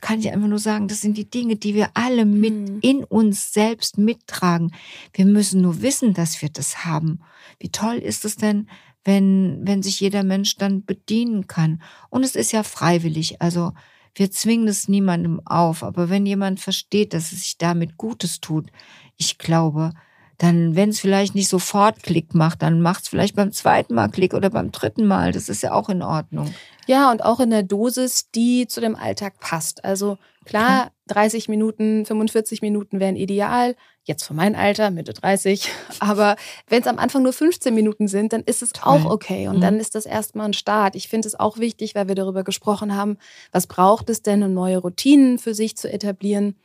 kann 0.00 0.18
ich 0.18 0.30
einfach 0.32 0.48
nur 0.48 0.58
sagen, 0.58 0.88
das 0.88 1.00
sind 1.00 1.16
die 1.16 1.30
Dinge, 1.30 1.56
die 1.56 1.74
wir 1.74 1.90
alle 1.94 2.24
mit 2.24 2.52
mhm. 2.52 2.78
in 2.82 3.04
uns 3.04 3.52
selbst 3.52 3.96
mittragen. 3.96 4.74
Wir 5.12 5.24
müssen 5.24 5.62
nur 5.62 5.82
wissen, 5.82 6.14
dass 6.14 6.42
wir 6.42 6.48
das 6.48 6.84
haben. 6.84 7.20
Wie 7.60 7.70
toll 7.70 7.96
ist 7.96 8.24
es 8.24 8.36
denn, 8.36 8.68
wenn, 9.04 9.60
wenn 9.62 9.82
sich 9.82 10.00
jeder 10.00 10.24
Mensch 10.24 10.56
dann 10.56 10.84
bedienen 10.84 11.46
kann. 11.46 11.80
Und 12.10 12.24
es 12.24 12.34
ist 12.34 12.52
ja 12.52 12.62
freiwillig, 12.62 13.40
also 13.40 13.72
wir 14.14 14.30
zwingen 14.30 14.68
es 14.68 14.88
niemandem 14.88 15.40
auf, 15.44 15.82
aber 15.82 16.08
wenn 16.08 16.26
jemand 16.26 16.60
versteht, 16.60 17.14
dass 17.14 17.32
es 17.32 17.42
sich 17.42 17.58
damit 17.58 17.96
Gutes 17.96 18.40
tut, 18.40 18.70
ich 19.16 19.38
glaube, 19.38 19.92
dann, 20.38 20.74
wenn 20.74 20.90
es 20.90 21.00
vielleicht 21.00 21.34
nicht 21.34 21.48
sofort 21.48 22.02
Klick 22.02 22.34
macht, 22.34 22.62
dann 22.62 22.80
macht 22.80 23.04
es 23.04 23.08
vielleicht 23.08 23.36
beim 23.36 23.52
zweiten 23.52 23.94
Mal 23.94 24.08
Klick 24.08 24.34
oder 24.34 24.50
beim 24.50 24.72
dritten 24.72 25.06
Mal. 25.06 25.32
Das 25.32 25.48
ist 25.48 25.62
ja 25.62 25.72
auch 25.72 25.88
in 25.88 26.02
Ordnung. 26.02 26.52
Ja, 26.86 27.10
und 27.10 27.24
auch 27.24 27.40
in 27.40 27.50
der 27.50 27.62
Dosis, 27.62 28.30
die 28.32 28.66
zu 28.66 28.80
dem 28.80 28.96
Alltag 28.96 29.38
passt. 29.38 29.84
Also 29.84 30.18
klar, 30.44 30.90
30 31.06 31.48
Minuten, 31.48 32.04
45 32.04 32.62
Minuten 32.62 33.00
wären 33.00 33.16
ideal. 33.16 33.76
Jetzt 34.06 34.24
für 34.24 34.34
mein 34.34 34.54
Alter, 34.54 34.90
Mitte 34.90 35.14
30. 35.14 35.68
Aber 35.98 36.36
wenn 36.68 36.82
es 36.82 36.86
am 36.86 36.98
Anfang 36.98 37.22
nur 37.22 37.32
15 37.32 37.74
Minuten 37.74 38.06
sind, 38.06 38.32
dann 38.32 38.42
ist 38.42 38.62
es 38.62 38.72
Toll. 38.72 38.82
auch 38.84 39.04
okay. 39.06 39.48
Und 39.48 39.56
mhm. 39.56 39.60
dann 39.62 39.80
ist 39.80 39.94
das 39.94 40.06
erstmal 40.06 40.46
ein 40.46 40.52
Start. 40.52 40.94
Ich 40.94 41.08
finde 41.08 41.26
es 41.26 41.38
auch 41.38 41.58
wichtig, 41.58 41.94
weil 41.94 42.08
wir 42.08 42.14
darüber 42.14 42.44
gesprochen 42.44 42.94
haben, 42.94 43.16
was 43.50 43.66
braucht 43.66 44.10
es 44.10 44.22
denn, 44.22 44.42
um 44.42 44.52
neue 44.52 44.78
Routinen 44.78 45.38
für 45.38 45.54
sich 45.54 45.76
zu 45.76 45.90
etablieren 45.90 46.56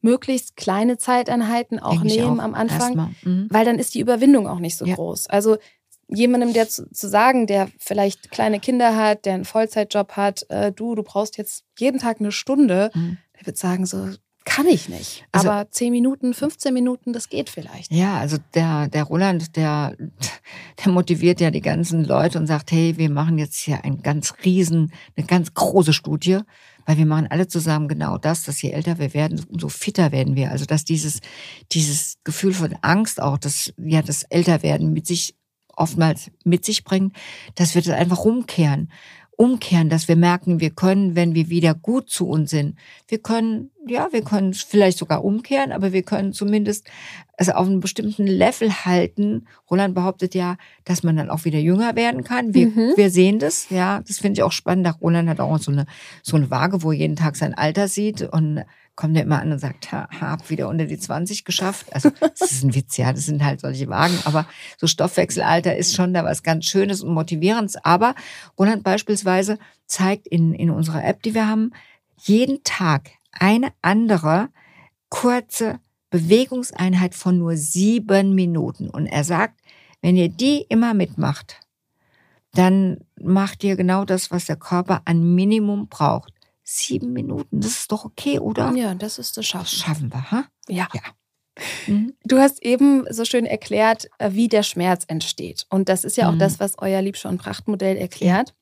möglichst 0.00 0.56
kleine 0.56 0.96
Zeiteinheiten 0.96 1.80
auch 1.80 1.90
Denk 1.90 2.04
nehmen 2.04 2.40
auch. 2.40 2.44
am 2.44 2.54
Anfang, 2.54 3.16
mhm. 3.22 3.48
weil 3.50 3.64
dann 3.64 3.78
ist 3.78 3.94
die 3.94 4.00
Überwindung 4.00 4.46
auch 4.46 4.60
nicht 4.60 4.76
so 4.76 4.86
ja. 4.86 4.94
groß. 4.94 5.26
Also 5.26 5.56
jemandem, 6.08 6.52
der 6.52 6.68
zu, 6.68 6.90
zu, 6.90 7.08
sagen, 7.08 7.46
der 7.46 7.68
vielleicht 7.78 8.30
kleine 8.30 8.60
Kinder 8.60 8.96
hat, 8.96 9.24
der 9.24 9.34
einen 9.34 9.44
Vollzeitjob 9.44 10.12
hat, 10.12 10.46
äh, 10.50 10.72
du, 10.72 10.94
du 10.94 11.02
brauchst 11.02 11.36
jetzt 11.36 11.64
jeden 11.78 11.98
Tag 11.98 12.20
eine 12.20 12.32
Stunde, 12.32 12.90
mhm. 12.94 13.18
der 13.38 13.46
wird 13.46 13.58
sagen, 13.58 13.86
so 13.86 14.08
kann 14.48 14.66
ich 14.66 14.88
nicht. 14.88 15.24
Also, 15.30 15.50
Aber 15.50 15.70
10 15.70 15.92
Minuten, 15.92 16.34
15 16.34 16.72
Minuten, 16.72 17.12
das 17.12 17.28
geht 17.28 17.50
vielleicht. 17.50 17.92
Ja, 17.92 18.18
also 18.18 18.38
der, 18.54 18.88
der 18.88 19.04
Roland, 19.04 19.56
der, 19.56 19.96
der 20.84 20.92
motiviert 20.92 21.40
ja 21.40 21.50
die 21.50 21.60
ganzen 21.60 22.04
Leute 22.04 22.38
und 22.38 22.46
sagt, 22.46 22.72
hey, 22.72 22.96
wir 22.96 23.10
machen 23.10 23.38
jetzt 23.38 23.56
hier 23.56 23.84
ein 23.84 24.02
ganz 24.02 24.34
riesen, 24.44 24.92
eine 25.16 25.26
ganz 25.26 25.52
große 25.54 25.92
Studie, 25.92 26.40
weil 26.86 26.96
wir 26.96 27.06
machen 27.06 27.26
alle 27.28 27.48
zusammen 27.48 27.88
genau 27.88 28.16
das, 28.16 28.44
dass 28.44 28.62
je 28.62 28.70
älter 28.70 28.98
wir 28.98 29.12
werden, 29.12 29.44
umso 29.48 29.68
fitter 29.68 30.12
werden 30.12 30.34
wir. 30.34 30.50
Also 30.50 30.64
dass 30.64 30.84
dieses, 30.84 31.20
dieses 31.72 32.16
Gefühl 32.24 32.54
von 32.54 32.74
Angst 32.80 33.20
auch, 33.20 33.38
dass 33.38 33.72
ja 33.76 34.02
das 34.02 34.22
Älterwerden 34.24 34.92
mit 34.92 35.06
sich 35.06 35.34
oftmals 35.76 36.30
mit 36.44 36.64
sich 36.64 36.84
bringt, 36.84 37.14
dass 37.54 37.74
wir 37.74 37.82
das 37.82 37.94
einfach 37.94 38.24
umkehren. 38.24 38.90
Umkehren, 39.38 39.88
dass 39.88 40.08
wir 40.08 40.16
merken, 40.16 40.58
wir 40.58 40.70
können, 40.70 41.14
wenn 41.14 41.32
wir 41.32 41.48
wieder 41.48 41.72
gut 41.72 42.10
zu 42.10 42.28
uns 42.28 42.50
sind, 42.50 42.76
wir 43.06 43.18
können, 43.18 43.70
ja, 43.86 44.08
wir 44.10 44.22
können 44.22 44.52
vielleicht 44.52 44.98
sogar 44.98 45.24
umkehren, 45.24 45.70
aber 45.70 45.92
wir 45.92 46.02
können 46.02 46.32
zumindest 46.32 46.88
also 47.36 47.52
auf 47.52 47.68
einem 47.68 47.78
bestimmten 47.78 48.26
Level 48.26 48.68
halten. 48.84 49.46
Roland 49.70 49.94
behauptet 49.94 50.34
ja, 50.34 50.56
dass 50.84 51.04
man 51.04 51.16
dann 51.16 51.30
auch 51.30 51.44
wieder 51.44 51.60
jünger 51.60 51.94
werden 51.94 52.24
kann. 52.24 52.52
Wir, 52.52 52.66
mhm. 52.66 52.94
wir 52.96 53.10
sehen 53.10 53.38
das, 53.38 53.70
ja, 53.70 54.00
das 54.04 54.18
finde 54.18 54.40
ich 54.40 54.42
auch 54.42 54.50
spannend. 54.50 54.92
Roland 55.00 55.28
hat 55.28 55.38
auch 55.38 55.58
so 55.58 55.70
eine, 55.70 55.86
so 56.24 56.36
eine 56.36 56.50
Waage, 56.50 56.82
wo 56.82 56.90
er 56.90 56.98
jeden 56.98 57.14
Tag 57.14 57.36
sein 57.36 57.54
Alter 57.54 57.86
sieht 57.86 58.22
und 58.22 58.64
kommt 58.98 59.16
er 59.16 59.22
immer 59.22 59.40
an 59.40 59.52
und 59.52 59.60
sagt, 59.60 59.92
ha, 59.92 60.08
hab 60.20 60.50
wieder 60.50 60.66
unter 60.68 60.84
die 60.84 60.98
20 60.98 61.44
geschafft. 61.44 61.86
Also 61.94 62.10
das 62.20 62.50
ist 62.50 62.64
ein 62.64 62.74
Witz, 62.74 62.96
ja, 62.96 63.12
das 63.12 63.26
sind 63.26 63.44
halt 63.44 63.60
solche 63.60 63.86
Wagen, 63.86 64.18
aber 64.24 64.44
so 64.76 64.88
Stoffwechselalter 64.88 65.76
ist 65.76 65.94
schon 65.94 66.12
da 66.12 66.24
was 66.24 66.42
ganz 66.42 66.64
Schönes 66.64 67.00
und 67.00 67.14
Motivierendes. 67.14 67.76
Aber 67.84 68.16
Roland 68.58 68.82
beispielsweise 68.82 69.60
zeigt 69.86 70.26
in, 70.26 70.52
in 70.52 70.70
unserer 70.70 71.04
App, 71.04 71.22
die 71.22 71.32
wir 71.32 71.46
haben, 71.46 71.70
jeden 72.16 72.64
Tag 72.64 73.10
eine 73.30 73.68
andere 73.82 74.48
kurze 75.10 75.78
Bewegungseinheit 76.10 77.14
von 77.14 77.38
nur 77.38 77.56
sieben 77.56 78.34
Minuten. 78.34 78.90
Und 78.90 79.06
er 79.06 79.22
sagt, 79.22 79.60
wenn 80.02 80.16
ihr 80.16 80.28
die 80.28 80.66
immer 80.68 80.92
mitmacht, 80.92 81.60
dann 82.52 82.98
macht 83.14 83.62
ihr 83.62 83.76
genau 83.76 84.04
das, 84.04 84.32
was 84.32 84.46
der 84.46 84.56
Körper 84.56 85.02
an 85.04 85.36
Minimum 85.36 85.86
braucht 85.86 86.32
sieben 86.68 87.12
Minuten. 87.12 87.60
Das 87.60 87.72
ist 87.72 87.92
doch 87.92 88.04
okay, 88.04 88.38
oder? 88.38 88.72
Ja, 88.74 88.94
das 88.94 89.18
ist 89.18 89.36
das 89.36 89.46
Schaffen. 89.46 89.64
Das 89.64 89.72
schaffen 89.72 90.12
wir, 90.12 90.30
ha? 90.30 90.44
Ja. 90.68 90.88
ja. 90.92 91.00
Mhm. 91.86 92.14
Du 92.24 92.38
hast 92.38 92.62
eben 92.62 93.06
so 93.10 93.24
schön 93.24 93.46
erklärt, 93.46 94.08
äh, 94.18 94.32
wie 94.32 94.48
der 94.48 94.62
Schmerz 94.62 95.04
entsteht. 95.08 95.66
Und 95.70 95.88
das 95.88 96.04
ist 96.04 96.16
ja 96.16 96.28
auch 96.28 96.34
mhm. 96.34 96.38
das, 96.38 96.60
was 96.60 96.78
euer 96.78 97.00
Liebscher- 97.00 97.30
und 97.30 97.38
Prachtmodell 97.38 97.96
erklärt. 97.96 98.54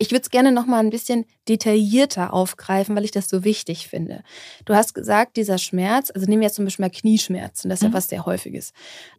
Ich 0.00 0.12
würde 0.12 0.22
es 0.22 0.30
gerne 0.30 0.52
noch 0.52 0.66
mal 0.66 0.78
ein 0.78 0.90
bisschen 0.90 1.24
detaillierter 1.48 2.32
aufgreifen, 2.32 2.94
weil 2.94 3.04
ich 3.04 3.10
das 3.10 3.28
so 3.28 3.42
wichtig 3.42 3.88
finde. 3.88 4.22
Du 4.64 4.74
hast 4.74 4.94
gesagt, 4.94 5.36
dieser 5.36 5.58
Schmerz, 5.58 6.12
also 6.14 6.26
nehmen 6.28 6.40
wir 6.40 6.46
jetzt 6.46 6.54
zum 6.54 6.66
Beispiel 6.66 6.84
mal 6.84 6.90
Knieschmerzen, 6.90 7.68
das 7.68 7.80
ist 7.80 7.82
mhm. 7.82 7.92
ja 7.92 7.96
was 7.96 8.08
sehr 8.08 8.26
häufiges. 8.26 8.72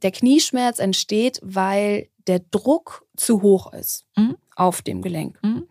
Der 0.03 0.11
Knieschmerz 0.11 0.79
entsteht, 0.79 1.41
weil 1.43 2.07
der 2.27 2.39
Druck 2.39 3.05
zu 3.17 3.41
hoch 3.41 3.73
ist 3.73 4.05
mhm. 4.15 4.37
auf 4.55 4.81
dem 4.81 5.01
Gelenk. 5.01 5.37
Mhm. 5.43 5.67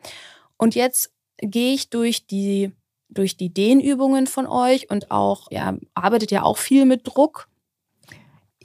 Und 0.59 0.75
jetzt 0.75 1.11
gehe 1.41 1.75
ich 1.75 1.91
durch 1.91 2.27
die 2.27 2.73
durch 3.11 3.37
die 3.37 3.53
Dehnübungen 3.53 4.27
von 4.27 4.47
euch 4.47 4.91
und 4.91 5.11
auch 5.11 5.51
ja 5.51 5.77
arbeitet 5.95 6.31
ja 6.31 6.43
auch 6.43 6.59
viel 6.59 6.85
mit 6.85 7.07
Druck 7.07 7.49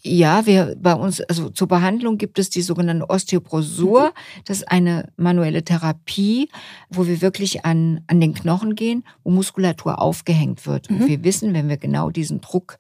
ja, 0.06 0.46
wir 0.46 0.76
bei 0.78 0.94
uns, 0.94 1.22
also 1.22 1.50
zur 1.50 1.70
Behandlung 1.70 2.18
gibt 2.18 2.38
es 2.38 2.50
die 2.50 2.62
sogenannte 2.62 3.10
Osteoporosur. 3.10 4.08
Mhm. 4.08 4.44
Das 4.46 4.58
ist 4.58 4.70
eine 4.70 5.10
manuelle 5.16 5.64
Therapie, 5.64 6.50
wo 6.90 7.08
wir 7.08 7.22
wirklich 7.22 7.64
an, 7.64 8.02
an 8.08 8.20
den 8.20 8.34
Knochen 8.34 8.76
gehen, 8.76 9.06
wo 9.24 9.32
Muskulatur 9.32 10.02
aufgehängt 10.02 10.68
wird. 10.68 10.90
Und 10.90 11.00
mhm. 11.00 11.08
wir 11.08 11.24
wissen, 11.24 11.54
wenn 11.54 11.70
wir 11.70 11.78
genau 11.78 12.10
diesen 12.10 12.42
Druck 12.42 12.78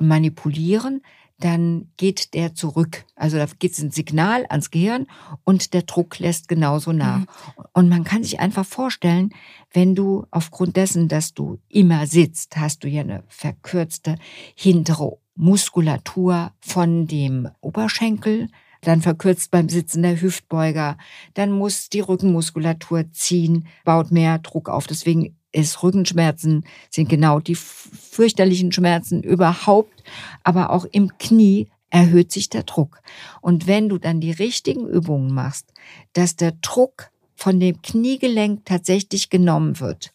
manipulieren, 0.00 1.02
dann 1.38 1.88
geht 1.96 2.34
der 2.34 2.54
zurück. 2.54 3.04
Also 3.16 3.36
da 3.36 3.46
geht 3.58 3.76
ein 3.78 3.90
Signal 3.90 4.46
ans 4.48 4.70
Gehirn 4.70 5.06
und 5.44 5.74
der 5.74 5.82
Druck 5.82 6.18
lässt 6.18 6.48
genauso 6.48 6.92
nach. 6.92 7.20
Mhm. 7.20 7.26
Und 7.72 7.88
man 7.88 8.04
kann 8.04 8.22
sich 8.22 8.40
einfach 8.40 8.64
vorstellen, 8.64 9.30
wenn 9.72 9.94
du 9.94 10.26
aufgrund 10.30 10.76
dessen, 10.76 11.08
dass 11.08 11.34
du 11.34 11.58
immer 11.68 12.06
sitzt, 12.06 12.56
hast 12.56 12.84
du 12.84 12.88
ja 12.88 13.02
eine 13.02 13.24
verkürzte 13.28 14.16
hintere 14.54 15.18
Muskulatur 15.34 16.52
von 16.60 17.06
dem 17.06 17.48
Oberschenkel, 17.60 18.48
dann 18.82 19.02
verkürzt 19.02 19.50
beim 19.50 19.68
Sitzen 19.68 20.02
der 20.02 20.20
Hüftbeuger, 20.20 20.96
dann 21.32 21.50
muss 21.50 21.88
die 21.88 22.00
Rückenmuskulatur 22.00 23.10
ziehen, 23.12 23.66
baut 23.84 24.10
mehr 24.12 24.38
Druck 24.38 24.68
auf. 24.68 24.86
Deswegen 24.86 25.36
ist 25.54 25.82
Rückenschmerzen 25.82 26.64
sind 26.90 27.08
genau 27.08 27.40
die 27.40 27.54
fürchterlichen 27.54 28.72
Schmerzen 28.72 29.22
überhaupt, 29.22 30.02
aber 30.42 30.70
auch 30.70 30.84
im 30.84 31.16
Knie 31.18 31.68
erhöht 31.90 32.32
sich 32.32 32.48
der 32.48 32.64
Druck. 32.64 33.00
Und 33.40 33.66
wenn 33.66 33.88
du 33.88 33.98
dann 33.98 34.20
die 34.20 34.32
richtigen 34.32 34.86
Übungen 34.88 35.32
machst, 35.32 35.72
dass 36.12 36.34
der 36.34 36.52
Druck 36.60 37.10
von 37.36 37.60
dem 37.60 37.80
Kniegelenk 37.82 38.64
tatsächlich 38.64 39.30
genommen 39.30 39.78
wird, 39.78 40.12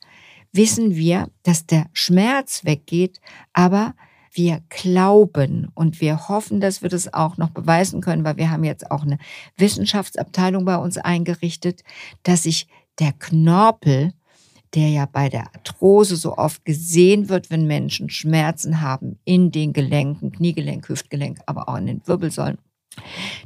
wissen 0.51 0.95
wir, 0.95 1.29
dass 1.43 1.65
der 1.65 1.85
Schmerz 1.93 2.65
weggeht, 2.65 3.21
aber 3.53 3.95
wir 4.31 4.61
glauben 4.69 5.71
und 5.73 6.01
wir 6.01 6.27
hoffen, 6.27 6.59
dass 6.59 6.81
wir 6.81 6.89
das 6.89 7.13
auch 7.13 7.37
noch 7.37 7.49
beweisen 7.49 8.01
können, 8.01 8.23
weil 8.23 8.37
wir 8.37 8.51
haben 8.51 8.63
jetzt 8.63 8.91
auch 8.91 9.03
eine 9.03 9.17
Wissenschaftsabteilung 9.57 10.65
bei 10.65 10.77
uns 10.77 10.97
eingerichtet, 10.97 11.83
dass 12.23 12.43
sich 12.43 12.67
der 12.99 13.13
Knorpel, 13.13 14.13
der 14.75 14.89
ja 14.89 15.05
bei 15.05 15.29
der 15.29 15.53
Arthrose 15.55 16.15
so 16.15 16.37
oft 16.37 16.65
gesehen 16.65 17.29
wird, 17.29 17.49
wenn 17.49 17.65
Menschen 17.65 18.09
Schmerzen 18.09 18.81
haben 18.81 19.19
in 19.25 19.51
den 19.51 19.73
Gelenken, 19.73 20.31
Kniegelenk, 20.31 20.87
Hüftgelenk, 20.89 21.39
aber 21.45 21.69
auch 21.69 21.77
in 21.77 21.87
den 21.87 22.01
Wirbelsäulen, 22.05 22.57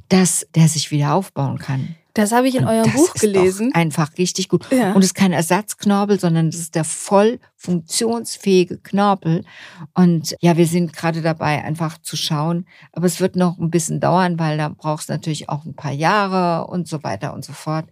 dass 0.10 0.48
der 0.56 0.68
sich 0.68 0.92
wieder 0.92 1.14
aufbauen 1.14 1.60
kann. 1.60 1.96
Das 2.16 2.32
habe 2.32 2.48
ich 2.48 2.56
in 2.56 2.66
und 2.66 2.70
eurem 2.70 2.92
Buch 2.92 3.14
gelesen. 3.16 3.74
einfach 3.74 4.12
richtig 4.20 4.48
gut. 4.48 4.70
Ja. 4.72 4.94
Und 4.94 5.00
es 5.00 5.08
ist 5.08 5.14
kein 5.16 5.34
Ersatzknorpel, 5.34 6.20
sondern 6.20 6.50
es 6.50 6.60
ist 6.60 6.76
der 6.76 6.84
voll 6.84 7.40
funktionsfähige 7.56 8.78
Knorpel. 8.78 9.44
Und 9.96 10.36
ja, 10.40 10.56
wir 10.56 10.68
sind 10.68 10.94
gerade 10.94 11.24
dabei, 11.24 11.64
einfach 11.64 11.98
zu 11.98 12.16
schauen. 12.16 12.68
Aber 12.92 13.08
es 13.08 13.20
wird 13.20 13.36
noch 13.36 13.58
ein 13.58 13.72
bisschen 13.72 14.00
dauern, 14.00 14.38
weil 14.38 14.58
da 14.58 14.70
braucht 14.70 15.04
es 15.04 15.10
natürlich 15.10 15.50
auch 15.50 15.66
ein 15.66 15.76
paar 15.76 15.92
Jahre 15.92 16.68
und 16.68 16.88
so 16.88 17.04
weiter 17.04 17.34
und 17.34 17.44
so 17.44 17.54
fort. 17.54 17.86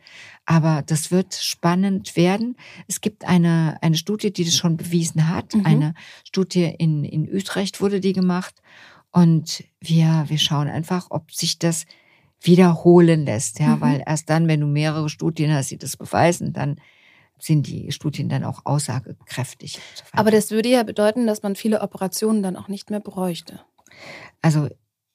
Aber 0.45 0.83
das 0.85 1.11
wird 1.11 1.35
spannend 1.35 2.15
werden. 2.15 2.57
Es 2.87 3.01
gibt 3.01 3.25
eine, 3.25 3.77
eine 3.81 3.95
Studie, 3.95 4.33
die 4.33 4.43
das 4.43 4.55
schon 4.55 4.75
bewiesen 4.77 5.29
hat. 5.29 5.53
Mhm. 5.53 5.65
Eine 5.65 5.93
Studie 6.25 6.73
in, 6.77 7.03
in 7.03 7.31
Utrecht 7.31 7.79
wurde 7.79 7.99
die 7.99 8.13
gemacht. 8.13 8.61
Und 9.11 9.63
wir, 9.79 10.25
wir 10.27 10.39
schauen 10.39 10.67
einfach, 10.67 11.07
ob 11.09 11.31
sich 11.31 11.59
das 11.59 11.85
wiederholen 12.39 13.25
lässt, 13.25 13.59
ja, 13.59 13.75
mhm. 13.75 13.81
weil 13.81 14.03
erst 14.05 14.29
dann, 14.29 14.47
wenn 14.47 14.61
du 14.61 14.67
mehrere 14.67 15.09
Studien 15.09 15.53
hast, 15.53 15.69
die 15.69 15.77
das 15.77 15.95
beweisen, 15.95 16.53
dann 16.53 16.81
sind 17.37 17.67
die 17.67 17.91
Studien 17.91 18.29
dann 18.29 18.43
auch 18.43 18.65
aussagekräftig. 18.65 19.79
Aber 20.11 20.31
das 20.31 20.51
würde 20.51 20.69
ja 20.69 20.83
bedeuten, 20.83 21.27
dass 21.27 21.43
man 21.43 21.55
viele 21.55 21.81
Operationen 21.81 22.43
dann 22.43 22.55
auch 22.55 22.67
nicht 22.67 22.89
mehr 22.89 22.99
bräuchte. 22.99 23.59
Also 24.41 24.69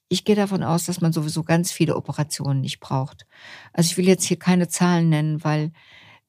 ich 0.09 0.25
gehe 0.25 0.37
davon 0.37 0.63
aus, 0.63 0.85
dass 0.85 1.01
man 1.01 1.13
sowieso 1.13 1.43
ganz 1.43 1.73
viele 1.73 1.97
Operationen 1.97 2.61
nicht 2.61 2.81
braucht. 2.81 3.27
Also 3.73 3.91
ich 3.91 3.97
will 3.97 4.07
jetzt 4.07 4.25
hier 4.25 4.39
keine 4.39 4.69
Zahlen 4.69 5.09
nennen, 5.09 5.43
weil 5.43 5.73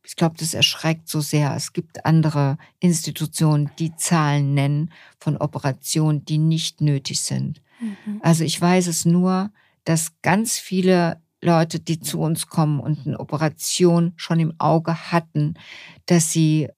ich 0.03 0.15
glaube, 0.15 0.36
das 0.39 0.53
erschreckt 0.53 1.09
so 1.09 1.19
sehr. 1.19 1.53
Es 1.55 1.73
gibt 1.73 2.05
andere 2.05 2.57
Institutionen, 2.80 3.69
die 3.78 3.95
Zahlen 3.95 4.53
nennen 4.53 4.91
von 5.19 5.38
Operationen, 5.38 6.23
die 6.23 6.38
nicht 6.38 6.82
nötig 6.82 7.21
sind. 7.21 7.61
Mhm. 7.80 8.21
Also 8.21 8.43
ich 8.43 8.59
weiß 8.59 8.88
es 8.88 9.05
nur, 9.05 9.51
dass 9.84 10.13
ganz 10.21 10.57
viele 10.57 11.21
Leute, 11.41 11.80
die 11.80 11.99
zu 11.99 12.19
uns 12.19 12.47
kommen 12.47 12.80
und 12.80 13.05
eine 13.05 13.19
Operation 13.19 14.13
schon 14.15 14.39
im 14.39 14.53
Auge 14.59 15.11
hatten, 15.11 15.55
dass 16.05 16.32
sie 16.32 16.69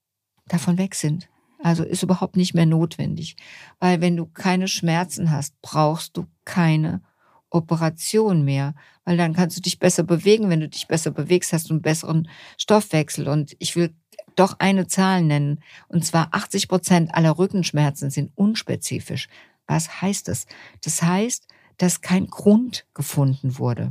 davon 0.48 0.78
weg 0.78 0.96
sind. 0.96 1.30
Also 1.62 1.84
ist 1.84 2.04
überhaupt 2.04 2.38
nicht 2.38 2.54
mehr 2.54 2.66
notwendig. 2.66 3.36
Weil 3.80 4.02
wenn 4.02 4.16
du 4.16 4.26
keine 4.26 4.68
Schmerzen 4.68 5.32
hast, 5.32 5.62
brauchst 5.62 6.16
du 6.16 6.26
keine 6.46 7.02
Operation 7.50 8.46
mehr, 8.46 8.76
weil 9.04 9.18
dann 9.18 9.34
kannst 9.34 9.58
du 9.58 9.62
dich 9.62 9.80
besser 9.80 10.04
bewegen. 10.04 10.50
Wenn 10.50 10.62
du 10.62 10.70
dich 10.70 10.88
besser 10.88 11.12
bewegst, 11.12 11.52
hast 11.52 11.70
du 11.70 11.74
einen 11.74 11.82
besseren 11.82 12.30
Stoffwechsel. 12.58 13.28
Und 13.28 13.56
ich 13.60 13.76
will 13.76 13.94
doch 14.36 14.56
eine 14.60 14.88
Zahl 14.88 15.24
nennen. 15.24 15.62
Und 15.88 16.06
zwar 16.06 16.30
80 16.32 16.68
Prozent 16.68 17.14
aller 17.14 17.38
Rückenschmerzen 17.38 18.10
sind 18.10 18.32
unspezifisch. 18.36 19.28
Was 19.68 20.02
heißt 20.02 20.28
das? 20.28 20.46
Das 20.84 21.02
heißt, 21.02 21.48
dass 21.78 22.02
kein 22.02 22.28
Grund 22.28 22.86
gefunden 22.94 23.58
wurde 23.58 23.90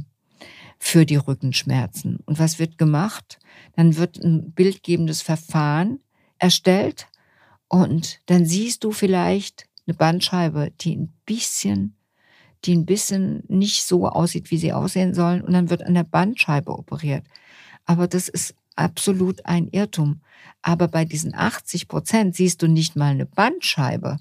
für 0.79 1.05
die 1.05 1.17
Rückenschmerzen. 1.17 2.19
Und 2.25 2.39
was 2.39 2.59
wird 2.59 2.79
gemacht? 2.79 3.39
Dann 3.77 3.97
wird 3.97 4.19
ein 4.19 4.53
bildgebendes 4.53 5.23
Verfahren 5.23 6.01
erstellt 6.39 7.09
und 7.69 8.21
dann 8.27 8.47
siehst 8.47 8.85
du 8.85 8.93
vielleicht 8.93 9.67
eine 9.87 9.95
Bandscheibe, 9.95 10.73
die 10.81 10.97
ein 10.97 11.13
bisschen, 11.25 11.95
die 12.65 12.75
ein 12.75 12.87
bisschen 12.87 13.45
nicht 13.49 13.85
so 13.85 14.09
aussieht, 14.09 14.51
wie 14.51 14.59
sie 14.59 14.73
aussehen 14.73 15.15
sollen 15.15 15.43
und 15.43 15.53
dann 15.53 15.71
wird 15.71 15.83
an 15.83 15.95
der 15.95 16.05
Bandscheibe 16.05 16.73
operiert. 16.73 17.25
Aber 17.85 18.07
das 18.07 18.29
ist 18.29 18.55
absolut 18.77 19.47
ein 19.47 19.69
Irrtum. 19.69 20.21
Aber 20.63 20.89
bei 20.89 21.05
diesen 21.05 21.35
80 21.35 21.89
Prozent 21.89 22.37
siehst 22.37 22.63
du 22.63 22.69
nicht 22.69 22.97
mal 22.97 23.11
eine 23.11 23.27
Bandscheibe, 23.27 24.19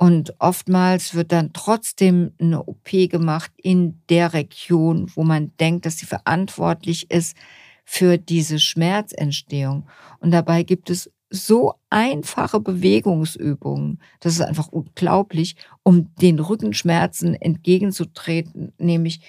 und 0.00 0.34
oftmals 0.38 1.14
wird 1.14 1.32
dann 1.32 1.52
trotzdem 1.52 2.32
eine 2.38 2.62
OP 2.62 2.88
gemacht 3.10 3.50
in 3.56 4.00
der 4.08 4.32
Region, 4.32 5.10
wo 5.16 5.24
man 5.24 5.50
denkt, 5.58 5.86
dass 5.86 5.98
sie 5.98 6.06
verantwortlich 6.06 7.10
ist 7.10 7.36
für 7.84 8.16
diese 8.16 8.60
Schmerzentstehung. 8.60 9.88
Und 10.20 10.30
dabei 10.30 10.62
gibt 10.62 10.88
es 10.88 11.10
so 11.30 11.74
einfache 11.90 12.60
Bewegungsübungen. 12.60 14.00
Das 14.20 14.34
ist 14.34 14.40
einfach 14.40 14.68
unglaublich, 14.68 15.56
um 15.82 16.14
den 16.16 16.38
Rückenschmerzen 16.38 17.34
entgegenzutreten, 17.34 18.72
nämlich 18.78 19.20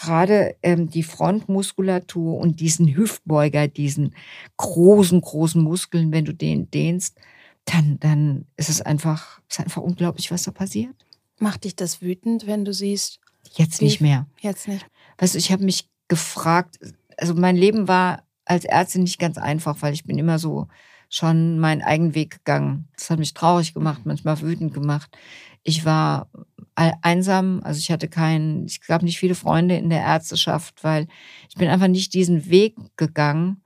gerade 0.00 0.56
ähm, 0.62 0.88
die 0.88 1.02
Frontmuskulatur 1.02 2.38
und 2.38 2.60
diesen 2.60 2.94
Hüftbeuger, 2.94 3.68
diesen 3.68 4.14
großen, 4.56 5.20
großen 5.20 5.62
Muskeln, 5.62 6.12
wenn 6.12 6.24
du 6.24 6.32
den 6.32 6.70
dehnst, 6.70 7.18
dann, 7.64 7.98
dann 7.98 8.46
ist 8.56 8.68
es 8.68 8.80
einfach, 8.80 9.40
ist 9.48 9.60
einfach 9.60 9.82
unglaublich, 9.82 10.30
was 10.30 10.44
da 10.44 10.50
passiert. 10.50 10.94
Macht 11.38 11.64
dich 11.64 11.74
das 11.74 12.02
wütend, 12.02 12.46
wenn 12.46 12.64
du 12.64 12.72
siehst? 12.72 13.20
Jetzt 13.56 13.82
nicht 13.82 14.00
mehr. 14.00 14.26
Jetzt 14.40 14.68
nicht. 14.68 14.86
Weißt 15.18 15.34
du, 15.34 15.38
ich 15.38 15.50
habe 15.50 15.64
mich 15.64 15.88
gefragt, 16.08 16.78
also 17.16 17.34
mein 17.34 17.56
Leben 17.56 17.88
war 17.88 18.22
als 18.44 18.64
Ärztin 18.64 19.02
nicht 19.02 19.18
ganz 19.18 19.38
einfach, 19.38 19.80
weil 19.80 19.94
ich 19.94 20.04
bin 20.04 20.18
immer 20.18 20.38
so 20.38 20.68
schon 21.14 21.60
meinen 21.60 21.82
eigenen 21.82 22.14
Weg 22.14 22.38
gegangen. 22.38 22.88
Das 22.96 23.08
hat 23.08 23.20
mich 23.20 23.34
traurig 23.34 23.72
gemacht, 23.72 24.00
manchmal 24.04 24.40
wütend 24.40 24.74
gemacht. 24.74 25.16
Ich 25.62 25.84
war 25.84 26.28
einsam, 26.74 27.60
also 27.62 27.78
ich 27.78 27.92
hatte 27.92 28.08
keinen, 28.08 28.66
ich 28.66 28.80
gab 28.80 29.02
nicht 29.02 29.18
viele 29.18 29.36
Freunde 29.36 29.76
in 29.76 29.90
der 29.90 30.00
Ärzteschaft, 30.00 30.82
weil 30.82 31.06
ich 31.48 31.54
bin 31.54 31.68
einfach 31.68 31.86
nicht 31.86 32.14
diesen 32.14 32.50
Weg 32.50 32.74
gegangen 32.96 33.62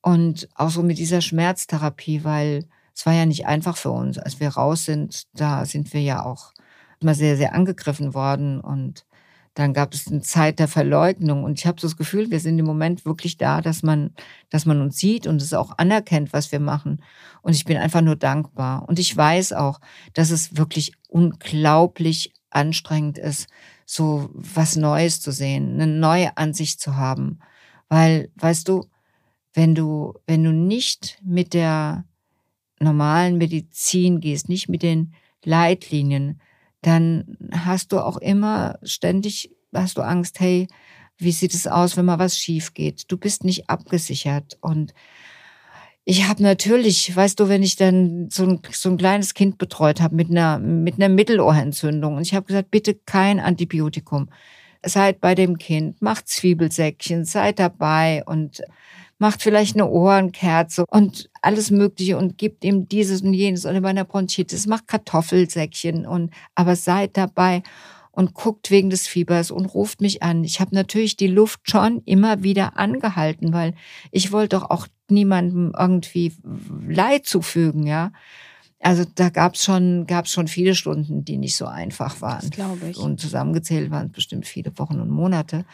und 0.00 0.48
auch 0.56 0.70
so 0.70 0.82
mit 0.82 0.98
dieser 0.98 1.20
Schmerztherapie, 1.20 2.24
weil 2.24 2.66
es 2.94 3.06
war 3.06 3.12
ja 3.12 3.26
nicht 3.26 3.46
einfach 3.46 3.76
für 3.76 3.92
uns. 3.92 4.18
Als 4.18 4.40
wir 4.40 4.48
raus 4.48 4.84
sind, 4.84 5.28
da 5.34 5.64
sind 5.64 5.92
wir 5.92 6.02
ja 6.02 6.24
auch 6.24 6.52
immer 7.00 7.14
sehr, 7.14 7.36
sehr 7.36 7.54
angegriffen 7.54 8.12
worden 8.12 8.60
und 8.60 9.06
dann 9.54 9.74
gab 9.74 9.92
es 9.92 10.06
eine 10.08 10.22
Zeit 10.22 10.58
der 10.58 10.68
Verleugnung 10.68 11.44
und 11.44 11.58
ich 11.58 11.66
habe 11.66 11.80
so 11.80 11.86
das 11.86 11.96
Gefühl, 11.96 12.30
wir 12.30 12.40
sind 12.40 12.58
im 12.58 12.64
Moment 12.64 13.04
wirklich 13.04 13.36
da, 13.36 13.60
dass 13.60 13.82
man, 13.82 14.14
dass 14.48 14.64
man 14.64 14.80
uns 14.80 14.96
sieht 14.96 15.26
und 15.26 15.42
es 15.42 15.52
auch 15.52 15.76
anerkennt, 15.76 16.32
was 16.32 16.52
wir 16.52 16.60
machen. 16.60 17.02
Und 17.42 17.54
ich 17.54 17.66
bin 17.66 17.76
einfach 17.76 18.00
nur 18.00 18.16
dankbar. 18.16 18.88
Und 18.88 18.98
ich 18.98 19.14
weiß 19.14 19.52
auch, 19.52 19.80
dass 20.14 20.30
es 20.30 20.56
wirklich 20.56 20.92
unglaublich 21.08 22.32
anstrengend 22.48 23.18
ist, 23.18 23.48
so 23.84 24.30
was 24.32 24.76
Neues 24.76 25.20
zu 25.20 25.32
sehen, 25.32 25.74
eine 25.74 25.86
neue 25.86 26.36
Ansicht 26.38 26.80
zu 26.80 26.96
haben. 26.96 27.40
Weil, 27.88 28.30
weißt 28.36 28.68
du, 28.68 28.86
wenn 29.52 29.74
du, 29.74 30.14
wenn 30.26 30.44
du 30.44 30.52
nicht 30.52 31.18
mit 31.22 31.52
der 31.52 32.04
normalen 32.80 33.36
Medizin 33.36 34.20
gehst, 34.20 34.48
nicht 34.48 34.70
mit 34.70 34.82
den 34.82 35.12
Leitlinien, 35.44 36.40
dann 36.82 37.36
hast 37.52 37.92
du 37.92 38.00
auch 38.00 38.18
immer 38.18 38.78
ständig, 38.82 39.50
hast 39.72 39.96
du 39.96 40.02
Angst, 40.02 40.40
hey, 40.40 40.68
wie 41.16 41.32
sieht 41.32 41.54
es 41.54 41.66
aus, 41.66 41.96
wenn 41.96 42.04
mal 42.04 42.18
was 42.18 42.38
schief 42.38 42.74
geht? 42.74 43.10
Du 43.10 43.16
bist 43.16 43.44
nicht 43.44 43.70
abgesichert. 43.70 44.58
Und 44.60 44.92
ich 46.04 46.28
habe 46.28 46.42
natürlich, 46.42 47.14
weißt 47.14 47.38
du, 47.38 47.48
wenn 47.48 47.62
ich 47.62 47.76
dann 47.76 48.28
so 48.30 48.44
ein, 48.44 48.60
so 48.72 48.90
ein 48.90 48.96
kleines 48.96 49.34
Kind 49.34 49.58
betreut 49.58 50.00
habe 50.00 50.16
mit 50.16 50.30
einer, 50.30 50.58
mit 50.58 50.96
einer 50.96 51.08
Mittelohrentzündung 51.08 52.16
und 52.16 52.22
ich 52.22 52.34
habe 52.34 52.46
gesagt, 52.46 52.70
bitte 52.70 52.94
kein 52.94 53.38
Antibiotikum. 53.38 54.28
Seid 54.84 55.20
bei 55.20 55.36
dem 55.36 55.58
Kind, 55.58 56.02
macht 56.02 56.26
Zwiebelsäckchen, 56.26 57.24
seid 57.24 57.60
dabei 57.60 58.24
und 58.26 58.62
macht 59.22 59.40
vielleicht 59.40 59.76
eine 59.76 59.88
Ohrenkerze 59.88 60.84
und 60.90 61.30
alles 61.42 61.70
Mögliche 61.70 62.18
und 62.18 62.38
gibt 62.38 62.64
ihm 62.64 62.88
dieses 62.88 63.22
und 63.22 63.34
jenes 63.34 63.64
oder 63.64 63.80
bei 63.80 63.90
einer 63.90 64.04
Bronchitis, 64.04 64.66
macht 64.66 64.88
Kartoffelsäckchen 64.88 66.06
und 66.06 66.32
aber 66.56 66.74
seid 66.74 67.16
dabei 67.16 67.62
und 68.10 68.34
guckt 68.34 68.72
wegen 68.72 68.90
des 68.90 69.06
Fiebers 69.06 69.52
und 69.52 69.66
ruft 69.66 70.00
mich 70.00 70.24
an. 70.24 70.42
Ich 70.42 70.58
habe 70.58 70.74
natürlich 70.74 71.16
die 71.16 71.28
Luft 71.28 71.70
schon 71.70 72.02
immer 72.04 72.42
wieder 72.42 72.76
angehalten, 72.76 73.52
weil 73.52 73.74
ich 74.10 74.32
wollte 74.32 74.56
doch 74.56 74.70
auch 74.70 74.88
niemandem 75.08 75.72
irgendwie 75.78 76.34
Leid 76.88 77.24
zufügen, 77.24 77.86
ja. 77.86 78.12
Also 78.80 79.04
da 79.14 79.28
gab's 79.28 79.62
schon, 79.62 80.08
gab's 80.08 80.32
schon 80.32 80.48
viele 80.48 80.74
Stunden, 80.74 81.24
die 81.24 81.38
nicht 81.38 81.54
so 81.54 81.66
einfach 81.66 82.20
waren. 82.22 82.50
glaube 82.50 82.88
ich. 82.88 82.96
Und 82.96 83.20
zusammengezählt 83.20 83.92
waren 83.92 84.06
es 84.06 84.12
bestimmt 84.12 84.48
viele 84.48 84.76
Wochen 84.80 85.00
und 85.00 85.10
Monate. 85.10 85.64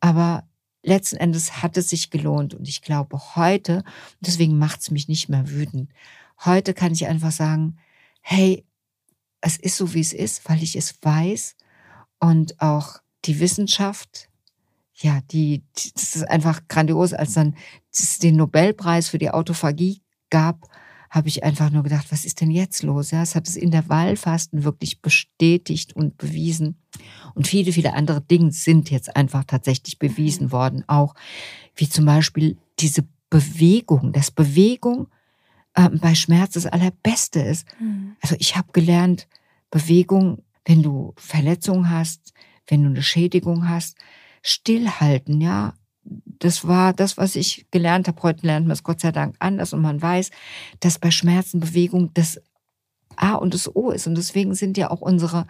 Aber 0.00 0.44
letzten 0.86 1.16
Endes 1.16 1.62
hat 1.62 1.76
es 1.76 1.90
sich 1.90 2.10
gelohnt. 2.10 2.54
Und 2.54 2.68
ich 2.68 2.80
glaube 2.80 3.18
heute, 3.34 3.84
deswegen 4.20 4.58
macht 4.58 4.80
es 4.80 4.90
mich 4.90 5.08
nicht 5.08 5.28
mehr 5.28 5.50
wütend, 5.50 5.90
heute 6.44 6.74
kann 6.74 6.92
ich 6.92 7.06
einfach 7.06 7.32
sagen, 7.32 7.78
hey, 8.20 8.64
es 9.40 9.56
ist 9.56 9.76
so, 9.76 9.94
wie 9.94 10.00
es 10.00 10.12
ist, 10.12 10.48
weil 10.48 10.62
ich 10.62 10.76
es 10.76 10.96
weiß. 11.02 11.56
Und 12.18 12.60
auch 12.60 13.00
die 13.24 13.40
Wissenschaft, 13.40 14.28
ja, 14.94 15.20
die, 15.30 15.62
das 15.94 16.16
ist 16.16 16.28
einfach 16.28 16.62
grandios, 16.68 17.12
als 17.12 17.34
dann 17.34 17.56
den 18.22 18.36
Nobelpreis 18.36 19.08
für 19.08 19.18
die 19.18 19.30
Autophagie 19.30 20.02
gab, 20.30 20.68
habe 21.10 21.28
ich 21.28 21.44
einfach 21.44 21.70
nur 21.70 21.82
gedacht, 21.82 22.06
was 22.10 22.24
ist 22.24 22.40
denn 22.40 22.50
jetzt 22.50 22.82
los? 22.82 23.10
Ja, 23.10 23.22
es 23.22 23.34
hat 23.34 23.48
es 23.48 23.56
in 23.56 23.70
der 23.70 23.88
Wahlfasten 23.88 24.64
wirklich 24.64 25.00
bestätigt 25.00 25.94
und 25.94 26.18
bewiesen. 26.18 26.76
Und 27.34 27.46
viele, 27.46 27.72
viele 27.72 27.94
andere 27.94 28.20
Dinge 28.20 28.52
sind 28.52 28.90
jetzt 28.90 29.14
einfach 29.16 29.44
tatsächlich 29.44 29.98
bewiesen 29.98 30.52
worden. 30.52 30.84
Auch 30.86 31.14
wie 31.74 31.88
zum 31.88 32.04
Beispiel 32.04 32.56
diese 32.78 33.06
Bewegung, 33.30 34.12
dass 34.12 34.30
Bewegung 34.30 35.08
äh, 35.74 35.88
bei 35.90 36.14
Schmerz 36.14 36.54
das 36.54 36.66
Allerbeste 36.66 37.40
ist. 37.40 37.66
Mhm. 37.80 38.16
Also 38.20 38.36
ich 38.38 38.56
habe 38.56 38.68
gelernt, 38.72 39.28
Bewegung, 39.70 40.42
wenn 40.64 40.82
du 40.82 41.12
Verletzungen 41.16 41.90
hast, 41.90 42.32
wenn 42.66 42.82
du 42.82 42.88
eine 42.88 43.02
Schädigung 43.02 43.68
hast, 43.68 43.96
stillhalten, 44.42 45.40
ja, 45.40 45.74
das 46.38 46.66
war 46.66 46.92
das, 46.92 47.16
was 47.16 47.36
ich 47.36 47.66
gelernt 47.70 48.08
habe. 48.08 48.22
Heute 48.22 48.46
lernt 48.46 48.66
man 48.66 48.74
es 48.74 48.82
Gott 48.82 49.00
sei 49.00 49.12
Dank 49.12 49.36
anders 49.38 49.72
und 49.72 49.80
man 49.82 50.00
weiß, 50.00 50.30
dass 50.80 50.98
bei 50.98 51.10
Schmerzen 51.10 51.60
Bewegung 51.60 52.10
das 52.14 52.40
A 53.16 53.34
und 53.34 53.54
das 53.54 53.74
O 53.74 53.90
ist. 53.90 54.06
Und 54.06 54.16
deswegen 54.16 54.54
sind 54.54 54.76
ja 54.76 54.90
auch 54.90 55.00
unsere 55.00 55.46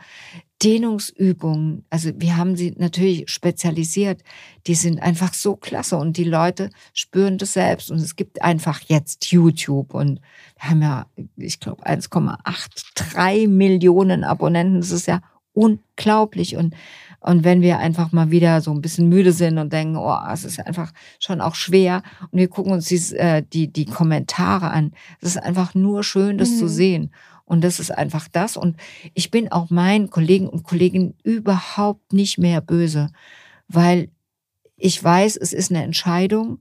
Dehnungsübungen, 0.63 1.85
also 1.91 2.11
wir 2.17 2.37
haben 2.37 2.57
sie 2.57 2.75
natürlich 2.79 3.29
spezialisiert, 3.29 4.23
die 4.67 4.75
sind 4.75 5.03
einfach 5.03 5.35
so 5.35 5.55
klasse 5.55 5.99
und 5.99 6.17
die 6.17 6.25
Leute 6.25 6.71
spüren 6.95 7.37
das 7.37 7.53
selbst. 7.53 7.91
Und 7.91 7.99
es 7.99 8.17
gibt 8.17 8.41
einfach 8.41 8.81
jetzt 8.87 9.31
YouTube 9.31 9.93
und 9.93 10.21
wir 10.59 10.71
haben 10.71 10.83
ja, 10.83 11.07
ich 11.37 11.61
glaube, 11.61 11.85
1,83 11.87 13.49
Millionen 13.49 14.25
Abonnenten. 14.25 14.81
Das 14.81 14.93
ist 14.93 15.07
ja 15.07 15.21
unglaublich. 15.53 16.57
Und 16.57 16.75
und 17.21 17.45
wenn 17.45 17.61
wir 17.61 17.79
einfach 17.79 18.12
mal 18.12 18.31
wieder 18.31 18.61
so 18.61 18.73
ein 18.73 18.81
bisschen 18.81 19.09
müde 19.09 19.33
sind 19.33 19.59
und 19.59 19.73
denken, 19.73 19.97
oh, 19.97 20.17
es 20.33 20.45
ist 20.45 20.61
einfach 20.61 20.93
schon 21.19 21.41
auch 21.41 21.55
schwer 21.55 22.03
und 22.31 22.39
wir 22.39 22.49
gucken 22.49 22.73
uns 22.73 22.87
dies, 22.87 23.12
äh, 23.12 23.43
die, 23.43 23.73
die 23.73 23.87
Kommentare 23.87 24.71
an, 24.71 24.93
es 25.21 25.31
ist 25.31 25.43
einfach 25.43 25.75
nur 25.75 26.05
schön, 26.05 26.39
das 26.39 26.51
mhm. 26.51 26.59
zu 26.59 26.69
sehen. 26.69 27.11
Und 27.45 27.62
das 27.62 27.79
ist 27.79 27.93
einfach 27.93 28.27
das. 28.27 28.57
Und 28.57 28.77
ich 29.14 29.31
bin 29.31 29.53
auch 29.53 29.71
meinen 29.71 30.11
Kollegen 30.11 30.49
und 30.49 30.64
Kolleginnen 30.64 31.14
überhaupt 31.23 32.12
nicht 32.12 32.39
mehr 32.39 32.61
böse, 32.61 33.11
weil 33.69 34.11
ich 34.77 35.03
weiß, 35.03 35.37
es 35.37 35.53
ist 35.53 35.71
eine 35.71 35.85
Entscheidung, 35.85 36.59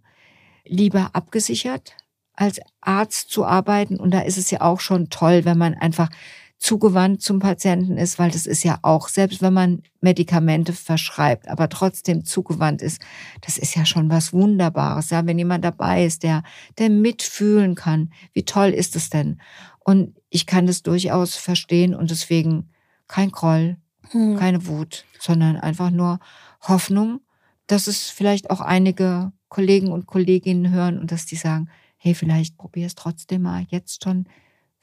lieber 0.64 1.10
abgesichert 1.14 1.95
als 2.34 2.60
Arzt 2.82 3.32
zu 3.32 3.45
arbeiten. 3.45 3.97
Und 3.97 4.12
da 4.12 4.22
ist 4.22 4.38
es 4.38 4.51
ja 4.51 4.62
auch 4.62 4.80
schon 4.80 5.10
toll, 5.10 5.45
wenn 5.45 5.58
man 5.58 5.74
einfach 5.74 6.10
zugewandt 6.58 7.22
zum 7.22 7.39
Patienten 7.39 7.97
ist, 7.97 8.18
weil 8.18 8.32
das 8.32 8.45
ist 8.45 8.64
ja 8.64 8.80
auch, 8.82 9.10
selbst 9.10 9.41
wenn 9.41 9.53
man 9.53 9.84
Medikamente 10.01 10.74
verschreibt, 10.74 11.47
aber 11.47 11.70
trotzdem 11.70 12.26
zugewandt 12.26 12.82
ist, 12.82 13.01
das 13.41 13.58
ist 13.58 13.76
ja 13.76 13.86
schon 13.86 14.10
was 14.10 14.34
Wunderbares. 14.34 15.10
Ja, 15.10 15.26
wenn 15.26 15.38
jemand 15.38 15.64
dabei 15.66 16.06
ist, 16.06 16.24
der, 16.24 16.43
der 16.78 16.89
mitfühlen 16.89 17.76
kann, 17.76 18.12
wie 18.34 18.43
toll 18.43 18.70
ist 18.70 18.95
es 18.95 19.10
denn? 19.10 19.41
Und 19.80 20.16
ich 20.30 20.45
kann 20.45 20.66
das 20.66 20.82
durchaus 20.82 21.36
verstehen 21.36 21.93
und 21.93 22.10
deswegen 22.10 22.70
kein 23.08 23.32
Groll, 23.32 23.78
hm. 24.10 24.38
keine 24.38 24.66
Wut, 24.66 25.06
sondern 25.20 25.58
einfach 25.58 25.91
nur 25.91 26.20
Hoffnung, 26.62 27.22
dass 27.68 27.88
es 27.88 28.10
vielleicht 28.10 28.49
auch 28.49 28.62
einige 28.62 29.32
Kollegen 29.49 29.91
und 29.91 30.08
Kolleginnen 30.08 30.72
hören 30.72 30.97
und 30.97 31.12
dass 31.12 31.26
die 31.26 31.36
sagen, 31.36 31.70
hey, 31.97 32.16
vielleicht 32.16 32.58
probier 32.58 32.88
es 32.88 32.95
trotzdem 32.95 33.43
mal 33.43 33.66
jetzt 33.70 34.03
schon 34.03 34.26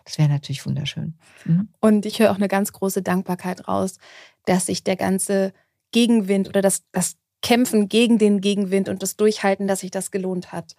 das 0.05 0.19
wäre 0.19 0.29
natürlich 0.29 0.65
wunderschön. 0.67 1.15
Mhm. 1.45 1.69
Und 1.81 2.07
ich 2.07 2.19
höre 2.19 2.31
auch 2.31 2.37
eine 2.37 2.49
ganz 2.49 2.73
große 2.73 3.03
Dankbarkeit 3.03 3.69
raus, 3.69 3.99
dass 4.45 4.67
sich 4.67 4.85
der 4.85 4.97
ganze 4.97 5.53
Gegenwind 5.93 6.49
oder 6.49 6.63
das, 6.63 6.83
das 6.93 7.17
Kämpfen 7.43 7.89
gegen 7.89 8.19
den 8.19 8.41
Gegenwind 8.41 8.89
und 8.89 9.03
das 9.03 9.17
Durchhalten, 9.17 9.67
dass 9.67 9.81
sich 9.81 9.91
das 9.91 10.11
gelohnt 10.11 10.53
hat. 10.53 10.77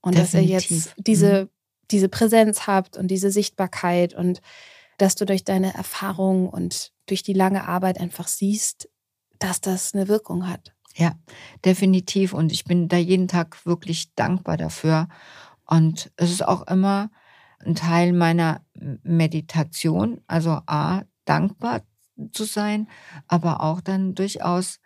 Und 0.00 0.16
Definitiv. 0.16 0.32
dass 0.32 0.74
ihr 0.74 0.82
jetzt 0.82 0.94
diese, 0.98 1.44
mhm. 1.44 1.48
diese 1.90 2.08
Präsenz 2.08 2.66
habt 2.66 2.96
und 2.96 3.08
diese 3.08 3.30
Sichtbarkeit 3.30 4.14
und 4.14 4.40
dass 4.98 5.14
du 5.14 5.24
durch 5.24 5.44
deine 5.44 5.74
Erfahrung 5.74 6.48
und 6.48 6.92
durch 7.06 7.22
die 7.22 7.32
lange 7.32 7.66
Arbeit 7.66 8.00
einfach 8.00 8.28
siehst, 8.28 8.88
dass 9.38 9.60
das 9.60 9.94
eine 9.94 10.08
Wirkung 10.08 10.48
hat. 10.48 10.74
Ja, 10.94 11.18
definitiv. 11.64 12.32
Und 12.32 12.52
ich 12.52 12.64
bin 12.64 12.88
da 12.88 12.96
jeden 12.96 13.28
Tag 13.28 13.66
wirklich 13.66 14.14
dankbar 14.14 14.56
dafür. 14.56 15.08
Und 15.66 16.12
es 16.16 16.30
ist 16.30 16.46
auch 16.46 16.66
immer 16.68 17.10
ein 17.64 17.74
Teil 17.74 18.12
meiner 18.12 18.60
Meditation, 19.02 20.20
also 20.26 20.60
A, 20.66 21.02
dankbar 21.24 21.82
zu 22.32 22.44
sein, 22.44 22.88
aber 23.28 23.60
auch 23.60 23.80
dann 23.80 24.14
durchaus 24.14 24.80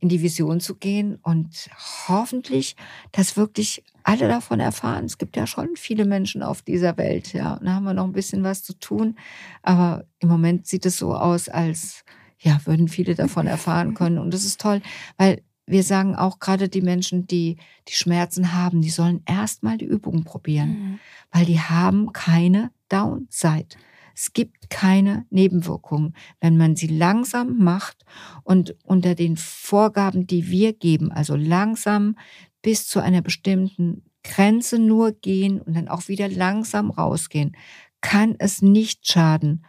in 0.00 0.08
die 0.08 0.22
Vision 0.22 0.60
zu 0.60 0.76
gehen 0.76 1.16
und 1.22 1.68
hoffentlich, 2.06 2.76
dass 3.12 3.36
wirklich 3.36 3.84
alle 4.04 4.28
davon 4.28 4.60
erfahren. 4.60 5.04
Es 5.04 5.18
gibt 5.18 5.36
ja 5.36 5.46
schon 5.46 5.70
viele 5.74 6.04
Menschen 6.04 6.42
auf 6.42 6.62
dieser 6.62 6.96
Welt, 6.96 7.32
ja, 7.32 7.54
und 7.54 7.66
da 7.66 7.74
haben 7.74 7.84
wir 7.84 7.94
noch 7.94 8.04
ein 8.04 8.12
bisschen 8.12 8.44
was 8.44 8.62
zu 8.62 8.78
tun, 8.78 9.16
aber 9.62 10.04
im 10.20 10.28
Moment 10.28 10.66
sieht 10.66 10.86
es 10.86 10.98
so 10.98 11.14
aus, 11.14 11.48
als 11.48 12.04
ja, 12.40 12.60
würden 12.64 12.86
viele 12.86 13.16
davon 13.16 13.48
erfahren 13.48 13.94
können. 13.94 14.18
Und 14.18 14.32
das 14.32 14.44
ist 14.44 14.60
toll, 14.60 14.80
weil 15.16 15.42
wir 15.68 15.82
sagen 15.82 16.16
auch 16.16 16.38
gerade 16.38 16.68
die 16.68 16.82
Menschen, 16.82 17.26
die 17.26 17.56
die 17.88 17.92
Schmerzen 17.92 18.52
haben, 18.54 18.80
die 18.80 18.90
sollen 18.90 19.22
erstmal 19.26 19.78
die 19.78 19.84
Übungen 19.84 20.24
probieren, 20.24 20.68
mhm. 20.68 20.98
weil 21.30 21.44
die 21.44 21.60
haben 21.60 22.12
keine 22.12 22.70
Downside. 22.88 23.76
Es 24.14 24.32
gibt 24.32 24.68
keine 24.68 25.26
Nebenwirkungen, 25.30 26.14
wenn 26.40 26.56
man 26.56 26.74
sie 26.74 26.88
langsam 26.88 27.58
macht 27.58 28.04
und 28.42 28.74
unter 28.82 29.14
den 29.14 29.36
Vorgaben, 29.36 30.26
die 30.26 30.50
wir 30.50 30.72
geben, 30.72 31.12
also 31.12 31.36
langsam 31.36 32.16
bis 32.60 32.88
zu 32.88 33.00
einer 33.00 33.22
bestimmten 33.22 34.02
Grenze 34.24 34.80
nur 34.80 35.12
gehen 35.12 35.60
und 35.60 35.76
dann 35.76 35.86
auch 35.86 36.08
wieder 36.08 36.28
langsam 36.28 36.90
rausgehen, 36.90 37.56
kann 38.00 38.34
es 38.38 38.60
nicht 38.60 39.06
schaden, 39.06 39.64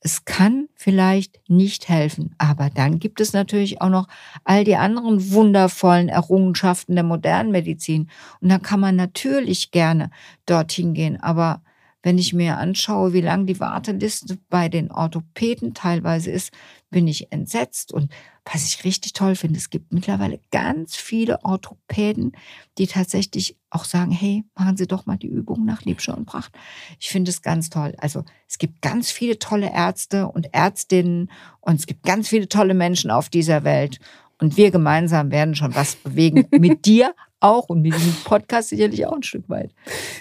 es 0.00 0.24
kann 0.24 0.68
vielleicht 0.74 1.40
nicht 1.48 1.88
helfen, 1.88 2.34
aber 2.38 2.70
dann 2.70 2.98
gibt 3.00 3.20
es 3.20 3.32
natürlich 3.32 3.80
auch 3.80 3.88
noch 3.88 4.06
all 4.44 4.64
die 4.64 4.76
anderen 4.76 5.32
wundervollen 5.32 6.08
Errungenschaften 6.08 6.94
der 6.94 7.04
modernen 7.04 7.50
Medizin. 7.50 8.08
Und 8.40 8.48
da 8.50 8.58
kann 8.58 8.80
man 8.80 8.94
natürlich 8.94 9.72
gerne 9.72 10.10
dorthin 10.46 10.94
gehen. 10.94 11.20
Aber 11.20 11.62
wenn 12.02 12.16
ich 12.16 12.32
mir 12.32 12.58
anschaue, 12.58 13.12
wie 13.12 13.20
lang 13.20 13.46
die 13.46 13.58
Warteliste 13.58 14.38
bei 14.48 14.68
den 14.68 14.92
Orthopäden 14.92 15.74
teilweise 15.74 16.30
ist, 16.30 16.52
bin 16.90 17.06
ich 17.06 17.32
entsetzt. 17.32 17.92
Und 17.92 18.10
was 18.44 18.64
ich 18.64 18.84
richtig 18.84 19.12
toll 19.12 19.36
finde, 19.36 19.58
es 19.58 19.70
gibt 19.70 19.92
mittlerweile 19.92 20.40
ganz 20.50 20.96
viele 20.96 21.44
Orthopäden, 21.44 22.32
die 22.78 22.86
tatsächlich 22.86 23.56
auch 23.70 23.84
sagen, 23.84 24.10
hey, 24.10 24.44
machen 24.54 24.76
Sie 24.76 24.86
doch 24.86 25.06
mal 25.06 25.18
die 25.18 25.26
Übung 25.26 25.64
nach 25.64 25.82
Liebscher 25.82 26.16
und 26.16 26.26
Pracht. 26.26 26.52
Ich 26.98 27.10
finde 27.10 27.30
es 27.30 27.42
ganz 27.42 27.70
toll. 27.70 27.94
Also 27.98 28.24
es 28.48 28.58
gibt 28.58 28.80
ganz 28.80 29.10
viele 29.10 29.38
tolle 29.38 29.72
Ärzte 29.72 30.28
und 30.28 30.54
Ärztinnen 30.54 31.30
und 31.60 31.78
es 31.78 31.86
gibt 31.86 32.04
ganz 32.04 32.28
viele 32.28 32.48
tolle 32.48 32.74
Menschen 32.74 33.10
auf 33.10 33.28
dieser 33.28 33.64
Welt. 33.64 33.98
Und 34.40 34.56
wir 34.56 34.70
gemeinsam 34.70 35.30
werden 35.30 35.54
schon 35.54 35.74
was 35.74 35.96
bewegen. 35.96 36.46
mit 36.58 36.86
dir 36.86 37.14
auch 37.40 37.68
und 37.68 37.82
mit 37.82 37.94
diesem 37.94 38.14
Podcast 38.24 38.70
sicherlich 38.70 39.06
auch 39.06 39.12
ein 39.12 39.22
Stück 39.22 39.48
weit. 39.48 39.72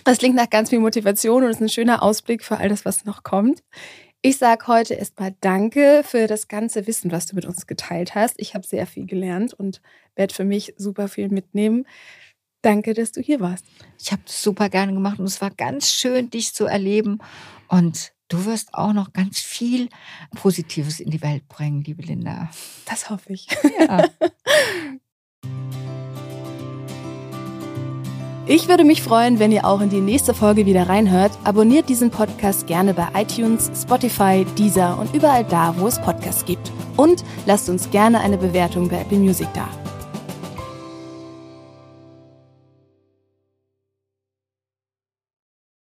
Das 0.04 0.18
klingt 0.18 0.36
nach 0.36 0.50
ganz 0.50 0.70
viel 0.70 0.80
Motivation 0.80 1.44
und 1.44 1.50
ist 1.50 1.62
ein 1.62 1.70
schöner 1.70 2.04
Ausblick 2.04 2.44
für 2.44 2.58
all 2.58 2.70
das, 2.70 2.86
was 2.86 3.06
noch 3.06 3.24
kommt. 3.24 3.64
Ich 4.22 4.38
sage 4.38 4.68
heute 4.68 4.96
erstmal 4.96 5.36
Danke 5.42 6.02
für 6.04 6.28
das 6.28 6.48
ganze 6.48 6.88
Wissen, 6.88 7.12
was 7.12 7.28
du 7.28 7.36
mit 7.36 7.46
uns 7.46 7.68
geteilt 7.68 8.16
hast. 8.16 8.36
Ich 8.38 8.56
habe 8.56 8.66
sehr 8.66 8.88
viel 8.88 9.06
gelernt 9.06 9.54
und 9.54 9.82
werde 10.16 10.34
für 10.34 10.44
mich 10.44 10.74
super 10.78 11.08
viel 11.08 11.30
mitnehmen. 11.30 11.86
Danke, 12.64 12.94
dass 12.94 13.12
du 13.12 13.22
hier 13.22 13.40
warst. 13.40 13.66
Ich 14.00 14.12
habe 14.12 14.24
es 14.26 14.42
super 14.42 14.70
gerne 14.70 14.94
gemacht 14.94 15.20
und 15.20 15.26
es 15.26 15.40
war 15.40 15.52
ganz 15.52 15.92
schön, 15.92 16.32
dich 16.32 16.54
zu 16.54 16.66
erleben. 16.66 17.20
Und 17.68 18.12
du 18.28 18.46
wirst 18.46 18.74
auch 18.74 18.92
noch 18.92 19.14
ganz 19.14 19.40
viel 19.40 19.90
Positives 20.36 21.00
in 21.00 21.12
die 21.12 21.22
Welt 21.22 21.48
bringen, 21.48 21.84
liebe 21.84 22.02
Linda. 22.02 22.50
Das 22.86 23.10
hoffe 23.12 23.34
ich. 23.34 23.48
Ja. 23.80 24.10
Ich 28.50 28.70
würde 28.70 28.86
mich 28.86 29.02
freuen, 29.04 29.40
wenn 29.40 29.52
ihr 29.52 29.66
auch 29.66 29.82
in 29.82 29.90
die 29.90 30.00
nächste 30.00 30.34
Folge 30.34 30.66
wieder 30.66 30.88
reinhört. 30.88 31.34
Abonniert 31.44 31.90
diesen 31.90 32.12
Podcast 32.12 32.66
gerne 32.66 32.94
bei 32.94 33.06
iTunes, 33.14 33.70
Spotify, 33.76 34.46
Deezer 34.58 34.98
und 34.98 35.14
überall 35.14 35.44
da, 35.44 35.76
wo 35.78 35.86
es 35.86 36.00
Podcasts 36.00 36.46
gibt. 36.46 36.72
Und 36.96 37.26
lasst 37.46 37.68
uns 37.68 37.92
gerne 37.92 38.22
eine 38.22 38.38
Bewertung 38.38 38.88
bei 38.88 39.02
Apple 39.02 39.20
Music 39.20 39.50
da. 39.54 39.68